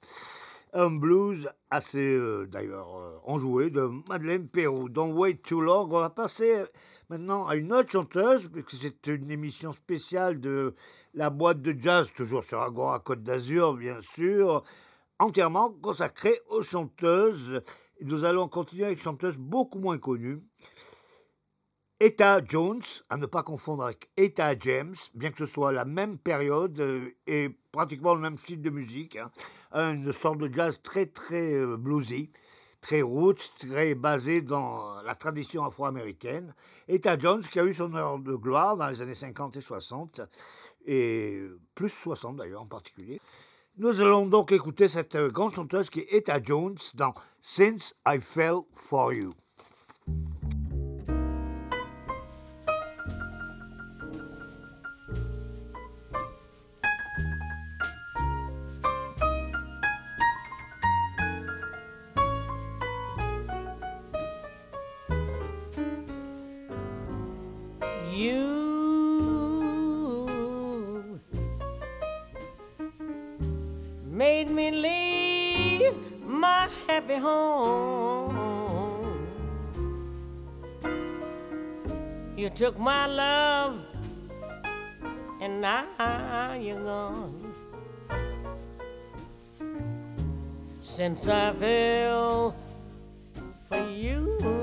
Un 0.72 0.92
blues 0.92 1.50
assez, 1.72 2.14
euh, 2.14 2.46
d'ailleurs, 2.46 2.96
euh, 2.96 3.18
enjoué 3.24 3.72
de 3.72 3.90
Madeleine 4.08 4.48
Pérou. 4.48 4.88
Don't 4.88 5.14
Wait 5.14 5.42
Too 5.42 5.62
Long. 5.62 5.88
On 5.90 6.00
va 6.00 6.12
passer 6.12 6.64
maintenant 7.10 7.48
à 7.48 7.56
une 7.56 7.74
autre 7.74 7.90
chanteuse, 7.90 8.50
puisque 8.50 8.76
c'est 8.84 9.08
une 9.08 9.32
émission 9.32 9.72
spéciale 9.72 10.40
de 10.40 10.76
la 11.16 11.32
boîte 11.32 11.64
de 11.64 11.74
jazz, 11.76 12.12
toujours 12.16 12.44
sur 12.44 12.62
Agora 12.62 13.00
Côte 13.00 13.24
d'Azur, 13.24 13.74
bien 13.74 14.00
sûr, 14.00 14.64
entièrement 15.18 15.72
consacrée 15.72 16.40
aux 16.50 16.62
chanteuses. 16.62 17.62
Et 18.00 18.06
nous 18.06 18.26
allons 18.26 18.48
continuer 18.48 18.86
avec 18.86 19.00
une 19.00 19.04
chanteuse 19.04 19.40
beaucoup 19.40 19.80
moins 19.80 19.98
connue. 19.98 20.44
Etta 22.04 22.42
Jones, 22.46 22.82
à 23.10 23.16
ne 23.16 23.26
pas 23.26 23.44
confondre 23.44 23.86
avec 23.86 24.10
Etta 24.18 24.58
James, 24.60 24.94
bien 25.16 25.32
que 25.32 25.38
ce 25.38 25.46
soit 25.46 25.72
la 25.72 25.86
même 25.86 26.18
période 26.18 26.78
euh, 26.82 27.16
et 27.28 27.50
pratiquement 27.72 28.14
le 28.14 28.20
même 28.20 28.38
style 28.38 28.62
de 28.62 28.70
musique, 28.70 29.16
hein. 29.16 29.32
une 29.72 30.12
sorte 30.12 30.38
de 30.40 30.54
jazz 30.54 30.82
très 30.84 31.06
très 31.06 31.54
euh, 31.54 31.78
bluesy, 31.78 32.30
très 32.82 33.02
roots, 33.02 33.54
très 33.58 33.96
basé 33.96 34.42
dans 34.42 35.02
la 35.04 35.16
tradition 35.16 35.64
afro-américaine. 35.64 36.54
Etta 36.90 37.18
Jones, 37.18 37.42
qui 37.42 37.58
a 37.58 37.64
eu 37.64 37.74
son 37.74 37.96
heure 37.96 38.20
de 38.20 38.36
gloire 38.36 38.76
dans 38.76 38.90
les 38.90 39.02
années 39.02 39.14
50 39.14 39.56
et 39.56 39.62
60, 39.62 40.20
et 40.86 41.42
plus 41.74 41.88
60 41.88 42.36
d'ailleurs 42.36 42.64
en 42.64 42.68
particulier. 42.68 43.22
Nous 43.78 44.02
allons 44.02 44.26
donc 44.26 44.52
écouter 44.52 44.90
cette 44.90 45.16
euh, 45.16 45.30
grande 45.30 45.56
chanteuse 45.56 45.90
qui 45.90 46.02
est 46.02 46.12
Etta 46.12 46.42
Jones 46.44 46.76
dans 46.96 47.14
Since 47.40 47.96
I 48.06 48.20
Fell 48.20 48.58
For 48.74 49.14
You. 49.14 49.34
You 68.16 68.46
made 74.06 74.52
me 74.52 74.70
leave 74.70 75.96
my 76.22 76.70
happy 76.86 77.16
home. 77.16 78.38
You 82.38 82.52
took 82.52 82.78
my 82.78 83.08
love, 83.08 83.80
and 85.42 85.60
now 85.60 86.54
you're 86.54 86.84
gone. 86.84 87.54
Since 90.82 91.28
I 91.28 91.52
fell 91.54 92.56
for 93.70 93.90
you. 93.90 94.63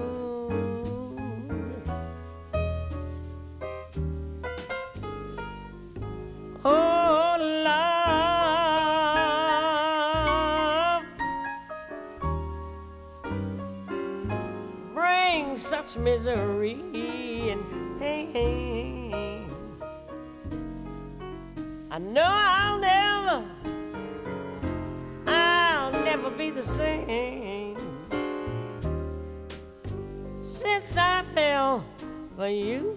Misery 16.03 17.51
and 17.51 18.01
pain. 18.01 19.47
I 21.91 21.99
know 21.99 22.25
I'll 22.25 22.79
never, 22.79 23.45
I'll 25.27 25.93
never 25.93 26.31
be 26.31 26.51
the 26.51 26.63
same 26.63 27.77
since 30.43 30.97
I 30.97 31.23
fell 31.35 31.85
for 32.37 32.49
you. 32.49 32.97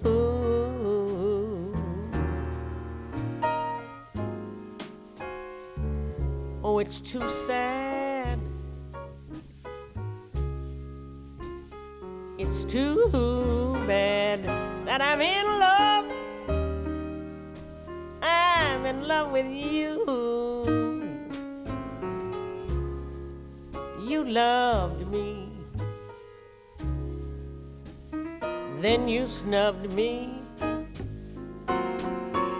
Oh, 6.63 6.79
it's 6.79 7.01
too 7.01 7.29
sad. 7.29 7.92
Too 12.73 13.77
bad 13.85 14.41
that 14.83 14.99
I'm 14.99 15.21
in 15.21 15.45
love. 15.59 16.05
I'm 18.19 18.83
in 18.87 19.07
love 19.07 19.31
with 19.31 19.45
you. 19.45 20.01
You 24.01 24.23
loved 24.23 25.05
me. 25.11 25.51
Then 28.81 29.07
you 29.07 29.27
snubbed 29.27 29.93
me. 29.93 30.41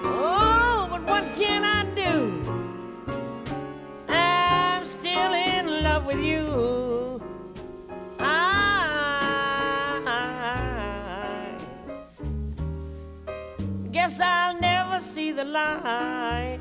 Oh, 0.05 0.87
but 0.91 1.01
what 1.09 1.25
can 1.33 1.63
I 1.65 1.81
do? 1.95 2.13
I'm 4.07 4.85
still 4.85 5.33
in 5.33 5.81
love 5.81 6.05
with 6.05 6.19
you. 6.19 6.42
The 15.43 15.49
light. 15.49 16.59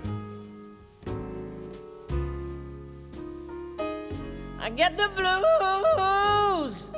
I 4.59 4.71
get 4.71 4.97
the 4.97 5.09
blues 5.17 6.91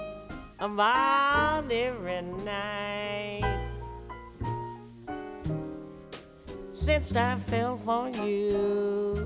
about 0.59 1.71
every 1.71 2.23
night 2.45 3.43
since 6.73 7.17
I 7.17 7.37
fell 7.37 7.77
for 7.79 8.09
you. 8.11 9.24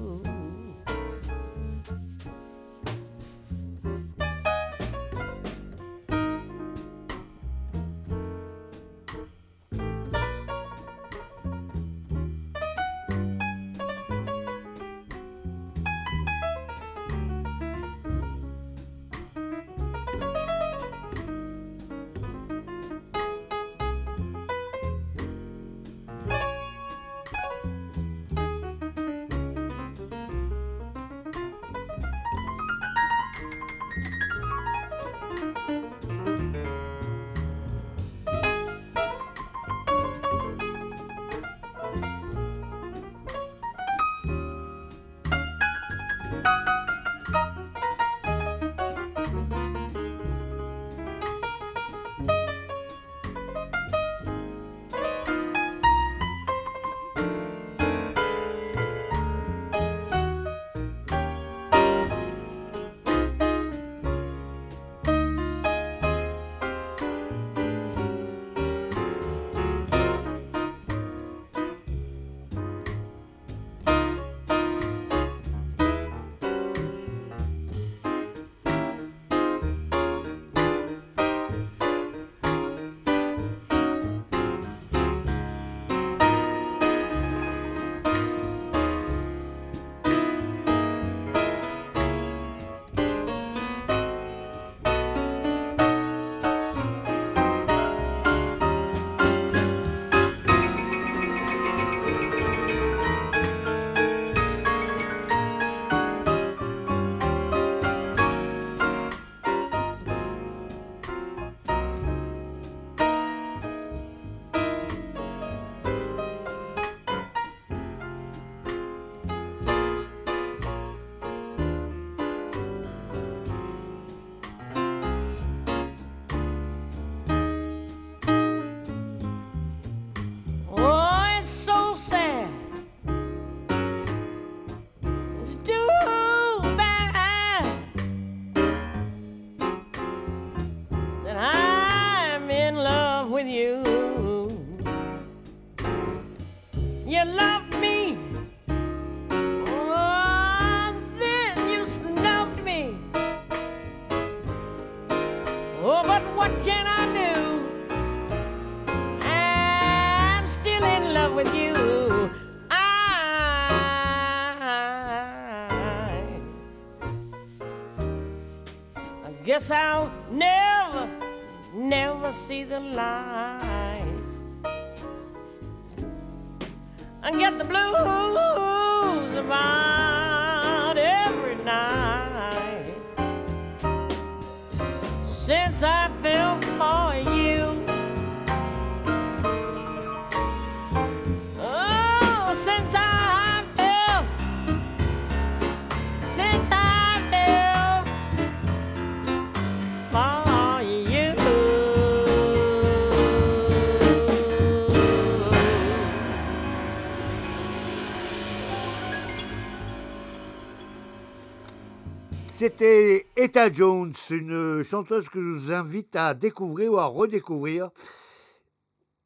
Jones, 213.66 214.14
une 214.30 214.84
chanteuse 214.84 215.28
que 215.28 215.40
je 215.40 215.58
vous 215.58 215.72
invite 215.72 216.14
à 216.14 216.32
découvrir 216.34 216.92
ou 216.92 216.98
à 216.98 217.06
redécouvrir. 217.06 217.90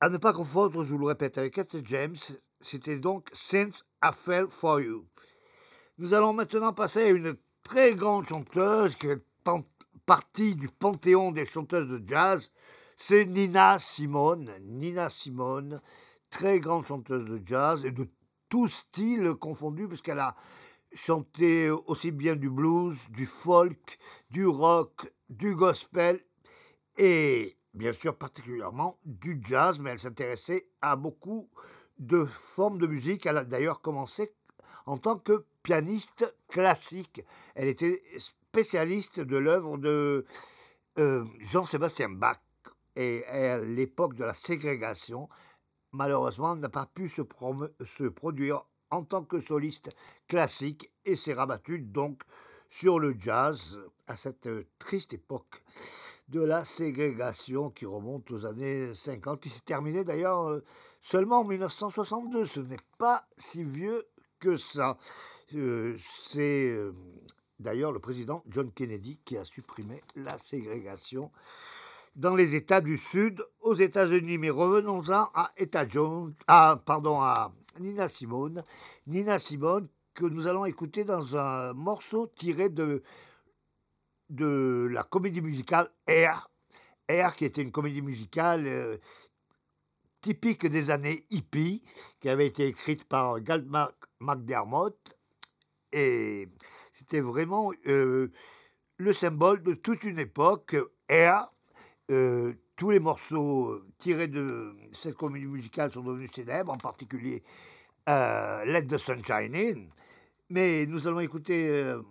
À 0.00 0.08
ne 0.08 0.16
pas 0.16 0.32
confondre, 0.32 0.82
je 0.82 0.90
vous 0.90 0.98
le 0.98 1.06
répète, 1.06 1.36
avec 1.36 1.58
Etta 1.58 1.78
James. 1.84 2.16
C'était 2.60 2.98
donc 2.98 3.28
Since 3.32 3.84
I 4.02 4.08
Fell 4.12 4.46
For 4.48 4.80
You. 4.80 5.06
Nous 5.98 6.14
allons 6.14 6.32
maintenant 6.32 6.72
passer 6.72 7.02
à 7.02 7.10
une 7.10 7.34
très 7.62 7.94
grande 7.94 8.24
chanteuse 8.24 8.96
qui 8.96 9.08
pan- 9.44 9.66
partie 10.06 10.56
du 10.56 10.68
panthéon 10.68 11.30
des 11.30 11.44
chanteuses 11.44 11.88
de 11.88 12.00
jazz. 12.04 12.50
C'est 12.96 13.26
Nina 13.26 13.78
Simone. 13.78 14.50
Nina 14.62 15.10
Simone, 15.10 15.80
très 16.30 16.58
grande 16.58 16.86
chanteuse 16.86 17.26
de 17.26 17.40
jazz 17.44 17.84
et 17.84 17.90
de 17.90 18.08
tout 18.48 18.66
style 18.66 19.34
confondu, 19.34 19.88
puisqu'elle 19.88 20.20
a 20.20 20.34
chanté 20.94 21.70
aussi 21.70 22.10
bien 22.10 22.36
du 22.36 22.50
blues, 22.50 23.08
du 23.10 23.26
folk, 23.26 23.98
du 24.30 24.46
rock, 24.46 25.12
du 25.28 25.54
gospel 25.54 26.20
et 26.98 27.56
bien 27.74 27.92
sûr 27.92 28.16
particulièrement 28.16 28.98
du 29.04 29.40
jazz, 29.42 29.78
mais 29.78 29.90
elle 29.90 29.98
s'intéressait 29.98 30.68
à 30.80 30.96
beaucoup 30.96 31.48
de 31.98 32.24
formes 32.24 32.78
de 32.78 32.86
musique. 32.86 33.26
Elle 33.26 33.38
a 33.38 33.44
d'ailleurs 33.44 33.80
commencé 33.80 34.34
en 34.86 34.98
tant 34.98 35.18
que 35.18 35.44
pianiste 35.62 36.34
classique. 36.48 37.22
Elle 37.54 37.68
était 37.68 38.02
spécialiste 38.18 39.20
de 39.20 39.36
l'œuvre 39.36 39.78
de 39.78 40.24
euh, 40.98 41.24
Jean-Sébastien 41.40 42.10
Bach 42.10 42.38
et 42.96 43.24
à 43.24 43.58
l'époque 43.58 44.14
de 44.14 44.24
la 44.24 44.34
ségrégation, 44.34 45.28
malheureusement, 45.92 46.54
n'a 46.56 46.68
pas 46.68 46.86
pu 46.86 47.08
se 47.08 47.22
produire 47.22 48.66
en 48.92 49.02
tant 49.02 49.24
que 49.24 49.40
soliste 49.40 49.90
classique 50.28 50.92
et 51.04 51.16
s'est 51.16 51.32
rabattue 51.32 51.80
donc 51.80 52.22
sur 52.68 53.00
le 53.00 53.14
jazz 53.18 53.78
à 54.06 54.16
cette 54.16 54.46
euh, 54.46 54.64
triste 54.78 55.14
époque 55.14 55.64
de 56.28 56.40
la 56.40 56.64
ségrégation 56.64 57.70
qui 57.70 57.86
remonte 57.86 58.30
aux 58.30 58.46
années 58.46 58.94
50, 58.94 59.40
qui 59.40 59.48
s'est 59.48 59.62
terminée 59.62 60.04
d'ailleurs 60.04 60.48
euh, 60.48 60.64
seulement 61.00 61.40
en 61.40 61.44
1962. 61.44 62.44
Ce 62.44 62.60
n'est 62.60 62.76
pas 62.98 63.26
si 63.36 63.64
vieux 63.64 64.04
que 64.38 64.56
ça. 64.56 64.96
Euh, 65.54 65.96
C'est 66.24 66.74
d'ailleurs 67.58 67.92
le 67.92 67.98
président 67.98 68.42
John 68.48 68.70
Kennedy 68.72 69.20
qui 69.24 69.36
a 69.36 69.44
supprimé 69.44 70.00
la 70.16 70.36
ségrégation 70.38 71.30
dans 72.16 72.36
les 72.36 72.54
États 72.54 72.80
du 72.80 72.96
Sud 72.96 73.44
aux 73.60 73.74
États-Unis. 73.74 74.38
Mais 74.38 74.50
revenons-en 74.50 75.30
à 75.34 75.52
Etta 75.56 75.86
Jones, 75.86 76.34
pardon, 76.46 77.20
à 77.20 77.52
Nina 77.80 78.08
Simone. 78.08 78.62
Nina 79.06 79.38
Simone 79.38 79.88
que 80.14 80.24
nous 80.26 80.46
allons 80.46 80.64
écouter 80.66 81.04
dans 81.04 81.36
un 81.36 81.72
morceau 81.72 82.26
tiré 82.26 82.68
de, 82.68 83.02
de 84.30 84.88
la 84.90 85.02
comédie 85.02 85.40
musicale 85.40 85.90
Air. 86.06 86.50
Air, 87.08 87.34
qui 87.34 87.44
était 87.44 87.62
une 87.62 87.72
comédie 87.72 88.02
musicale 88.02 88.66
euh, 88.66 88.96
typique 90.20 90.66
des 90.66 90.90
années 90.90 91.26
hippie, 91.30 91.82
qui 92.20 92.28
avait 92.28 92.46
été 92.46 92.66
écrite 92.66 93.04
par 93.04 93.40
Galt 93.40 93.66
McDermott. 94.20 95.18
Et 95.92 96.48
c'était 96.92 97.20
vraiment 97.20 97.72
euh, 97.86 98.30
le 98.96 99.12
symbole 99.12 99.62
de 99.62 99.74
toute 99.74 100.04
une 100.04 100.18
époque. 100.18 100.76
Air, 101.08 101.52
euh, 102.10 102.54
tous 102.76 102.90
les 102.90 103.00
morceaux 103.00 103.82
tirés 103.98 104.28
de 104.28 104.74
cette 104.92 105.14
comédie 105.14 105.46
musicale 105.46 105.90
sont 105.90 106.02
devenus 106.02 106.30
célèbres, 106.32 106.72
en 106.72 106.76
particulier 106.76 107.42
euh, 108.08 108.64
Let 108.64 108.86
the 108.86 108.98
Sunshine 108.98 109.54
In. 109.54 109.86
Mais 110.48 110.86
nous 110.86 111.06
allons 111.06 111.20
écouter 111.20 111.68
euh, 111.68 112.02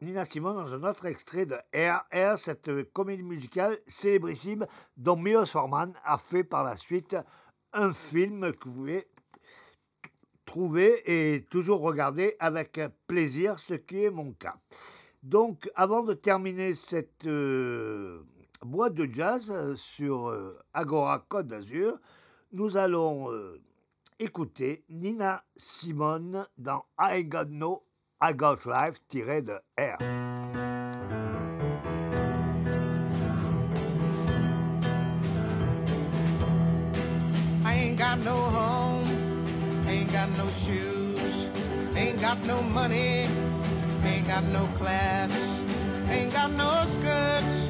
Nina 0.00 0.24
Simone 0.24 0.56
dans 0.56 0.74
un 0.74 0.82
autre 0.88 1.06
extrait 1.06 1.46
de 1.46 1.56
Air, 1.72 2.04
Air, 2.10 2.38
cette 2.38 2.68
euh, 2.68 2.84
comédie 2.92 3.22
musicale 3.22 3.78
célébrissime 3.86 4.66
dont 4.96 5.16
Milos 5.16 5.46
Forman 5.46 5.92
a 6.04 6.18
fait 6.18 6.44
par 6.44 6.64
la 6.64 6.76
suite 6.76 7.16
un 7.72 7.92
film 7.92 8.52
que 8.52 8.68
vous 8.68 8.74
pouvez 8.74 9.06
trouver 10.44 11.00
et 11.06 11.44
toujours 11.44 11.80
regarder 11.80 12.34
avec 12.40 12.80
plaisir, 13.06 13.58
ce 13.58 13.74
qui 13.74 14.04
est 14.04 14.10
mon 14.10 14.32
cas. 14.32 14.56
Donc, 15.22 15.70
avant 15.74 16.02
de 16.02 16.14
terminer 16.14 16.74
cette 16.74 17.26
euh, 17.26 18.22
boîte 18.64 18.94
de 18.94 19.08
jazz 19.10 19.50
euh, 19.50 19.74
sur 19.76 20.28
euh, 20.28 20.58
Agora 20.74 21.18
Côte 21.28 21.46
d'Azur, 21.46 21.98
nous 22.52 22.76
allons 22.76 23.30
euh, 23.32 23.60
écouter 24.18 24.84
Nina 24.88 25.44
Simone 25.56 26.46
dans 26.58 26.84
I 26.98 27.24
Got 27.24 27.46
No, 27.50 27.84
I 28.22 28.34
Got 28.34 28.66
Life 28.66 29.00
tiré 29.08 29.42
de 29.42 29.58
ain't 37.64 37.96
got 37.96 38.18
no 38.18 38.34
home, 38.34 39.04
ain't 39.86 40.12
got 40.12 40.28
no 40.36 40.46
shoes, 40.60 41.46
ain't 41.96 42.20
got 42.20 42.44
no 42.46 42.60
money, 42.62 43.26
ain't 44.04 44.26
got 44.26 44.44
no 44.52 44.66
class, 44.76 45.30
ain't 46.10 46.32
got 46.32 46.50
no 46.52 46.82
skirts, 46.86 47.69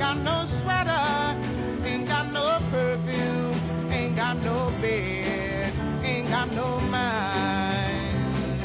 got 0.00 0.16
no 0.24 0.46
sweater, 0.46 1.36
ain't 1.84 2.08
got 2.08 2.32
no 2.32 2.56
perfume, 2.70 3.92
ain't 3.92 4.16
got 4.16 4.36
no 4.42 4.72
bed, 4.80 5.72
ain't 6.02 6.28
got 6.30 6.50
no 6.54 6.80
mind, 6.88 8.62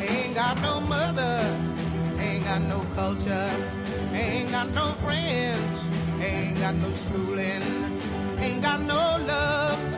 ain't 0.00 0.34
got 0.36 0.62
no 0.62 0.80
mother, 0.82 1.36
ain't 2.20 2.44
got 2.44 2.62
no 2.62 2.86
culture, 2.94 3.50
ain't 4.12 4.48
got 4.52 4.72
no 4.72 4.92
friends, 5.02 5.82
ain't 6.22 6.56
got 6.60 6.74
no 6.76 6.90
schooling. 7.04 7.78
Ain't 8.40 8.62
got 8.62 8.80
no 8.82 8.94
love, 9.26 9.97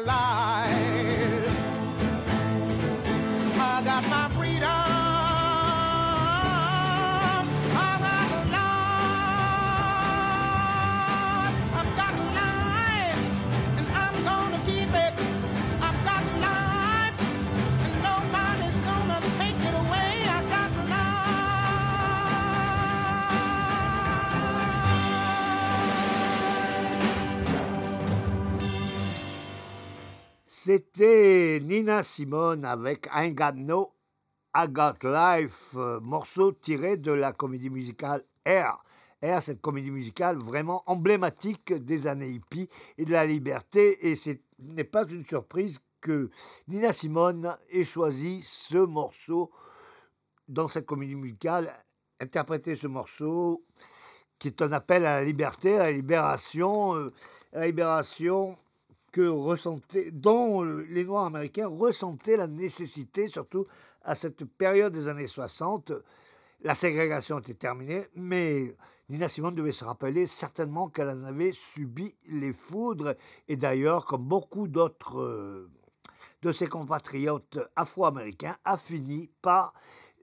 alive. 0.00 0.89
C'était 30.72 31.58
Nina 31.64 32.00
Simone 32.00 32.64
avec 32.64 33.08
I 33.12 33.32
Got 33.32 33.54
No, 33.56 33.92
I 34.54 34.68
Got 34.68 35.02
Life, 35.02 35.74
euh, 35.74 35.98
morceau 35.98 36.52
tiré 36.52 36.96
de 36.96 37.10
la 37.10 37.32
comédie 37.32 37.70
musicale 37.70 38.22
Air. 38.44 38.78
Air, 39.20 39.42
cette 39.42 39.60
comédie 39.60 39.90
musicale 39.90 40.36
vraiment 40.38 40.84
emblématique 40.86 41.72
des 41.72 42.06
années 42.06 42.28
hippies 42.28 42.68
et 42.98 43.04
de 43.04 43.10
la 43.10 43.26
liberté. 43.26 44.08
Et 44.08 44.14
ce 44.14 44.30
n'est 44.60 44.84
pas 44.84 45.04
une 45.08 45.26
surprise 45.26 45.80
que 46.00 46.30
Nina 46.68 46.92
Simone 46.92 47.58
ait 47.70 47.82
choisi 47.82 48.40
ce 48.40 48.78
morceau 48.78 49.50
dans 50.46 50.68
cette 50.68 50.86
comédie 50.86 51.16
musicale, 51.16 51.72
interpréter 52.20 52.76
ce 52.76 52.86
morceau 52.86 53.64
qui 54.38 54.46
est 54.46 54.62
un 54.62 54.70
appel 54.70 55.04
à 55.04 55.18
la 55.18 55.24
liberté, 55.24 55.78
à 55.78 55.86
la 55.86 55.92
libération, 55.92 56.94
euh, 56.94 57.12
à 57.52 57.58
la 57.58 57.66
libération 57.66 58.56
que 59.12 59.26
ressentaient, 59.28 60.10
dont 60.10 60.62
les 60.62 61.04
Noirs 61.04 61.26
américains 61.26 61.68
ressentaient 61.68 62.36
la 62.36 62.46
nécessité, 62.46 63.26
surtout 63.26 63.66
à 64.02 64.14
cette 64.14 64.44
période 64.44 64.92
des 64.92 65.08
années 65.08 65.26
60. 65.26 65.92
La 66.62 66.74
ségrégation 66.74 67.38
était 67.38 67.54
terminée, 67.54 68.06
mais 68.14 68.74
Nina 69.08 69.28
Simone 69.28 69.54
devait 69.54 69.72
se 69.72 69.84
rappeler 69.84 70.26
certainement 70.26 70.88
qu'elle 70.88 71.08
en 71.08 71.24
avait 71.24 71.52
subi 71.52 72.14
les 72.28 72.52
foudres, 72.52 73.14
et 73.48 73.56
d'ailleurs, 73.56 74.04
comme 74.04 74.24
beaucoup 74.24 74.68
d'autres 74.68 75.20
euh, 75.20 75.70
de 76.42 76.52
ses 76.52 76.68
compatriotes 76.68 77.58
afro-américains, 77.76 78.56
a 78.64 78.76
fini 78.76 79.30
par 79.42 79.72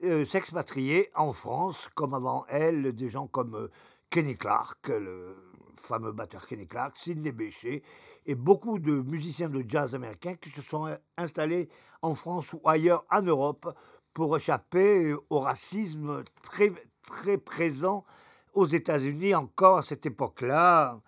euh, 0.04 0.24
s'expatrier 0.24 1.10
en 1.14 1.32
France, 1.32 1.90
comme 1.94 2.14
avant 2.14 2.46
elle, 2.48 2.94
des 2.94 3.08
gens 3.08 3.26
comme 3.26 3.56
euh, 3.56 3.68
Kenny 4.10 4.36
Clark, 4.36 4.88
le 4.88 5.36
fameux 5.76 6.12
batteur 6.12 6.46
Kenny 6.46 6.66
Clark, 6.66 6.96
Sidney 6.96 7.32
Bechet, 7.32 7.82
et 8.28 8.34
beaucoup 8.34 8.78
de 8.78 8.92
musiciens 8.92 9.48
de 9.48 9.64
jazz 9.66 9.94
américains 9.94 10.34
qui 10.34 10.50
se 10.50 10.60
sont 10.60 10.94
installés 11.16 11.68
en 12.02 12.14
France 12.14 12.52
ou 12.52 12.60
ailleurs 12.68 13.06
en 13.10 13.22
Europe 13.22 13.74
pour 14.12 14.36
échapper 14.36 15.14
au 15.30 15.40
racisme 15.40 16.22
très, 16.42 16.70
très 17.02 17.38
présent 17.38 18.04
aux 18.52 18.66
États-Unis 18.66 19.34
encore 19.34 19.78
à 19.78 19.82
cette 19.82 20.04
époque-là. 20.04 21.00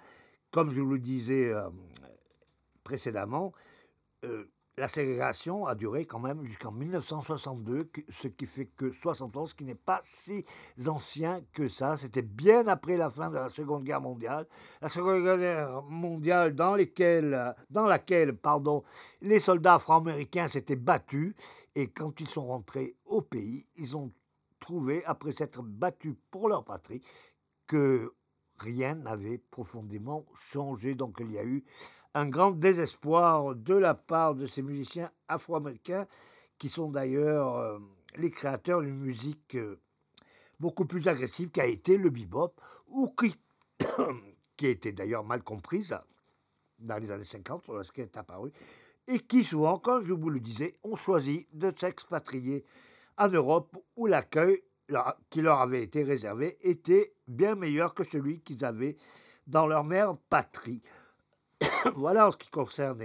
Comme 0.51 0.71
je 0.71 0.81
vous 0.81 0.95
le 0.95 0.99
disais 0.99 1.53
euh, 1.53 1.69
précédemment, 2.85 3.53
euh, 4.25 4.47
la 4.81 4.89
ségrégation 4.89 5.67
a 5.67 5.75
duré 5.75 6.07
quand 6.07 6.19
même 6.19 6.43
jusqu'en 6.43 6.73
1962, 6.73 7.85
que- 7.85 8.01
ce 8.09 8.29
qui 8.29 8.47
fait 8.47 8.65
que 8.65 8.91
60 8.91 9.37
ans, 9.37 9.45
ce 9.45 9.55
qui 9.55 9.65
n'est 9.65 9.75
pas 9.75 10.01
si 10.03 10.45
ancien 10.89 11.43
que 11.53 11.69
ça. 11.69 11.99
C'était 11.99 12.23
bien 12.23 12.67
après 12.67 12.97
la 12.97 13.11
fin 13.11 13.29
de 13.29 13.35
la 13.35 13.51
Seconde 13.51 13.85
Guerre 13.85 14.01
mondiale. 14.01 14.47
La 14.81 14.89
Seconde 14.89 15.23
Guerre 15.23 15.83
mondiale 15.83 16.55
dans 16.55 16.75
laquelle 17.87 18.37
pardon, 18.43 18.83
les 19.21 19.39
soldats 19.39 19.75
afro-américains 19.75 20.49
s'étaient 20.49 20.77
battus. 20.77 21.35
Et 21.75 21.89
quand 21.89 22.19
ils 22.21 22.29
sont 22.29 22.47
rentrés 22.47 22.97
au 23.05 23.21
pays, 23.21 23.67
ils 23.77 23.97
ont 23.99 24.11
trouvé, 24.59 25.05
après 25.05 25.33
s'être 25.33 25.63
battus 25.63 26.15
pour 26.31 26.49
leur 26.49 26.65
patrie, 26.65 27.03
que 27.67 28.15
rien 28.59 28.95
n'avait 28.95 29.39
profondément 29.39 30.25
changé. 30.35 30.95
Donc 30.95 31.19
il 31.21 31.33
y 31.33 31.39
a 31.39 31.45
eu 31.45 31.65
un 32.15 32.29
grand 32.29 32.53
désespoir 32.53 33.55
de 33.55 33.75
la 33.75 33.95
part 33.95 34.35
de 34.35 34.47
ces 34.47 34.63
musiciens 34.63 35.11
afro-américains, 35.29 36.07
qui 36.59 36.69
sont 36.69 36.91
d'ailleurs 36.91 37.57
euh, 37.57 37.79
les 38.17 38.31
créateurs 38.31 38.81
d'une 38.83 38.99
musique 38.99 39.55
euh, 39.57 39.81
beaucoup 40.59 40.85
plus 40.85 41.09
agressive 41.09 41.51
qu'a 41.51 41.67
été 41.67 41.97
le 41.97 42.11
bebop, 42.11 42.55
ou 42.89 43.09
qui, 43.11 43.35
qui 44.57 44.67
a 44.67 44.71
été 44.71 44.93
d'ailleurs 44.93 45.25
mal 45.25 45.43
comprise 45.43 45.97
dans 46.79 46.99
les 46.99 47.11
années 47.11 47.25
50 47.25 47.69
lorsqu'elle 47.69 48.05
est 48.05 48.17
apparue, 48.17 48.53
et 49.07 49.21
qui 49.21 49.43
souvent, 49.43 49.79
comme 49.79 50.05
je 50.05 50.15
vous 50.15 50.31
le 50.31 50.41
disais, 50.41 50.75
ont 50.83 50.97
choisi 50.97 51.47
de 51.53 51.73
s'expatrier 51.77 52.65
en 53.17 53.29
Europe 53.29 53.77
où 53.97 54.07
l'accueil 54.07 54.63
qui 55.29 55.41
leur 55.41 55.61
avait 55.61 55.83
été 55.83 56.03
réservé 56.03 56.59
était 56.63 57.15
bien 57.29 57.55
meilleur 57.55 57.95
que 57.95 58.03
celui 58.03 58.41
qu'ils 58.41 58.65
avaient 58.65 58.97
dans 59.47 59.67
leur 59.67 59.85
mère 59.85 60.17
patrie. 60.29 60.83
voilà 61.97 62.29
en 62.29 62.31
ce 62.31 62.37
qui 62.37 62.49
concerne 62.49 63.03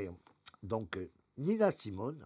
donc 0.64 0.98
euh, 0.98 1.10
Nina 1.38 1.72
Simone. 1.72 2.26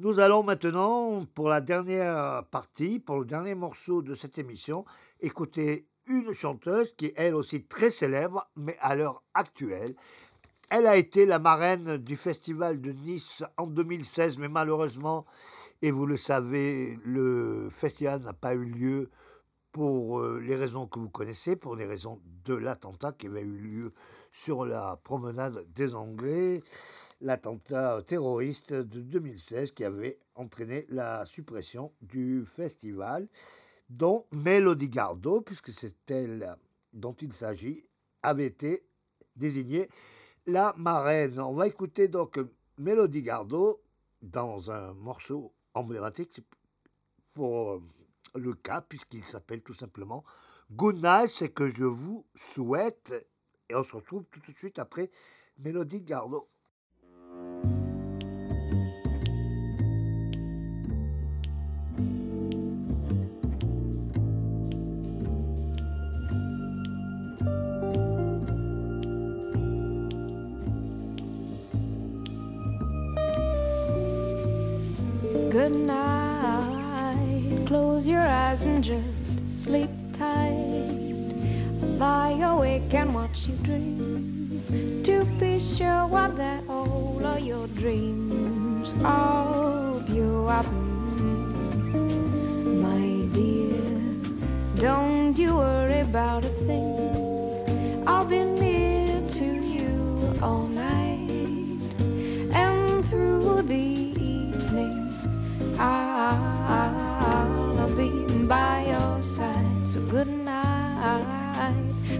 Nous 0.00 0.18
allons 0.18 0.42
maintenant, 0.42 1.24
pour 1.34 1.48
la 1.48 1.60
dernière 1.60 2.44
partie, 2.50 2.98
pour 2.98 3.20
le 3.20 3.24
dernier 3.24 3.54
morceau 3.54 4.02
de 4.02 4.14
cette 4.14 4.38
émission, 4.38 4.84
écouter 5.20 5.86
une 6.06 6.32
chanteuse 6.32 6.94
qui 6.96 7.06
est 7.06 7.14
elle 7.16 7.34
aussi 7.36 7.64
très 7.64 7.90
célèbre, 7.90 8.48
mais 8.56 8.76
à 8.80 8.96
l'heure 8.96 9.22
actuelle. 9.34 9.94
Elle 10.68 10.88
a 10.88 10.96
été 10.96 11.26
la 11.26 11.38
marraine 11.38 11.96
du 11.98 12.16
festival 12.16 12.80
de 12.80 12.90
Nice 12.90 13.44
en 13.56 13.68
2016, 13.68 14.38
mais 14.38 14.48
malheureusement, 14.48 15.24
et 15.80 15.92
vous 15.92 16.06
le 16.06 16.16
savez, 16.16 16.98
le 17.04 17.68
festival 17.70 18.20
n'a 18.22 18.32
pas 18.32 18.54
eu 18.54 18.64
lieu 18.64 19.10
pour 19.74 20.20
euh, 20.20 20.38
les 20.38 20.54
raisons 20.54 20.86
que 20.86 21.00
vous 21.00 21.08
connaissez, 21.08 21.56
pour 21.56 21.74
les 21.74 21.84
raisons 21.84 22.20
de 22.44 22.54
l'attentat 22.54 23.10
qui 23.10 23.26
avait 23.26 23.42
eu 23.42 23.58
lieu 23.58 23.92
sur 24.30 24.64
la 24.64 25.00
promenade 25.02 25.66
des 25.74 25.96
Anglais, 25.96 26.62
l'attentat 27.20 28.00
terroriste 28.06 28.72
de 28.72 29.00
2016 29.00 29.72
qui 29.72 29.82
avait 29.82 30.16
entraîné 30.36 30.86
la 30.90 31.26
suppression 31.26 31.92
du 32.02 32.44
festival, 32.46 33.26
dont 33.90 34.26
Melody 34.30 34.88
Gardot, 34.88 35.40
puisque 35.40 35.70
c'est 35.70 36.08
elle 36.08 36.56
dont 36.92 37.16
il 37.20 37.32
s'agit, 37.32 37.84
avait 38.22 38.46
été 38.46 38.86
désignée 39.34 39.88
la 40.46 40.72
marraine. 40.76 41.40
On 41.40 41.52
va 41.52 41.66
écouter 41.66 42.06
donc 42.06 42.38
Melody 42.78 43.22
Gardot 43.22 43.82
dans 44.22 44.70
un 44.70 44.94
morceau 44.94 45.50
emblématique 45.74 46.42
pour 47.32 47.72
euh, 47.72 47.82
le 48.34 48.54
cas, 48.54 48.80
puisqu'il 48.80 49.24
s'appelle 49.24 49.62
tout 49.62 49.74
simplement 49.74 50.24
Good 50.72 51.06
c'est 51.26 51.50
que 51.50 51.66
je 51.66 51.84
vous 51.84 52.26
souhaite. 52.34 53.14
Et 53.68 53.74
on 53.74 53.82
se 53.82 53.96
retrouve 53.96 54.24
tout 54.30 54.40
de 54.40 54.56
suite 54.56 54.78
après 54.78 55.10
Mélodie 55.58 56.02
Gardot. 56.02 56.48
Just 78.84 79.40
sleep 79.50 79.88
tight. 80.12 81.32
Lie 81.96 82.38
awake 82.42 82.92
and 82.92 83.14
watch 83.14 83.48
you 83.48 83.54
dream. 83.62 85.02
To 85.04 85.24
be 85.40 85.58
sure 85.58 86.06
what 86.06 86.36
that 86.36 86.62
all 86.68 87.24
of 87.24 87.40
your 87.40 87.66
dreams 87.68 88.94
are 89.02 89.53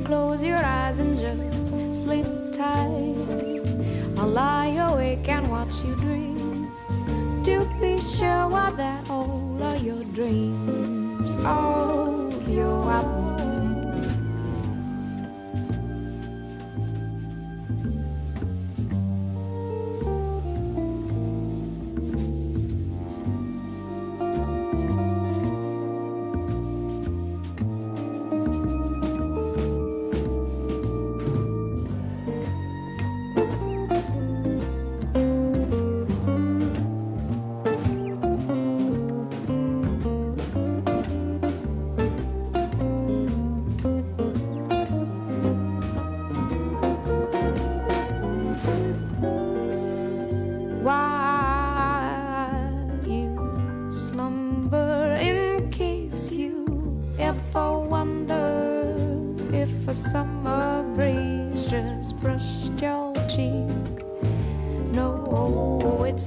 Close 0.05 0.43
your 0.43 0.59
eyes 0.59 0.99
and 0.99 1.19
just 1.19 1.69
sleep 1.99 2.27
tight. 2.53 3.63
I'll 4.19 4.29
lie 4.29 4.75
awake 4.91 5.29
and 5.29 5.51
watch 5.51 5.83
you 5.83 5.95
dream. 5.97 6.71
To 7.45 7.65
be 7.81 7.99
sure 7.99 8.71
that 8.77 9.09
all 9.11 9.63
of 9.63 9.83
your 9.83 10.05
dreams 10.05 11.35
all 11.45 12.33
your 12.49 12.85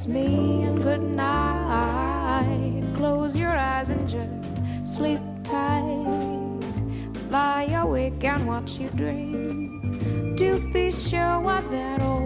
Me 0.07 0.63
and 0.63 0.81
good 0.81 1.01
night. 1.01 2.81
Close 2.95 3.35
your 3.35 3.49
eyes 3.49 3.89
and 3.89 4.07
just 4.07 4.55
sleep 4.85 5.19
tight. 5.43 6.61
Lie 7.29 7.69
awake 7.73 8.23
and 8.23 8.47
watch 8.47 8.79
you 8.79 8.89
dream. 8.91 10.35
To 10.38 10.59
be 10.71 10.93
sure 10.93 11.41
what 11.41 11.69
that 11.71 12.01
all 12.01 12.16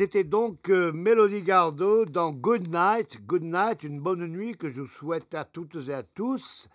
C'était 0.00 0.24
donc 0.24 0.70
euh, 0.70 0.92
Mélodie 0.92 1.42
Gardot 1.42 2.06
dans 2.06 2.32
Good 2.32 2.68
Night. 2.74 3.20
Good 3.26 3.42
Night, 3.42 3.82
une 3.82 4.00
bonne 4.00 4.26
nuit 4.28 4.56
que 4.56 4.70
je 4.70 4.82
souhaite 4.86 5.34
à 5.34 5.44
toutes 5.44 5.76
et 5.88 5.92
à 5.92 6.02
tous. 6.02 6.70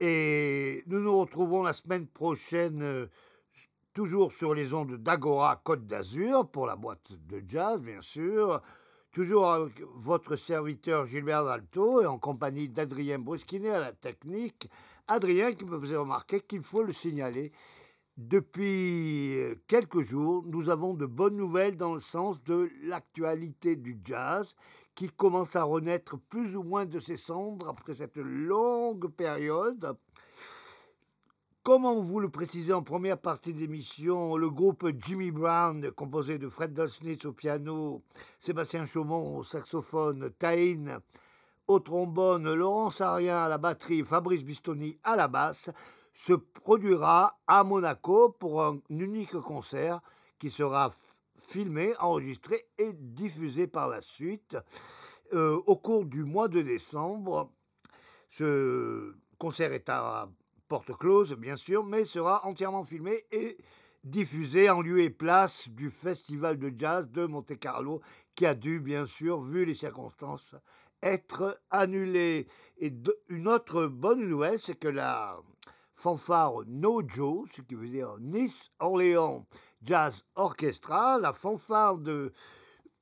Et 0.00 0.82
nous 0.86 0.98
nous 0.98 1.14
retrouvons 1.14 1.62
la 1.62 1.74
semaine 1.74 2.06
prochaine, 2.06 2.80
euh, 2.80 3.06
toujours 3.92 4.32
sur 4.32 4.54
les 4.54 4.72
ondes 4.72 4.94
d'Agora 4.94 5.60
Côte 5.62 5.84
d'Azur, 5.84 6.48
pour 6.50 6.64
la 6.66 6.76
boîte 6.76 7.12
de 7.28 7.42
jazz, 7.46 7.82
bien 7.82 8.00
sûr. 8.00 8.62
Toujours 9.12 9.50
avec 9.50 9.82
votre 9.96 10.36
serviteur 10.36 11.04
Gilbert 11.04 11.44
Dalto 11.44 12.00
et 12.00 12.06
en 12.06 12.16
compagnie 12.16 12.70
d'Adrien 12.70 13.18
Bruskinet 13.18 13.68
à 13.68 13.80
la 13.80 13.92
technique. 13.92 14.70
Adrien 15.06 15.52
qui 15.52 15.66
me 15.66 15.78
faisait 15.78 15.96
remarquer 15.96 16.40
qu'il 16.40 16.62
faut 16.62 16.82
le 16.82 16.94
signaler. 16.94 17.52
Depuis 18.18 19.38
quelques 19.68 20.00
jours, 20.00 20.42
nous 20.44 20.70
avons 20.70 20.92
de 20.92 21.06
bonnes 21.06 21.36
nouvelles 21.36 21.76
dans 21.76 21.94
le 21.94 22.00
sens 22.00 22.42
de 22.42 22.68
l'actualité 22.82 23.76
du 23.76 24.00
jazz 24.02 24.56
qui 24.96 25.08
commence 25.08 25.54
à 25.54 25.62
renaître 25.62 26.18
plus 26.18 26.56
ou 26.56 26.64
moins 26.64 26.84
de 26.84 26.98
ses 26.98 27.16
cendres 27.16 27.68
après 27.68 27.94
cette 27.94 28.16
longue 28.16 29.06
période. 29.06 29.96
Comme 31.62 31.84
on 31.84 32.00
vous 32.00 32.18
le 32.18 32.28
précisait 32.28 32.72
en 32.72 32.82
première 32.82 33.18
partie 33.18 33.54
d'émission, 33.54 34.36
le 34.36 34.50
groupe 34.50 34.88
Jimmy 34.98 35.30
Brown, 35.30 35.92
composé 35.92 36.38
de 36.38 36.48
Fred 36.48 36.72
Delsnitz 36.72 37.24
au 37.24 37.32
piano, 37.32 38.02
Sébastien 38.40 38.84
Chaumont 38.84 39.36
au 39.36 39.42
saxophone, 39.44 40.32
Taïn 40.40 41.00
au 41.68 41.80
trombone, 41.80 42.52
Laurence 42.54 43.02
Arien 43.02 43.44
à 43.44 43.48
la 43.48 43.58
batterie, 43.58 44.02
Fabrice 44.02 44.42
Bistoni 44.42 44.98
à 45.04 45.16
la 45.16 45.28
basse, 45.28 45.70
se 46.18 46.32
produira 46.32 47.38
à 47.46 47.62
Monaco 47.62 48.30
pour 48.30 48.64
un 48.64 48.80
unique 48.90 49.38
concert 49.38 50.00
qui 50.40 50.50
sera 50.50 50.92
filmé, 51.36 51.92
enregistré 52.00 52.66
et 52.76 52.92
diffusé 52.92 53.68
par 53.68 53.86
la 53.86 54.00
suite 54.00 54.56
euh, 55.32 55.60
au 55.66 55.76
cours 55.76 56.04
du 56.04 56.24
mois 56.24 56.48
de 56.48 56.60
décembre. 56.60 57.52
Ce 58.28 59.14
concert 59.38 59.72
est 59.72 59.88
à 59.90 60.28
porte 60.66 60.92
close, 60.98 61.34
bien 61.34 61.54
sûr, 61.54 61.84
mais 61.84 62.02
sera 62.02 62.44
entièrement 62.44 62.82
filmé 62.82 63.24
et 63.30 63.56
diffusé 64.02 64.68
en 64.70 64.80
lieu 64.80 64.98
et 64.98 65.10
place 65.10 65.68
du 65.68 65.88
Festival 65.88 66.58
de 66.58 66.72
jazz 66.76 67.08
de 67.08 67.26
Monte-Carlo, 67.26 68.00
qui 68.34 68.44
a 68.44 68.56
dû, 68.56 68.80
bien 68.80 69.06
sûr, 69.06 69.40
vu 69.40 69.64
les 69.64 69.74
circonstances, 69.74 70.56
être 71.00 71.60
annulé. 71.70 72.48
Et 72.78 72.92
une 73.28 73.46
autre 73.46 73.86
bonne 73.86 74.28
nouvelle, 74.28 74.58
c'est 74.58 74.76
que 74.76 74.88
la 74.88 75.38
fanfare 75.98 76.62
Nojo, 76.68 77.44
ce 77.52 77.60
qui 77.60 77.74
veut 77.74 77.88
dire 77.88 78.14
Nice 78.20 78.70
Orléans 78.78 79.44
Jazz 79.82 80.22
Orchestra, 80.36 81.18
la 81.18 81.32
fanfare 81.32 81.98
de 81.98 82.32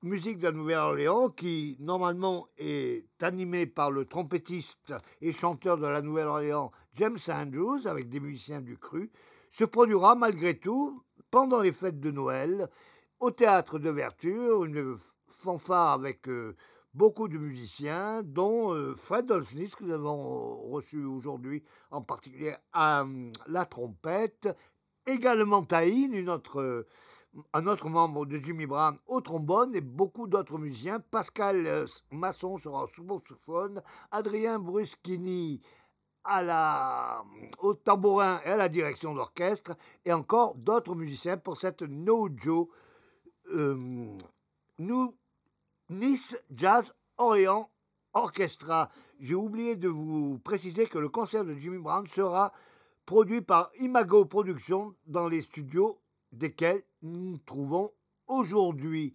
musique 0.02 0.38
de 0.38 0.44
la 0.44 0.52
Nouvelle-Orléans, 0.52 1.28
qui 1.28 1.76
normalement 1.78 2.48
est 2.56 3.06
animée 3.20 3.66
par 3.66 3.90
le 3.90 4.06
trompettiste 4.06 4.94
et 5.20 5.30
chanteur 5.30 5.76
de 5.76 5.86
la 5.86 6.00
Nouvelle-Orléans 6.00 6.70
James 6.94 7.18
Andrews, 7.28 7.86
avec 7.86 8.08
des 8.08 8.20
musiciens 8.20 8.62
du 8.62 8.78
cru, 8.78 9.10
se 9.50 9.64
produira 9.64 10.14
malgré 10.14 10.58
tout 10.58 11.02
pendant 11.30 11.60
les 11.60 11.72
fêtes 11.72 12.00
de 12.00 12.10
Noël 12.10 12.70
au 13.20 13.30
théâtre 13.30 13.78
d'ouverture, 13.78 14.64
une 14.64 14.96
fanfare 15.28 15.92
avec 15.92 16.28
euh, 16.28 16.56
beaucoup 16.96 17.28
de 17.28 17.36
musiciens, 17.36 18.22
dont 18.22 18.72
euh, 18.72 18.94
Fred 18.94 19.26
Dolphnis, 19.26 19.70
que 19.70 19.84
nous 19.84 19.92
avons 19.92 20.56
reçu 20.70 21.04
aujourd'hui, 21.04 21.62
en 21.90 22.00
particulier 22.00 22.54
à 22.72 23.02
euh, 23.02 23.30
la 23.48 23.66
trompette, 23.66 24.48
également 25.06 25.62
Taïn, 25.62 26.26
euh, 26.56 26.84
un 27.52 27.66
autre 27.66 27.88
membre 27.90 28.24
de 28.24 28.38
Jimmy 28.38 28.64
Brown 28.64 28.98
au 29.06 29.20
trombone, 29.20 29.74
et 29.74 29.82
beaucoup 29.82 30.26
d'autres 30.26 30.58
musiciens. 30.58 30.98
Pascal 31.00 31.66
euh, 31.66 31.86
Masson 32.10 32.56
sera 32.56 32.84
au 32.84 32.86
saxophone, 32.86 33.82
Adrien 34.10 34.58
Bruschini 34.58 35.60
à 36.24 36.42
la, 36.42 37.24
au 37.58 37.74
tambourin 37.74 38.40
et 38.44 38.48
à 38.48 38.56
la 38.56 38.70
direction 38.70 39.14
d'orchestre, 39.14 39.76
et 40.06 40.12
encore 40.14 40.54
d'autres 40.54 40.94
musiciens 40.94 41.36
pour 41.36 41.58
cette 41.58 41.82
Nojo. 41.82 42.70
Euh, 43.52 44.16
nous, 44.78 45.14
Nice 45.88 46.36
Jazz 46.50 46.94
Orléans 47.16 47.70
Orchestra. 48.12 48.90
J'ai 49.20 49.34
oublié 49.36 49.76
de 49.76 49.88
vous 49.88 50.38
préciser 50.40 50.86
que 50.86 50.98
le 50.98 51.08
concert 51.08 51.44
de 51.44 51.52
Jimmy 51.52 51.78
Brown 51.78 52.06
sera 52.06 52.52
produit 53.04 53.40
par 53.40 53.70
Imago 53.78 54.24
Productions 54.24 54.94
dans 55.06 55.28
les 55.28 55.42
studios 55.42 56.00
desquels 56.32 56.82
nous 57.02 57.30
nous 57.30 57.38
trouvons 57.38 57.92
aujourd'hui. 58.26 59.14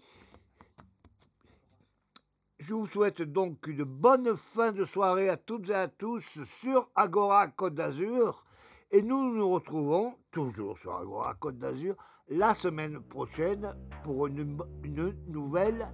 Je 2.59 2.73
vous 2.73 2.87
souhaite 2.87 3.21
donc 3.21 3.67
une 3.67 3.83
bonne 3.83 4.35
fin 4.37 4.71
de 4.71 4.85
soirée 4.85 5.27
à 5.27 5.35
toutes 5.35 5.69
et 5.69 5.75
à 5.75 5.87
tous 5.89 6.43
sur 6.43 6.89
Agora 6.95 7.47
Côte 7.47 7.75
d'Azur. 7.75 8.45
Et 8.91 9.01
nous 9.01 9.33
nous 9.33 9.49
retrouvons 9.49 10.15
toujours 10.31 10.77
sur 10.77 10.95
Agora 10.95 11.33
Côte 11.33 11.57
d'Azur 11.57 11.95
la 12.29 12.53
semaine 12.53 13.01
prochaine 13.01 13.75
pour 14.03 14.27
une, 14.27 14.57
une 14.83 15.15
nouvelle 15.27 15.91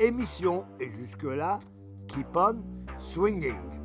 émission. 0.00 0.64
Et 0.80 0.90
jusque-là, 0.90 1.60
keep 2.08 2.36
on 2.36 2.62
swinging. 2.98 3.83